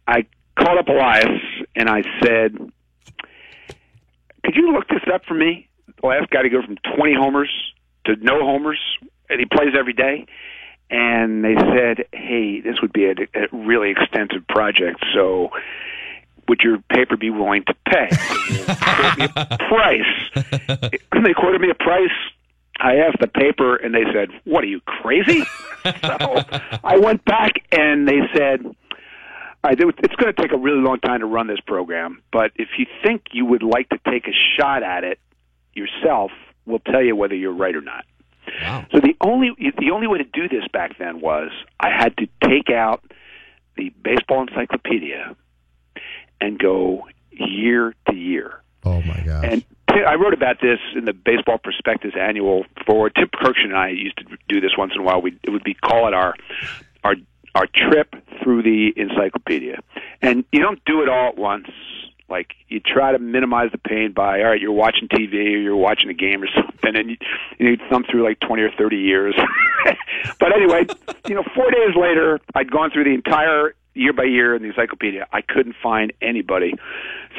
I 0.07 0.25
called 0.57 0.79
up 0.79 0.87
Elias 0.87 1.41
and 1.75 1.89
I 1.89 2.01
said, 2.23 2.57
"Could 4.43 4.55
you 4.55 4.71
look 4.73 4.87
this 4.87 5.03
up 5.13 5.25
for 5.25 5.33
me? 5.33 5.67
Last 6.01 6.29
guy 6.29 6.41
to 6.41 6.49
go 6.49 6.61
from 6.61 6.77
20 6.95 7.13
homers 7.15 7.51
to 8.05 8.15
no 8.17 8.39
homers, 8.41 8.79
and 9.29 9.39
he 9.39 9.45
plays 9.45 9.73
every 9.77 9.93
day." 9.93 10.25
And 10.89 11.43
they 11.43 11.55
said, 11.55 12.05
"Hey, 12.11 12.61
this 12.61 12.81
would 12.81 12.93
be 12.93 13.05
a, 13.05 13.13
a 13.33 13.47
really 13.51 13.91
extensive 13.91 14.47
project, 14.47 15.03
so." 15.13 15.51
Would 16.49 16.59
your 16.59 16.79
paper 16.93 17.15
be 17.15 17.29
willing 17.29 17.63
to 17.63 17.73
pay? 17.87 18.09
Quote 18.09 19.17
me 19.17 19.27
a 19.33 19.57
price. 19.69 20.91
they 21.23 21.33
quoted 21.33 21.61
me 21.61 21.69
a 21.69 21.73
price. 21.73 22.11
I 22.79 22.97
asked 22.97 23.19
the 23.19 23.27
paper, 23.27 23.75
and 23.75 23.93
they 23.93 24.03
said, 24.13 24.29
"What 24.43 24.63
are 24.63 24.67
you 24.67 24.81
crazy?" 24.81 25.43
so 25.83 26.43
I 26.83 26.97
went 26.97 27.23
back, 27.23 27.53
and 27.71 28.07
they 28.07 28.21
said, 28.35 28.65
"All 28.65 28.73
right, 29.63 29.79
it's 29.79 30.15
going 30.15 30.33
to 30.33 30.41
take 30.41 30.51
a 30.51 30.57
really 30.57 30.81
long 30.81 30.99
time 30.99 31.21
to 31.21 31.25
run 31.25 31.47
this 31.47 31.59
program, 31.61 32.21
but 32.31 32.51
if 32.55 32.69
you 32.77 32.85
think 33.03 33.27
you 33.31 33.45
would 33.45 33.63
like 33.63 33.89
to 33.89 33.99
take 34.09 34.27
a 34.27 34.33
shot 34.57 34.83
at 34.83 35.03
it 35.03 35.19
yourself, 35.73 36.31
we'll 36.65 36.79
tell 36.79 37.01
you 37.01 37.15
whether 37.15 37.35
you're 37.35 37.53
right 37.53 37.75
or 37.75 37.81
not." 37.81 38.05
Wow. 38.61 38.85
So 38.91 38.99
the 38.99 39.15
only 39.21 39.51
the 39.57 39.91
only 39.91 40.07
way 40.07 40.19
to 40.19 40.23
do 40.25 40.47
this 40.47 40.67
back 40.71 40.97
then 40.97 41.21
was 41.21 41.51
I 41.79 41.89
had 41.89 42.15
to 42.17 42.27
take 42.43 42.69
out 42.69 43.03
the 43.75 43.89
baseball 44.03 44.41
encyclopedia 44.41 45.35
and 46.39 46.59
go 46.59 47.07
year 47.31 47.95
to 48.09 48.15
year. 48.15 48.61
Oh 48.83 49.01
my 49.01 49.21
gosh. 49.25 49.45
And 49.45 49.65
I 49.89 50.15
wrote 50.15 50.33
about 50.33 50.59
this 50.61 50.79
in 50.95 51.05
the 51.05 51.13
Baseball 51.13 51.57
Prospectus 51.57 52.13
annual 52.19 52.65
foreword. 52.85 53.13
Tim 53.15 53.27
Kurkjian 53.27 53.65
and 53.65 53.77
I 53.77 53.89
used 53.89 54.17
to 54.17 54.25
do 54.49 54.59
this 54.59 54.71
once 54.77 54.93
in 54.95 55.01
a 55.01 55.03
while. 55.03 55.21
We 55.21 55.37
it 55.43 55.49
would 55.49 55.63
be 55.63 55.73
call 55.73 56.07
it 56.07 56.13
our 56.13 56.35
our 57.03 57.15
our 57.55 57.67
trip 57.67 58.15
through 58.41 58.63
the 58.63 58.93
encyclopedia. 58.95 59.79
And 60.21 60.45
you 60.51 60.61
don't 60.61 60.83
do 60.85 61.01
it 61.01 61.09
all 61.09 61.29
at 61.29 61.37
once. 61.37 61.67
Like 62.29 62.53
you 62.67 62.79
try 62.79 63.11
to 63.11 63.19
minimize 63.19 63.71
the 63.71 63.77
pain 63.77 64.13
by 64.13 64.39
all 64.39 64.49
right, 64.49 64.61
you're 64.61 64.71
watching 64.71 65.07
TV 65.07 65.33
or 65.33 65.57
you're 65.57 65.75
watching 65.75 66.09
a 66.09 66.13
game 66.13 66.43
or 66.43 66.47
something, 66.55 66.95
and 66.95 67.09
you, 67.09 67.17
you 67.59 67.77
thumb 67.89 68.05
through 68.09 68.23
like 68.23 68.39
twenty 68.39 68.63
or 68.63 68.71
thirty 68.77 68.97
years. 68.97 69.35
but 70.39 70.55
anyway, 70.55 70.85
you 71.27 71.35
know, 71.35 71.43
four 71.55 71.69
days 71.69 71.95
later, 71.95 72.39
I'd 72.55 72.71
gone 72.71 72.91
through 72.91 73.05
the 73.05 73.13
entire 73.13 73.75
year 73.93 74.13
by 74.13 74.23
year 74.23 74.55
in 74.55 74.63
the 74.63 74.69
encyclopedia. 74.69 75.27
I 75.31 75.41
couldn't 75.41 75.75
find 75.81 76.13
anybody, 76.21 76.73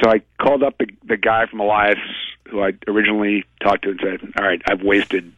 so 0.03 0.11
I 0.11 0.23
called 0.41 0.63
up 0.63 0.79
the, 0.79 0.87
the 1.07 1.17
guy 1.17 1.47
from 1.47 1.61
Elias 1.61 1.99
who 2.51 2.63
I 2.63 2.73
originally 2.87 3.45
talked 3.63 3.85
to 3.85 3.91
and 3.91 4.01
said, 4.03 4.33
"All 4.39 4.47
right, 4.47 4.61
I've 4.67 4.83
wasted 4.83 5.33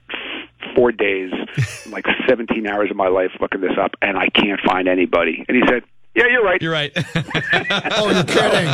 four 0.74 0.92
days, 0.92 1.32
like 1.90 2.04
17 2.28 2.66
hours 2.66 2.90
of 2.90 2.96
my 2.96 3.08
life 3.08 3.30
looking 3.40 3.60
this 3.60 3.78
up, 3.80 3.92
and 4.02 4.18
I 4.18 4.28
can't 4.28 4.60
find 4.60 4.88
anybody." 4.88 5.44
And 5.48 5.56
he 5.56 5.62
said, 5.68 5.84
"Yeah, 6.16 6.26
you're 6.28 6.44
right. 6.44 6.60
You're 6.62 6.72
right." 6.72 6.92
oh, 7.96 8.10
you're 8.10 8.24
kidding. 8.24 8.68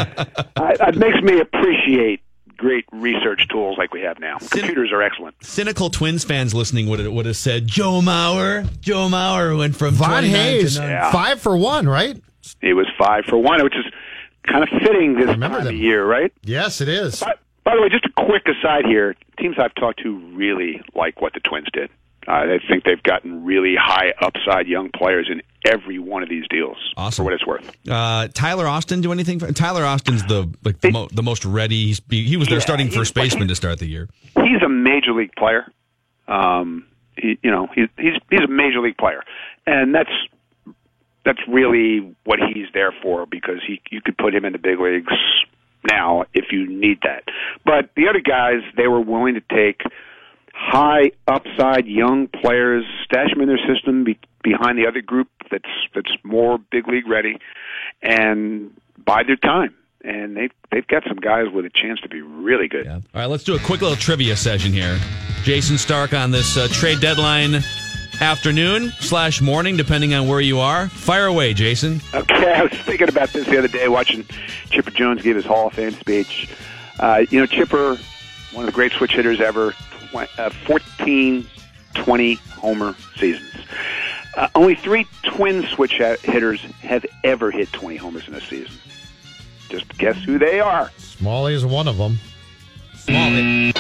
I, 0.57 0.77
it 0.89 0.97
makes 0.97 1.21
me 1.23 1.41
appreciate 1.41 2.21
great 2.57 2.85
research 2.93 3.49
tools 3.51 3.77
like 3.77 3.93
we 3.93 4.01
have 4.03 4.21
now. 4.21 4.39
Computers 4.39 4.93
are 4.93 5.03
excellent. 5.03 5.35
Cynical 5.43 5.91
Twins 5.91 6.23
fans 6.23 6.55
listening 6.55 6.87
would 6.89 7.01
have, 7.01 7.13
would 7.13 7.27
have 7.27 7.37
said 7.37 7.67
Joe 7.67 8.01
Mauer. 8.01 8.69
Joe 8.81 9.09
Mauer 9.09 9.59
went 9.59 9.75
from 9.77 9.95
Von 9.95 10.09
29 10.09 10.31
to 10.33 10.39
Hayes, 10.39 10.79
none. 10.79 11.13
five 11.13 11.41
for 11.41 11.57
one, 11.57 11.89
right? 11.89 12.17
It 12.61 12.75
was 12.75 12.87
five 12.97 13.25
for 13.25 13.37
one, 13.37 13.63
which 13.65 13.75
is 13.75 13.85
kind 14.45 14.63
of 14.63 14.69
fitting 14.81 15.15
this 15.17 15.37
time 15.37 15.67
of 15.67 15.73
year, 15.73 16.05
right? 16.07 16.33
Yes, 16.45 16.81
it 16.81 16.89
is. 16.89 17.21
By, 17.21 17.35
by 17.65 17.75
the 17.75 17.83
way, 17.83 17.89
just 17.89 18.05
a 18.05 18.13
quick 18.27 18.47
aside 18.47 18.85
here: 18.85 19.17
teams 19.39 19.57
I've 19.59 19.75
talked 19.75 20.01
to 20.03 20.19
really 20.35 20.83
like 20.95 21.21
what 21.21 21.35
the 21.35 21.41
Twins 21.41 21.69
did. 21.73 21.91
Uh, 22.27 22.47
they 22.47 22.61
think 22.69 22.85
they've 22.85 23.03
gotten 23.03 23.45
really 23.45 23.75
high 23.79 24.13
upside 24.21 24.67
young 24.69 24.91
players 24.95 25.29
in 25.31 25.43
every 25.67 25.99
one 25.99 26.23
of 26.23 26.29
these 26.29 26.45
deals. 26.49 26.77
Awesome. 26.97 27.23
For 27.23 27.25
what 27.25 27.35
it's 27.35 27.47
worth. 27.47 27.71
Uh, 27.89 28.29
Tyler 28.29 28.67
Austin 28.67 29.01
do 29.01 29.13
anything? 29.13 29.39
For, 29.41 29.51
Tyler 29.53 29.85
Austin's 29.85 30.25
the 30.27 30.49
like 30.65 30.81
the, 30.81 30.91
mo- 30.93 31.09
the 31.13 31.23
most 31.23 31.45
ready. 31.45 31.87
He's, 31.87 32.01
he 32.09 32.37
was 32.37 32.49
their 32.49 32.59
Yeah, 32.59 32.63
starting 32.65 32.91
first 32.91 33.15
baseman 33.15 33.49
to 33.49 33.55
start 33.57 33.79
the 33.81 33.87
year. 33.87 34.09
he's 34.37 34.63
a 34.65 34.69
major 34.69 35.13
league 35.13 35.35
player. 35.37 35.71
Um, 36.29 36.87
he, 37.17 37.39
you 37.43 37.51
know, 37.51 37.67
he's 37.75 37.89
he's 37.99 38.15
he's 38.31 38.41
a 38.41 38.49
major 38.49 38.81
league 38.81 38.97
player, 38.97 39.23
and 39.67 39.95
that's 39.95 40.11
that's 41.25 41.41
really 41.49 42.15
what 42.25 42.39
he's 42.55 42.67
there 42.75 42.93
for 43.03 43.27
because 43.27 43.59
he 43.67 43.81
you 43.91 44.01
could 44.01 44.17
put 44.17 44.35
him 44.35 44.45
in 44.45 44.53
the 44.53 44.59
big 44.59 44.79
leagues 44.81 45.13
now 45.91 46.25
if 46.35 46.47
you 46.53 46.67
need 46.69 46.99
that. 47.03 47.25
But 47.65 47.91
the 47.97 48.09
other 48.09 48.21
guys, 48.21 48.63
they 48.77 48.87
were 48.87 49.01
willing 49.01 49.35
to 49.35 49.41
take 49.41 49.83
high 50.53 51.11
upside 51.27 51.87
young 51.87 52.29
players, 52.29 52.85
stash 53.05 53.31
them 53.33 53.41
in 53.43 53.49
their 53.49 53.61
system 53.67 54.05
be, 54.05 54.19
behind 54.43 54.79
the 54.79 54.87
other 54.87 55.01
group 55.01 55.29
that's 55.51 55.65
that's 55.95 56.13
more 56.23 56.59
big 56.71 56.89
league 56.89 57.07
ready, 57.07 57.39
and 58.03 58.71
buy 59.05 59.23
their 59.23 59.37
time. 59.37 59.75
And 60.05 60.37
they 60.37 60.49
they've 60.71 60.87
got 60.87 61.05
some 61.07 61.19
guys 61.19 61.47
with 61.53 61.65
a 61.65 61.71
chance 61.71 62.01
to 62.01 62.09
be 62.09 62.23
really 62.23 62.69
good. 62.69 62.89
All 62.89 63.03
right, 63.15 63.27
let's 63.27 63.45
do 63.45 63.55
a 63.55 63.61
quick 63.61 63.83
little 63.83 63.97
trivia 63.97 64.37
session 64.37 64.73
here. 64.73 64.99
Jayson 65.45 65.79
Stark 65.79 66.13
on 66.13 66.31
this 66.31 66.57
uh, 66.57 66.69
trade 66.71 67.01
deadline 67.01 67.63
afternoon 68.21 68.91
slash 69.01 69.41
morning, 69.41 69.77
depending 69.77 70.15
on 70.15 70.29
where 70.29 70.41
you 70.41 70.59
are. 70.59 70.89
Fire 70.89 71.27
away, 71.27 71.55
Jayson. 71.55 72.01
Okay, 72.15 72.53
I 72.53 72.63
was 72.63 72.73
thinking 72.73 73.09
about 73.09 73.31
this 73.31 73.47
the 73.47 73.59
other 73.59 73.69
day 73.69 73.89
watching 73.89 74.25
Chipper 74.71 74.91
Jones 74.91 75.23
give 75.23 75.37
his 75.37 75.45
Hall 75.45 75.69
of 75.69 75.73
Fame 75.73 75.93
speech. 75.93 76.49
Uh, 76.99 77.25
you 77.31 77.41
know, 77.41 77.47
Chipper, 77.47 77.99
one 78.53 78.65
of 78.65 78.67
the 78.67 78.73
great 78.73 78.93
switch 78.93 79.13
hitters 79.13 79.41
ever, 79.41 79.75
uh, 80.15 80.51
14, 80.67 81.47
20 81.95 82.35
homer 82.35 82.95
seasons. 83.17 83.49
Uh, 84.37 84.49
only 84.55 84.75
three 84.75 85.07
twin 85.25 85.63
switch 85.67 85.93
hitters 86.23 86.61
have 86.81 87.05
ever 87.25 87.51
hit 87.51 87.71
20 87.73 87.97
homers 87.97 88.27
in 88.29 88.35
a 88.35 88.41
season. 88.41 88.73
Just 89.69 89.89
guess 89.99 90.17
who 90.25 90.39
they 90.39 90.61
are. 90.61 90.91
Smalley 90.99 91.55
is 91.55 91.65
one 91.67 91.87
of 91.89 91.97
them. 91.99 92.19
Smalley. 92.97 93.73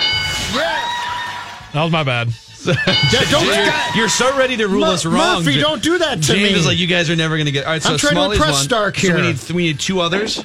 That 1.72 1.82
was 1.84 1.90
my 1.92 2.02
bad. 2.02 2.28
don't- 2.64 3.46
you're, 3.46 3.72
you're 4.02 4.08
so 4.08 4.36
ready 4.38 4.56
to 4.58 4.68
rule 4.68 4.80
Mur- 4.80 4.92
us 4.92 5.04
wrong. 5.06 5.42
Murphy, 5.44 5.58
don't 5.60 5.82
do 5.82 5.98
that 5.98 6.16
to 6.16 6.20
James 6.34 6.52
me. 6.52 6.58
is 6.58 6.66
like, 6.66 6.78
you 6.78 6.86
guys 6.86 7.08
are 7.10 7.16
never 7.16 7.36
going 7.36 7.46
to 7.46 7.52
get. 7.52 7.64
All 7.66 7.72
right, 7.72 7.82
so 7.82 7.92
I'm 7.92 7.98
trying 7.98 8.14
to 8.14 8.30
impress 8.30 8.52
one. 8.52 8.62
Stark 8.62 8.94
So 8.96 9.08
here. 9.08 9.16
we 9.16 9.22
need 9.22 9.50
we 9.50 9.62
need 9.64 9.80
two 9.80 10.00
others. 10.00 10.44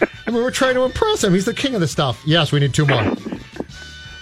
I 0.26 0.30
mean, 0.30 0.42
we're 0.42 0.50
trying 0.50 0.74
to 0.74 0.82
impress 0.84 1.22
him. 1.22 1.34
He's 1.34 1.44
the 1.44 1.52
king 1.54 1.74
of 1.74 1.80
the 1.82 1.88
stuff. 1.88 2.22
Yes, 2.24 2.50
we 2.50 2.60
need 2.60 2.72
two 2.72 2.86
more. 2.86 3.14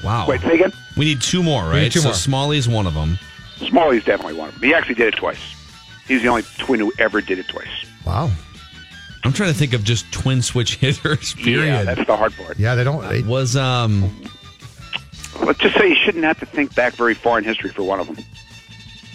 Wow. 0.02 0.26
Wait, 0.26 0.40
say 0.40 0.54
again? 0.54 0.72
We 0.96 1.04
need 1.06 1.20
two 1.22 1.42
more, 1.42 1.62
right? 1.64 1.82
need 1.82 1.92
two 1.92 2.00
so 2.00 2.08
more. 2.08 2.14
Smalley's 2.14 2.68
one 2.68 2.86
of 2.86 2.94
them. 2.94 3.18
Smalley's 3.58 4.04
definitely 4.04 4.34
one 4.34 4.48
of 4.48 4.54
them. 4.54 4.62
He 4.64 4.74
actually 4.74 4.96
did 4.96 5.08
it 5.14 5.16
twice. 5.16 5.38
He's 6.06 6.22
the 6.22 6.28
only 6.28 6.42
twin 6.58 6.80
who 6.80 6.92
ever 6.98 7.20
did 7.20 7.38
it 7.38 7.48
twice. 7.48 7.68
Wow. 8.04 8.30
I'm 9.24 9.32
trying 9.32 9.52
to 9.52 9.58
think 9.58 9.72
of 9.72 9.84
just 9.84 10.10
twin 10.12 10.42
switch 10.42 10.74
hitters. 10.80 11.34
Period. 11.34 11.66
Yeah, 11.66 11.82
that's 11.84 12.06
the 12.06 12.16
hard 12.16 12.34
part. 12.36 12.58
Yeah, 12.58 12.74
they 12.74 12.84
don't. 12.84 13.08
They, 13.08 13.22
was 13.22 13.56
um 13.56 14.10
Let's 15.42 15.60
just 15.60 15.76
say 15.76 15.88
you 15.88 15.94
shouldn't 16.04 16.24
have 16.24 16.38
to 16.40 16.46
think 16.46 16.74
back 16.74 16.94
very 16.94 17.14
far 17.14 17.38
in 17.38 17.44
history 17.44 17.70
for 17.70 17.82
one 17.84 18.00
of 18.00 18.06
them. 18.08 18.16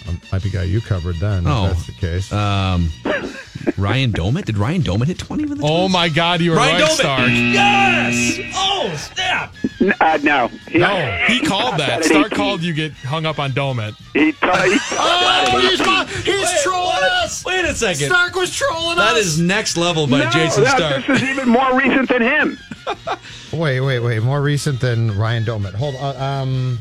um, 0.08 0.20
might 0.32 0.42
be 0.44 0.50
a 0.50 0.52
guy 0.52 0.64
you 0.64 0.82
covered 0.82 1.16
then. 1.18 1.46
Oh. 1.46 1.66
If 1.68 1.74
that's 1.74 1.86
the 1.88 1.94
case. 1.94 2.34
um 2.34 2.90
Ryan 3.78 4.14
Doumit. 4.14 4.46
Did 4.46 4.58
Ryan 4.58 4.82
Doumit 4.82 5.08
hit 5.08 5.20
20 5.20 5.46
with 5.46 5.58
the 5.60 5.68
Oh 5.68 5.90
my 5.90 6.08
God, 6.10 6.40
you 6.42 6.52
were 6.52 6.58
Ryan 6.58 6.82
right, 6.82 6.90
Doumit. 6.90 6.96
Stark. 6.96 7.30
Yes. 7.30 8.40
Oh 8.56 8.96
snap! 8.96 9.54
N- 9.80 9.94
Uh, 10.02 10.18
no. 10.24 10.48
He, 10.70 10.80
No, 10.80 10.96
he 11.28 11.40
called 11.42 11.78
that. 11.80 11.90
at 12.00 12.06
Stark 12.06 12.32
called 12.32 12.62
you 12.64 12.74
get 12.74 12.94
hung 12.94 13.26
up 13.26 13.38
on 13.40 13.52
Doumit. 13.52 13.96
He, 14.14 14.32
t- 14.32 14.38
he 14.42 14.78
Oh, 14.92 15.60
he's, 15.62 16.26
he's 16.26 16.64
trolling 16.64 16.98
us. 17.24 17.46
Wait 17.46 17.64
a 17.66 17.76
second. 17.76 18.08
Stark 18.10 18.36
was 18.36 18.54
trolling 18.56 18.98
That 18.98 19.16
us. 19.16 19.26
is 19.26 19.40
next 19.40 19.78
level 19.78 20.08
by 20.08 20.20
no, 20.20 20.30
Jayson 20.32 20.64
that- 20.64 20.78
Stark. 20.78 21.06
This 21.06 21.22
is 21.22 21.30
even 21.30 21.48
more 21.50 21.78
recent 21.78 22.10
than 22.10 22.22
him. 22.22 22.58
Wait, 23.54 23.80
wait, 23.82 24.00
wait. 24.00 24.22
More 24.24 24.42
recent 24.42 24.80
than 24.80 25.18
Ryan 25.18 25.44
Doumit. 25.44 25.74
Hold 25.74 25.96
on. 25.96 26.16
Um, 26.16 26.80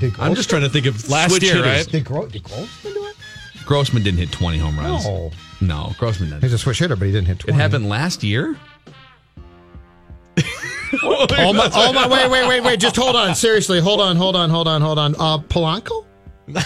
did 0.00 0.12
I'm 0.18 0.34
just 0.34 0.50
trying 0.50 0.62
to 0.62 0.68
think 0.68 0.86
of 0.86 1.08
Last 1.08 1.30
switch 1.30 1.42
year, 1.42 1.56
hitters. 1.56 1.86
right? 1.86 1.88
Did, 1.92 2.04
Gro- 2.04 2.26
did 2.26 2.42
Grossman 2.42 2.92
do 2.94 3.04
it? 3.06 3.16
Grossman 3.64 4.02
didn't 4.02 4.18
hit 4.18 4.32
20 4.32 4.58
home 4.58 4.78
runs. 4.78 5.04
No. 5.04 5.30
No, 5.60 5.92
Grossman 5.98 6.30
didn't. 6.30 6.42
He's 6.42 6.52
a 6.52 6.58
switch 6.58 6.78
hitter, 6.78 6.96
but 6.96 7.06
he 7.06 7.12
didn't 7.12 7.28
hit 7.28 7.38
20. 7.40 7.56
It 7.56 7.60
happened 7.60 7.88
last 7.88 8.22
year? 8.22 8.56
Oh 11.02 11.26
my, 11.52 11.70
oh 11.72 11.92
my, 11.92 12.06
wait, 12.08 12.30
wait, 12.30 12.48
wait, 12.48 12.60
wait. 12.62 12.80
Just 12.80 12.96
hold 12.96 13.14
on. 13.16 13.34
Seriously, 13.34 13.80
hold 13.80 14.00
on, 14.00 14.16
hold 14.16 14.34
on, 14.36 14.50
hold 14.50 14.66
on, 14.68 14.82
hold 14.82 14.98
on. 14.98 15.14
Uh, 15.16 15.38
Polanco? 15.38 16.04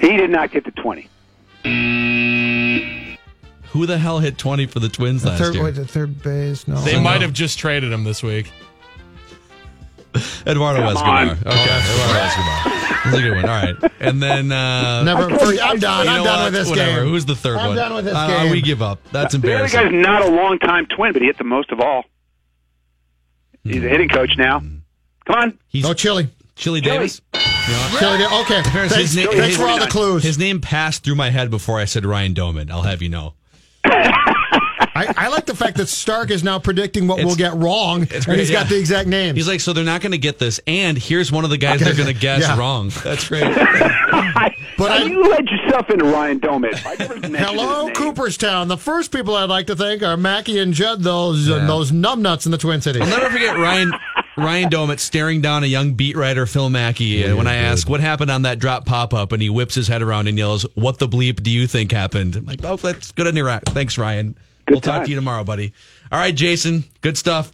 He 0.00 0.14
did 0.14 0.28
not 0.30 0.50
get 0.50 0.64
to 0.66 0.70
20. 0.72 1.08
Who 3.70 3.86
the 3.86 3.98
hell 3.98 4.18
hit 4.18 4.36
20 4.38 4.66
for 4.66 4.78
the 4.80 4.88
Twins 4.90 5.22
The 5.22 5.30
last 5.30 5.38
third, 5.38 5.54
year? 5.54 5.64
wait, 5.64 5.74
the 5.74 5.86
third 5.86 6.22
base? 6.22 6.66
No. 6.68 6.76
They 6.82 7.00
might 7.00 7.22
have 7.22 7.32
just 7.32 7.58
traded 7.58 7.92
him 7.92 8.04
this 8.04 8.22
week. 8.22 8.50
Eduardo 10.46 10.80
Come 10.80 10.88
Escobar. 10.88 11.16
on. 11.16 11.28
Okay, 11.30 11.38
Eduardo 11.40 12.18
Escobar. 12.20 12.72
That's 13.04 13.16
a 13.16 13.22
good 13.22 13.36
one. 13.36 13.44
All 13.48 13.62
right. 13.62 13.92
And 14.00 14.22
then. 14.22 14.50
Uh, 14.52 15.02
Never. 15.04 15.22
I'm 15.24 15.36
done. 15.38 15.54
you 15.54 15.60
I'm 15.62 15.78
done 15.78 16.24
what? 16.24 16.44
with 16.44 16.52
this 16.54 16.68
Whatever. 16.70 17.00
game. 17.02 17.08
Who's 17.10 17.24
the 17.26 17.34
3rd 17.34 17.58
I'm 17.58 17.66
one? 17.68 17.76
done 17.76 17.94
with 17.94 18.04
this 18.06 18.14
Uh, 18.14 18.26
game. 18.28 18.50
We 18.50 18.60
give 18.62 18.82
up. 18.82 18.98
That's 19.12 19.34
embarrassing. 19.34 19.78
The 19.78 19.86
other 19.86 19.90
guy's 19.96 20.02
not 20.02 20.22
a 20.22 20.30
long-time 20.30 20.86
twin, 20.86 21.12
but 21.12 21.22
he 21.22 21.26
hit 21.26 21.38
the 21.38 21.44
most 21.44 21.70
of 21.70 21.80
all. 21.80 22.04
He's 23.68 23.82
a 23.82 23.86
mm. 23.86 23.90
hitting 23.90 24.08
coach 24.08 24.30
now. 24.36 24.60
Mm. 24.60 24.80
Come 25.26 25.36
on. 25.36 25.58
He's 25.68 25.82
No 25.84 25.94
chili. 25.94 26.28
Chili 26.54 26.80
Davis. 26.80 27.20
Chili. 27.98 28.24
Okay. 28.24 28.62
Thanks, 28.62 28.94
his 28.94 29.16
na- 29.16 29.24
thanks 29.30 29.46
his- 29.46 29.56
for 29.56 29.64
all 29.64 29.78
the 29.78 29.86
clues. 29.86 30.22
His 30.22 30.38
name 30.38 30.60
passed 30.60 31.04
through 31.04 31.16
my 31.16 31.30
head 31.30 31.50
before 31.50 31.78
I 31.78 31.84
said 31.84 32.06
Ryan 32.06 32.32
Doumit. 32.34 32.70
I'll 32.70 32.82
have 32.82 33.02
you 33.02 33.08
know. 33.10 33.34
I, 33.84 35.12
I 35.14 35.28
like 35.28 35.44
the 35.44 35.54
fact 35.54 35.76
that 35.76 35.88
Stark 35.88 36.30
is 36.30 36.42
now 36.42 36.58
predicting 36.58 37.06
what 37.06 37.18
It's- 37.18 37.26
we'll 37.26 37.36
get 37.36 37.54
wrong, 37.54 38.02
and 38.10 38.24
great, 38.24 38.38
he's 38.38 38.50
got 38.50 38.68
the 38.70 38.78
exact 38.78 39.08
names. 39.08 39.36
He's 39.36 39.46
like, 39.46 39.60
so 39.60 39.74
they're 39.74 39.84
not 39.84 40.00
going 40.00 40.12
to 40.12 40.18
get 40.18 40.38
this, 40.38 40.58
and 40.66 40.96
here's 40.96 41.30
one 41.30 41.44
of 41.44 41.50
the 41.50 41.58
guys 41.58 41.76
Okay. 41.76 41.84
they're 41.84 41.94
going 42.04 42.14
to 42.14 42.18
guess 42.18 42.40
Yeah. 42.48 42.58
wrong. 42.58 42.90
That's 43.04 43.28
great. 43.28 43.42
But 44.78 44.90
I- 44.92 45.02
you 45.04 45.22
led 45.30 45.48
yourself 45.48 45.88
into 45.90 46.04
Ryan 46.04 46.40
Doumit. 46.40 46.84
I 46.86 46.94
never 46.96 47.14
mentioned 47.14 47.36
Hello. 47.36 47.90
Cooperstown. 47.92 48.68
The 48.68 48.76
first 48.76 49.10
people 49.12 49.34
I'd 49.34 49.48
like 49.48 49.66
to 49.68 49.76
thank 49.76 50.02
are 50.02 50.16
Mackey 50.16 50.58
and 50.58 50.74
Judd, 50.74 51.02
those 51.02 51.48
uh, 51.50 51.56
Yeah. 51.56 51.66
those 51.66 51.92
numbnuts 51.92 52.44
in 52.46 52.52
the 52.52 52.58
Twin 52.58 52.80
Cities. 52.80 53.02
I'll 53.02 53.08
never 53.08 53.30
forget 53.30 53.56
Ryan 53.56 53.92
Ryan 54.36 54.68
Doumit 54.68 54.98
staring 55.00 55.40
down 55.40 55.64
a 55.64 55.66
young 55.66 55.94
beat 55.94 56.14
writer, 56.16 56.44
Phil 56.46 56.68
Mackey, 56.68 57.24
and 57.24 57.38
when 57.38 57.46
I 57.46 57.54
ask 57.56 57.88
what 57.88 58.00
happened 58.00 58.30
on 58.30 58.42
that 58.42 58.58
drop 58.58 58.84
pop 58.84 59.14
up, 59.14 59.32
and 59.32 59.40
he 59.40 59.48
whips 59.48 59.74
his 59.74 59.88
head 59.88 60.02
around 60.02 60.28
and 60.28 60.36
yells, 60.36 60.66
"What 60.74 60.98
the 60.98 61.08
bleep 61.08 61.42
do 61.42 61.50
you 61.50 61.66
think 61.66 61.90
happened?" 61.90 62.36
I'm 62.36 62.44
like, 62.44 62.60
"Oh, 62.62 62.76
that's 62.76 63.12
good 63.12 63.26
on 63.26 63.34
your 63.34 63.48
Thanks, 63.66 63.96
Ryan. 63.96 64.36
we'll 64.68 64.82
talk 64.82 65.04
to 65.04 65.08
you 65.08 65.16
tomorrow, 65.16 65.42
buddy." 65.42 65.72
All 66.12 66.18
right, 66.18 66.34
Jayson. 66.34 66.84
Good 67.00 67.16
stuff. 67.16 67.50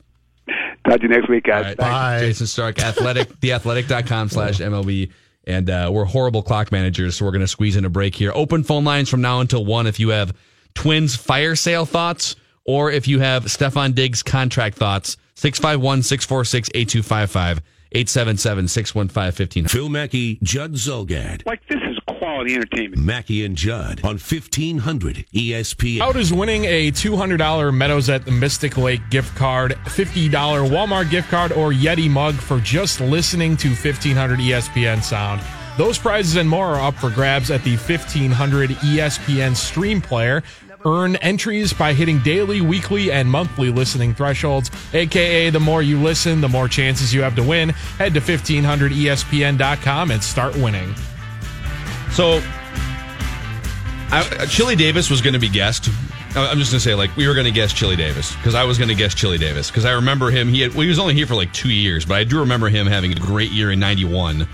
Talk 0.85 0.97
to 0.97 1.03
you 1.03 1.09
next 1.09 1.29
week, 1.29 1.45
guys. 1.45 1.59
All 1.59 1.63
right, 1.63 1.77
Thanks. 1.77 1.91
Bye. 1.93 2.21
Jayson 2.23 2.47
Stark, 2.49 2.83
athletic, 2.83 3.29
theathletic.com 3.41 4.29
slash 4.31 4.59
MLB. 4.59 5.11
And 5.45 5.69
uh, 5.69 5.91
we're 5.93 6.05
horrible 6.05 6.43
clock 6.43 6.71
managers, 6.71 7.17
so 7.17 7.25
we're 7.25 7.33
going 7.33 7.41
to 7.41 7.49
squeeze 7.49 7.77
in 7.77 7.85
a 7.85 7.91
break 7.91 8.15
here. 8.15 8.33
Open 8.35 8.63
phone 8.63 8.85
lines 8.85 9.09
from 9.09 9.21
now 9.21 9.41
until 9.41 9.65
1 9.65 9.87
if 9.87 9.99
you 9.99 10.11
have 10.11 10.37
Twins 10.75 11.17
fire 11.17 11.57
sale 11.57 11.85
thoughts 11.85 12.37
or 12.65 12.91
if 12.91 13.09
you 13.09 13.19
have 13.21 13.45
Stefon 13.45 13.95
Diggs 13.95 14.23
contract 14.23 14.77
thoughts. 14.77 15.17
651 15.35 16.03
646 16.03 16.71
8255 16.75 17.63
877 17.95 18.69
615 18.69 19.67
Phil 19.67 19.89
Mackey, 19.89 20.39
Judd 20.43 20.75
Zulgad. 20.75 21.45
Like, 21.45 21.67
this 21.69 21.79
is 21.82 21.82
quality 22.23 22.55
entertainment. 22.55 23.03
Mackey 23.03 23.45
and 23.45 23.57
Judd 23.57 24.01
on 24.05 24.15
E 24.15 24.39
1500 24.39 25.27
ESPN. 25.35 25.99
How 25.99 26.13
does 26.13 26.33
winning 26.33 26.65
a 26.67 26.93
$200 26.93 27.75
Meadows 27.75 28.09
at 28.09 28.25
the 28.25 28.31
Mystic 28.31 28.77
Lake 28.77 29.01
gift 29.11 29.35
card, 29.35 29.73
$50 29.87 30.31
Walmart 30.31 31.11
gift 31.11 31.31
card, 31.31 31.51
or 31.51 31.73
Yeti 31.73 32.09
mug 32.09 32.35
for 32.35 32.61
just 32.61 33.01
listening 33.01 33.57
to 33.57 33.71
1500 33.71 34.39
ESPN 34.39 35.03
sound? 35.03 35.43
Those 35.77 35.99
prizes 35.99 36.37
and 36.37 36.49
more 36.49 36.69
are 36.77 36.89
up 36.89 36.95
for 36.95 37.11
grabs 37.11 37.51
at 37.51 37.65
the 37.65 37.77
1500 37.77 38.71
ESPN 38.71 39.57
stream 39.57 40.01
player. 40.01 40.45
Earn 40.85 41.17
entries 41.17 41.73
by 41.73 41.93
hitting 41.93 42.21
daily, 42.21 42.61
weekly, 42.61 43.11
and 43.11 43.29
monthly 43.29 43.71
listening 43.73 44.15
thresholds, 44.15 44.71
aka 44.93 45.51
the 45.51 45.59
more 45.59 45.83
you 45.83 46.01
listen, 46.01 46.41
the 46.41 46.49
more 46.49 46.69
chances 46.69 47.13
you 47.13 47.23
have 47.23 47.35
to 47.35 47.43
win. 47.43 47.71
Head 47.99 48.15
to 48.15 48.21
E 48.21 48.23
1500ESPN.com 48.23 50.13
and 50.13 50.23
start 50.23 50.55
winning. 50.57 50.95
So, 52.13 52.43
I, 54.11 54.47
Chili 54.49 54.77
Davis 54.77 55.09
was 55.09 55.23
going 55.23 55.33
to 55.33 55.39
be 55.41 55.49
guessed. 55.49 55.89
I- 56.35 56.47
I'm 56.49 56.59
just 56.59 56.71
going 56.71 56.79
to 56.79 56.81
say, 56.81 56.95
like, 56.95 57.17
we 57.17 57.27
were 57.27 57.35
going 57.35 57.47
to 57.47 57.51
guess 57.53 57.73
Chili 57.73 57.97
Davis 57.97 58.35
because 58.37 58.55
I 58.55 58.65
was 58.65 58.77
going 58.77 58.89
to 58.89 58.95
guess 58.95 59.15
Chili 59.15 59.39
Davis 59.39 59.71
because 59.71 59.85
I 59.87 59.93
remember 59.93 60.31
him. 60.31 60.49
He 60.49 60.61
had, 60.61 60.73
well, 60.73 60.83
he 60.83 60.89
was 60.89 60.99
only 60.99 61.15
here 61.15 61.27
for 61.27 61.35
like 61.35 61.53
two 61.53 61.71
years, 61.71 62.05
but 62.05 62.15
I 62.17 62.25
do 62.25 62.41
remember 62.41 62.69
him 62.69 62.87
having 62.87 63.13
a 63.13 63.17
great 63.17 63.51
year 63.51 63.71
in 63.71 63.81
'91. 63.81 64.47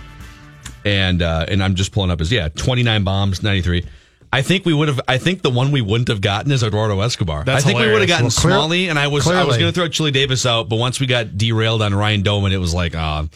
And 0.85 1.21
uh, 1.21 1.47
and 1.49 1.63
I'm 1.63 1.75
just 1.75 1.93
pulling 1.93 2.11
up 2.11 2.21
his 2.21 2.31
yeah, 2.31 2.49
29 2.49 3.03
bombs, 3.05 3.43
93. 3.43 3.85
I 4.33 4.43
think 4.43 4.65
we 4.65 4.73
would 4.73 4.89
have. 4.89 5.01
I 5.09 5.19
think 5.19 5.43
the 5.43 5.51
one 5.51 5.73
we 5.73 5.81
wouldn't 5.81 6.09
have 6.09 6.21
gotten 6.21 6.53
is 6.53 6.63
Eduardo 6.63 7.01
Escobar. 7.01 7.43
That's 7.45 7.65
I 7.65 7.67
think 7.67 7.81
we 7.81 7.91
would 7.91 8.01
have 8.01 8.09
gotten 8.09 8.27
Well, 8.27 8.31
clear- 8.31 8.53
Smalley, 8.53 8.89
and 8.89 8.99
I 8.99 9.09
was 9.09 9.27
I 9.27 9.43
was 9.43 9.57
going 9.59 9.73
to 9.73 9.75
throw 9.75 9.89
Chili 9.89 10.13
Davis 10.13 10.47
out, 10.47 10.69
but 10.69 10.77
once 10.77 11.01
we 11.01 11.07
got 11.07 11.37
derailed 11.37 11.83
on 11.83 11.93
Ryan 11.95 12.23
Doumit, 12.23 12.53
it 12.53 12.59
was 12.59 12.73
like 12.73 12.95
ah. 12.95 13.27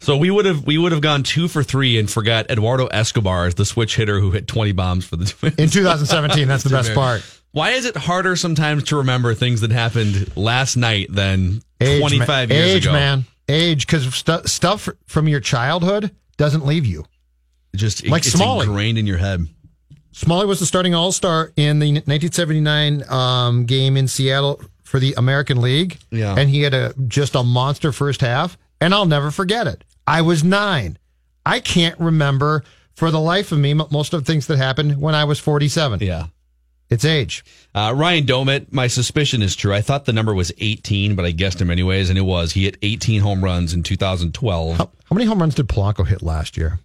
So 0.00 0.16
we 0.16 0.30
would 0.30 0.44
have 0.46 0.66
we 0.66 0.76
would 0.78 0.92
have 0.92 1.00
gone 1.00 1.22
two 1.22 1.46
for 1.48 1.62
three 1.62 1.98
and 1.98 2.10
forgot 2.10 2.50
Eduardo 2.50 2.86
Escobar 2.86 3.46
as 3.46 3.54
the 3.54 3.64
switch 3.64 3.96
hitter 3.96 4.18
who 4.20 4.30
hit 4.32 4.46
20 4.46 4.72
bombs 4.72 5.04
for 5.04 5.16
the 5.16 5.26
Twins. 5.26 5.54
in 5.56 5.68
2017, 5.70 6.48
that's 6.48 6.64
the 6.64 6.70
best 6.70 6.92
part. 6.94 7.22
Why 7.52 7.70
is 7.70 7.84
it 7.84 7.96
harder 7.96 8.36
sometimes 8.36 8.84
to 8.84 8.96
remember 8.98 9.34
things 9.34 9.60
that 9.62 9.72
happened 9.72 10.36
last 10.36 10.76
night 10.76 11.08
than 11.10 11.62
Age, 11.80 11.98
25 12.00 12.48
man. 12.48 12.56
years 12.56 12.68
Age, 12.76 12.86
ago? 12.86 12.90
Age, 12.92 12.94
man. 13.00 13.24
Age, 13.48 13.86
because 13.86 14.14
stu- 14.14 14.46
stuff 14.46 14.88
from 15.06 15.26
your 15.26 15.40
childhood 15.40 16.12
doesn't 16.36 16.64
leave 16.64 16.86
you. 16.86 17.04
Just 17.74 18.06
Like 18.06 18.24
it's 18.24 18.32
Smalley. 18.34 18.66
ingrained 18.66 18.98
in 18.98 19.06
your 19.06 19.16
head. 19.18 19.46
Smalley 20.12 20.46
was 20.46 20.60
the 20.60 20.66
starting 20.66 20.94
All 20.94 21.10
Star 21.12 21.52
in 21.56 21.78
the 21.80 21.92
1979 21.92 23.02
um, 23.08 23.64
game 23.66 23.96
in 23.96 24.06
Seattle 24.08 24.60
for 24.84 24.98
the 25.00 25.14
American 25.16 25.60
League. 25.60 25.98
Yeah. 26.10 26.34
and 26.38 26.48
he 26.50 26.62
had 26.62 26.74
a 26.74 26.94
just 27.08 27.34
a 27.34 27.42
monster 27.42 27.90
first 27.92 28.20
half, 28.20 28.56
and 28.80 28.94
I'll 28.94 29.06
never 29.06 29.30
forget 29.30 29.66
it. 29.66 29.82
I 30.06 30.22
was 30.22 30.42
nine. 30.42 30.98
I 31.44 31.60
can't 31.60 31.98
remember 31.98 32.64
for 32.94 33.10
the 33.10 33.20
life 33.20 33.52
of 33.52 33.58
me 33.58 33.74
most 33.74 34.12
of 34.12 34.24
the 34.24 34.30
things 34.30 34.46
that 34.48 34.58
happened 34.58 35.00
when 35.00 35.14
I 35.14 35.24
was 35.24 35.38
47. 35.38 36.00
Yeah. 36.00 36.26
It's 36.90 37.04
age. 37.04 37.44
Uh, 37.72 37.94
Ryan 37.96 38.26
Doumit, 38.26 38.72
my 38.72 38.88
suspicion 38.88 39.42
is 39.42 39.54
true. 39.54 39.72
I 39.72 39.80
thought 39.80 40.06
the 40.06 40.12
number 40.12 40.34
was 40.34 40.50
18, 40.58 41.14
but 41.14 41.24
I 41.24 41.30
guessed 41.30 41.60
him 41.60 41.70
anyways, 41.70 42.10
and 42.10 42.18
it 42.18 42.22
was. 42.22 42.52
He 42.52 42.64
hit 42.64 42.78
18 42.82 43.20
home 43.20 43.44
runs 43.44 43.72
in 43.72 43.84
2012. 43.84 44.76
How, 44.76 44.84
how 44.86 45.14
many 45.14 45.24
home 45.24 45.38
runs 45.40 45.54
did 45.54 45.68
Polanco 45.68 46.04
hit 46.04 46.20
last 46.20 46.56
year? 46.56 46.80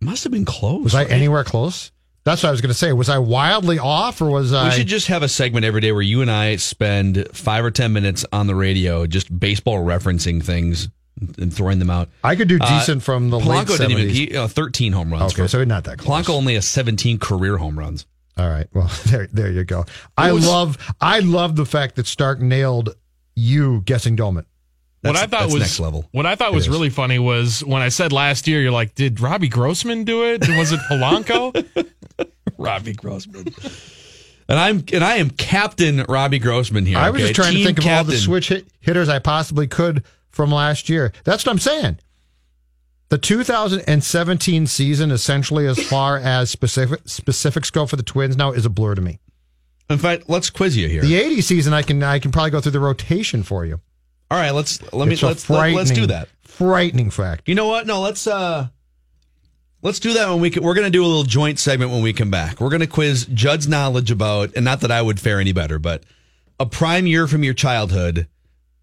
Must 0.00 0.24
have 0.24 0.32
been 0.32 0.46
close. 0.46 0.82
Was 0.82 0.94
I 0.94 1.04
anywhere 1.04 1.44
close? 1.44 1.92
That's 2.24 2.42
what 2.42 2.48
I 2.48 2.52
was 2.52 2.62
going 2.62 2.70
to 2.70 2.78
say. 2.78 2.92
Was 2.94 3.10
I 3.10 3.18
wildly 3.18 3.78
off, 3.78 4.22
or 4.22 4.30
was 4.30 4.52
I? 4.54 4.68
We 4.68 4.74
should 4.74 4.86
just 4.86 5.08
have 5.08 5.22
a 5.22 5.28
segment 5.28 5.66
every 5.66 5.82
day 5.82 5.92
where 5.92 6.00
you 6.00 6.22
and 6.22 6.30
I 6.30 6.56
spend 6.56 7.28
five 7.32 7.64
or 7.64 7.70
10 7.70 7.92
minutes 7.92 8.24
on 8.32 8.46
the 8.46 8.54
radio 8.54 9.06
just 9.06 9.38
baseball 9.38 9.78
referencing 9.84 10.42
things 10.42 10.88
and 11.38 11.52
throwing 11.52 11.78
them 11.78 11.90
out. 11.90 12.08
I 12.24 12.36
could 12.36 12.48
do 12.48 12.58
Uh, 12.60 12.78
decent 12.78 13.02
from 13.02 13.30
the 13.30 13.38
late 13.38 13.66
Polanco 13.66 13.78
didn't 13.78 13.90
even, 13.92 14.08
70s. 14.08 14.10
he, 14.30 14.36
uh, 14.36 14.48
13 14.48 14.92
home 14.92 15.12
runs. 15.12 15.32
Okay, 15.32 15.42
for- 15.42 15.48
so 15.48 15.64
not 15.64 15.84
that 15.84 15.98
close. 15.98 16.26
Polanco 16.26 16.30
only 16.34 16.54
has 16.54 16.66
17 16.66 17.18
career 17.18 17.56
home 17.56 17.78
runs. 17.78 18.06
All 18.38 18.48
right. 18.48 18.66
Well, 18.72 18.90
there, 19.06 19.28
there 19.32 19.50
you 19.50 19.64
go. 19.64 19.84
I 20.16 20.32
was- 20.32 20.46
love, 20.46 20.78
I 21.00 21.20
love 21.20 21.56
the 21.56 21.66
fact 21.66 21.96
that 21.96 22.06
Stark 22.06 22.40
nailed 22.40 22.94
you 23.36 23.82
guessing 23.84 24.16
Doumit. 24.16 24.44
what 25.02 25.16
I 25.16 25.20
thought 25.20 25.30
that's 25.30 25.52
was 25.52 25.60
next 25.62 25.80
level. 25.80 26.08
What 26.12 26.26
I 26.26 26.34
thought 26.34 26.52
was 26.52 26.64
is. 26.64 26.68
really 26.68 26.90
funny 26.90 27.18
was 27.18 27.64
when 27.64 27.80
I 27.82 27.88
said 27.88 28.12
last 28.12 28.46
year, 28.48 28.60
you're 28.60 28.70
like, 28.72 28.94
did 28.94 29.20
Robbie 29.20 29.48
Grossman 29.48 30.04
do 30.04 30.24
it? 30.24 30.46
Was 30.48 30.72
it 30.72 30.80
Polanco? 30.90 31.52
Robbie 32.58 32.92
Grossman. 32.94 33.46
And 34.48 34.58
I'm 34.58 34.84
and 34.92 35.04
I 35.04 35.16
am 35.16 35.30
Captain 35.30 36.02
Robbie 36.08 36.40
Grossman 36.40 36.84
here. 36.84 36.98
I 36.98 37.10
was 37.10 37.20
okay? 37.22 37.28
just 37.32 37.36
trying 37.40 37.52
Team 37.54 37.60
to 37.60 37.66
think 37.66 37.78
of 37.78 37.86
all 37.86 38.04
the 38.04 38.16
switch 38.16 38.48
hit, 38.48 38.66
hitters 38.80 39.08
I 39.08 39.20
possibly 39.20 39.66
could 39.68 40.02
from 40.30 40.50
last 40.50 40.88
year. 40.88 41.12
That's 41.24 41.44
what 41.44 41.52
I'm 41.52 41.58
saying. 41.58 41.98
The 43.08 43.18
2017 43.18 44.66
season, 44.68 45.10
essentially, 45.10 45.66
as 45.66 45.82
far 45.82 46.16
as 46.16 46.48
specific 46.50 47.00
specifics 47.06 47.70
go 47.70 47.84
for 47.84 47.96
the 47.96 48.04
Twins 48.04 48.36
now, 48.36 48.52
is 48.52 48.64
a 48.64 48.70
blur 48.70 48.94
to 48.94 49.00
me. 49.00 49.18
In 49.88 49.98
fact, 49.98 50.28
let's 50.28 50.48
quiz 50.48 50.76
you 50.76 50.88
here. 50.88 51.02
The 51.02 51.16
80 51.16 51.40
season, 51.40 51.72
I 51.74 51.82
can 51.82 52.00
I 52.02 52.20
can 52.20 52.30
probably 52.30 52.52
go 52.52 52.60
through 52.60 52.72
the 52.72 52.80
rotation 52.80 53.42
for 53.42 53.64
you. 53.66 53.80
All 54.30 54.38
right, 54.38 54.52
let's 54.52 54.80
let 54.92 55.08
me 55.08 55.14
It's 55.14 55.22
let's 55.24 55.50
let, 55.50 55.72
let's 55.72 55.90
do 55.90 56.06
that. 56.06 56.28
Frightening 56.42 57.10
fact. 57.10 57.48
You 57.48 57.56
know 57.56 57.66
what? 57.66 57.86
No, 57.88 58.00
let's 58.00 58.28
uh 58.28 58.68
let's 59.82 59.98
do 59.98 60.12
that 60.12 60.28
when 60.28 60.40
we 60.40 60.50
can, 60.50 60.62
we're 60.62 60.74
going 60.74 60.86
to 60.86 60.90
do 60.90 61.04
a 61.04 61.08
little 61.08 61.24
joint 61.24 61.58
segment 61.58 61.90
when 61.90 62.02
we 62.02 62.12
come 62.12 62.30
back. 62.30 62.60
We're 62.60 62.68
going 62.68 62.80
to 62.80 62.86
quiz 62.86 63.26
Judd's 63.26 63.66
knowledge 63.66 64.12
about 64.12 64.54
and 64.54 64.64
not 64.64 64.82
that 64.82 64.92
I 64.92 65.02
would 65.02 65.18
fare 65.18 65.40
any 65.40 65.52
better, 65.52 65.80
but 65.80 66.04
a 66.60 66.66
prime 66.66 67.08
year 67.08 67.26
from 67.26 67.42
your 67.42 67.54
childhood 67.54 68.28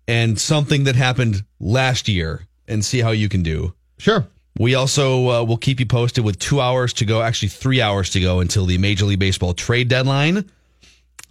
and 0.08 0.40
something 0.40 0.86
that 0.86 0.96
happened 0.96 1.44
last 1.60 2.08
year 2.08 2.48
and 2.68 2.84
see 2.84 3.00
how 3.00 3.12
you 3.12 3.30
can 3.30 3.44
do. 3.44 3.74
Sure. 3.98 4.28
We 4.60 4.74
also 4.76 5.30
uh, 5.30 5.44
will 5.44 5.58
keep 5.58 5.80
you 5.80 5.86
posted 5.86 6.24
with 6.24 6.40
two 6.40 6.60
hours 6.62 6.94
to 6.94 7.06
go, 7.06 7.22
actually 7.22 7.50
three 7.50 7.82
hours 7.82 8.10
to 8.12 8.20
go 8.20 8.40
until 8.40 8.66
the 8.66 8.78
Major 8.78 9.06
League 9.06 9.20
Baseball 9.20 9.54
trade 9.54 9.88
deadline. 9.88 10.50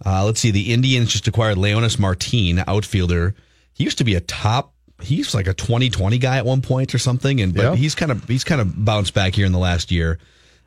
Uh, 0.05 0.23
let's 0.25 0.39
see. 0.39 0.51
The 0.51 0.73
Indians 0.73 1.11
just 1.11 1.27
acquired 1.27 1.57
Leonys 1.57 1.99
Martin, 1.99 2.63
outfielder. 2.67 3.35
He 3.73 3.83
used 3.83 3.97
to 3.97 4.03
be 4.03 4.15
a 4.15 4.21
top. 4.21 4.73
He's 5.01 5.33
like 5.35 5.47
a 5.47 5.53
2020 5.53 6.17
guy 6.19 6.37
at 6.37 6.45
one 6.45 6.61
point 6.61 6.95
or 6.95 6.97
something, 6.99 7.41
and 7.41 7.53
but 7.53 7.61
Yeah. 7.63 7.75
he's 7.75 7.95
kind 7.95 8.11
of 8.11 8.23
he's 8.27 8.43
kind 8.43 8.61
of 8.61 8.83
bounced 8.85 9.13
back 9.13 9.35
here 9.35 9.45
in 9.45 9.51
the 9.51 9.59
last 9.59 9.91
year. 9.91 10.17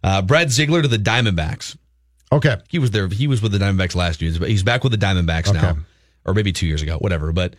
Uh, 0.05 0.23
Brad 0.23 0.51
Ziegler 0.51 0.83
to 0.83 0.89
the 0.89 0.99
Diamondbacks. 0.99 1.77
Okay. 2.33 2.57
He 2.69 2.79
was 2.79 2.91
there. 2.93 3.09
He 3.09 3.27
was 3.27 3.43
with 3.43 3.53
the 3.53 3.59
Diamondbacks 3.59 3.95
last 3.97 4.21
year, 4.23 4.33
but 4.39 4.49
he's 4.49 4.63
back 4.63 4.85
with 4.85 4.93
the 4.93 4.99
Diamondbacks 4.99 5.53
now, 5.53 5.79
or 6.25 6.35
maybe 6.35 6.53
two 6.53 6.67
years 6.67 6.83
ago, 6.83 6.97
whatever. 6.99 7.33
But 7.33 7.55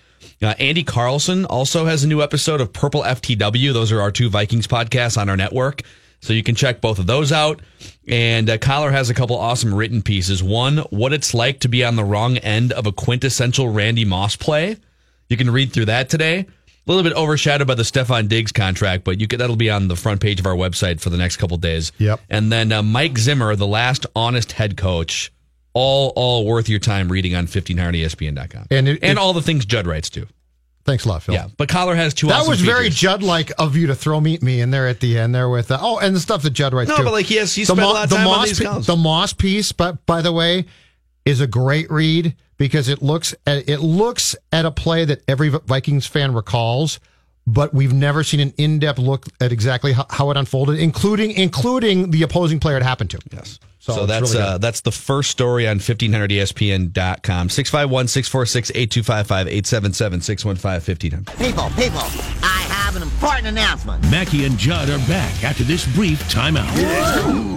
uh, 0.43 0.55
andy 0.59 0.85
carlson 0.85 1.45
also 1.47 1.87
has 1.87 2.05
a 2.05 2.09
new 2.09 2.23
episode 2.23 2.61
of 2.61 2.73
purple 2.73 3.03
ftw 3.03 3.73
those 3.73 3.93
are 3.93 4.01
our 4.01 4.11
two 4.11 4.29
vikings 4.29 4.67
podcasts 4.67 5.21
on 5.21 5.29
our 5.29 5.37
network 5.37 5.83
so 6.23 6.33
you 6.33 6.45
can 6.45 6.55
check 6.55 6.81
both 6.81 6.99
of 6.99 7.07
those 7.07 7.33
out. 7.33 7.61
And 8.09 8.49
uh, 8.49 8.57
Coller 8.59 8.93
has 8.93 9.11
a 9.11 9.15
couple 9.15 9.37
awesome 9.37 9.75
written 9.75 10.03
pieces. 10.03 10.43
One, 10.43 10.79
what 10.91 11.13
it's 11.13 11.35
like 11.35 11.61
to 11.61 11.69
be 11.69 11.85
on 11.85 11.97
the 11.97 12.05
wrong 12.05 12.39
end 12.39 12.73
of 12.73 12.87
a 12.87 12.93
quintessential 12.93 13.69
Randy 13.69 14.05
Moss 14.05 14.37
play. 14.37 14.77
You 15.29 15.37
can 15.37 15.51
read 15.51 15.73
through 15.73 15.87
that 15.87 16.09
today. 16.09 16.39
A 16.39 16.47
little 16.91 17.03
bit 17.03 17.17
overshadowed 17.17 17.67
by 17.67 17.75
the 17.75 17.85
Stefon 17.85 18.29
Diggs 18.29 18.51
contract, 18.51 19.05
but 19.05 19.21
you 19.21 19.29
can, 19.29 19.39
that'll 19.39 19.57
be 19.57 19.71
on 19.71 19.87
the 19.87 19.95
front 19.95 20.21
page 20.21 20.41
of 20.41 20.47
our 20.47 20.55
website 20.55 21.01
for 21.01 21.11
the 21.11 21.17
next 21.17 21.37
couple 21.37 21.57
days. 21.57 21.93
Yep. 21.99 22.21
And 22.29 22.51
then 22.51 22.73
uh, 22.73 22.83
Mike 22.83 23.19
Zimmer, 23.19 23.55
the 23.55 23.67
last 23.67 24.07
honest 24.17 24.53
head 24.53 24.77
coach, 24.77 25.33
all 25.75 26.13
all 26.17 26.45
worth 26.47 26.69
your 26.69 26.79
time 26.81 27.11
reading 27.11 27.35
on 27.35 27.47
1500ESPN.com. 27.47 28.67
And 28.71 28.89
it- 28.89 28.99
and 29.03 29.13
it- 29.13 29.19
all 29.19 29.33
the 29.33 29.43
things 29.43 29.65
Judd 29.65 29.87
writes 29.87 30.11
too. 30.11 30.27
Thanks 30.85 31.05
a 31.05 31.09
lot, 31.11 31.23
Phil. 31.23 31.35
Yeah, 31.37 31.47
but 31.57 31.69
Coller 31.69 31.95
has 31.95 32.13
two. 32.13 32.27
That 32.27 32.41
awesome 32.41 32.51
was 32.51 32.61
very. 32.61 32.91
Judd 32.91 33.23
like 33.23 33.53
of 33.57 33.77
you 33.77 33.87
to 33.87 33.95
throw 33.95 34.21
me, 34.21 34.39
me 34.43 34.61
in 34.61 34.73
there 34.73 34.89
at 34.89 34.99
the 34.99 35.17
end 35.17 35.33
there 35.33 35.49
with 35.49 35.71
uh, 35.71 35.79
oh 35.81 35.99
and 36.01 36.15
the 36.17 36.19
stuff 36.21 36.43
that 36.43 36.51
Judd 36.51 36.75
writes 36.75 36.89
No, 36.91 36.97
too. 36.97 37.05
but, 37.05 37.13
like, 37.13 37.27
he 37.27 37.37
has- 37.37 37.55
he 37.55 37.63
The 37.63 37.67
spent 37.67 37.81
a 37.83 37.87
lot 37.87 38.05
of 38.05 38.11
the 38.11 38.17
time 38.17 38.27
on 38.27 38.39
Moss 38.39 38.49
these 38.49 38.59
pi- 38.59 38.65
columns. 38.65 38.87
The 38.87 38.97
Moss 38.97 39.33
piece, 39.33 39.71
but 39.71 40.05
by 40.07 40.23
the 40.23 40.33
way, 40.33 40.65
is 41.25 41.41
a 41.41 41.47
great 41.47 41.89
read 41.89 42.35
because 42.59 42.89
it 42.89 43.01
looks 43.01 43.33
at 43.47 43.69
it 43.69 43.79
looks 43.79 44.35
at 44.51 44.65
a 44.65 44.73
play 44.73 45.05
that 45.05 45.23
every 45.29 45.51
Vikings 45.51 46.09
fan 46.09 46.35
recalls, 46.35 46.99
but 47.47 47.73
we've 47.73 47.93
never 47.93 48.25
seen 48.25 48.41
an 48.41 48.53
in 48.59 48.81
depth 48.81 48.99
look 48.99 49.27
at 49.41 49.53
exactly 49.53 49.93
how, 49.93 50.07
how 50.11 50.31
it 50.33 50.37
unfolded, 50.37 50.81
including 50.81 51.31
including 51.31 52.11
the 52.11 52.25
opposing 52.25 52.59
player 52.59 52.77
it 52.77 52.83
happened 52.83 53.11
to. 53.11 53.21
Yes. 53.33 53.61
So 53.83 53.95
So, 53.95 54.07
that's 54.07 54.33
really 54.33 54.45
uh, 54.45 54.59
that's 54.59 54.83
the 54.83 54.93
first 54.93 55.33
story 55.33 55.67
on 55.67 55.81
1500ESPN.com. 55.81 57.49
651 57.49 58.07
646 58.07 58.71
8255 58.77 59.49
877 59.49 60.21
615 60.21 61.21
1500. 61.21 61.27
People, 61.39 61.69
people, 61.71 61.99
I 62.45 62.63
have 62.71 62.95
an 62.95 63.03
important 63.03 63.49
announcement. 63.49 64.09
Mackey 64.09 64.45
and 64.45 64.57
Judd 64.57 64.89
are 64.89 64.99
back 65.09 65.43
after 65.43 65.65
this 65.65 65.85
brief 65.97 66.23
timeout 66.33 66.71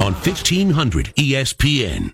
on 0.02 0.14
E 0.14 0.16
1500 0.16 1.14
ESPN. 1.16 2.12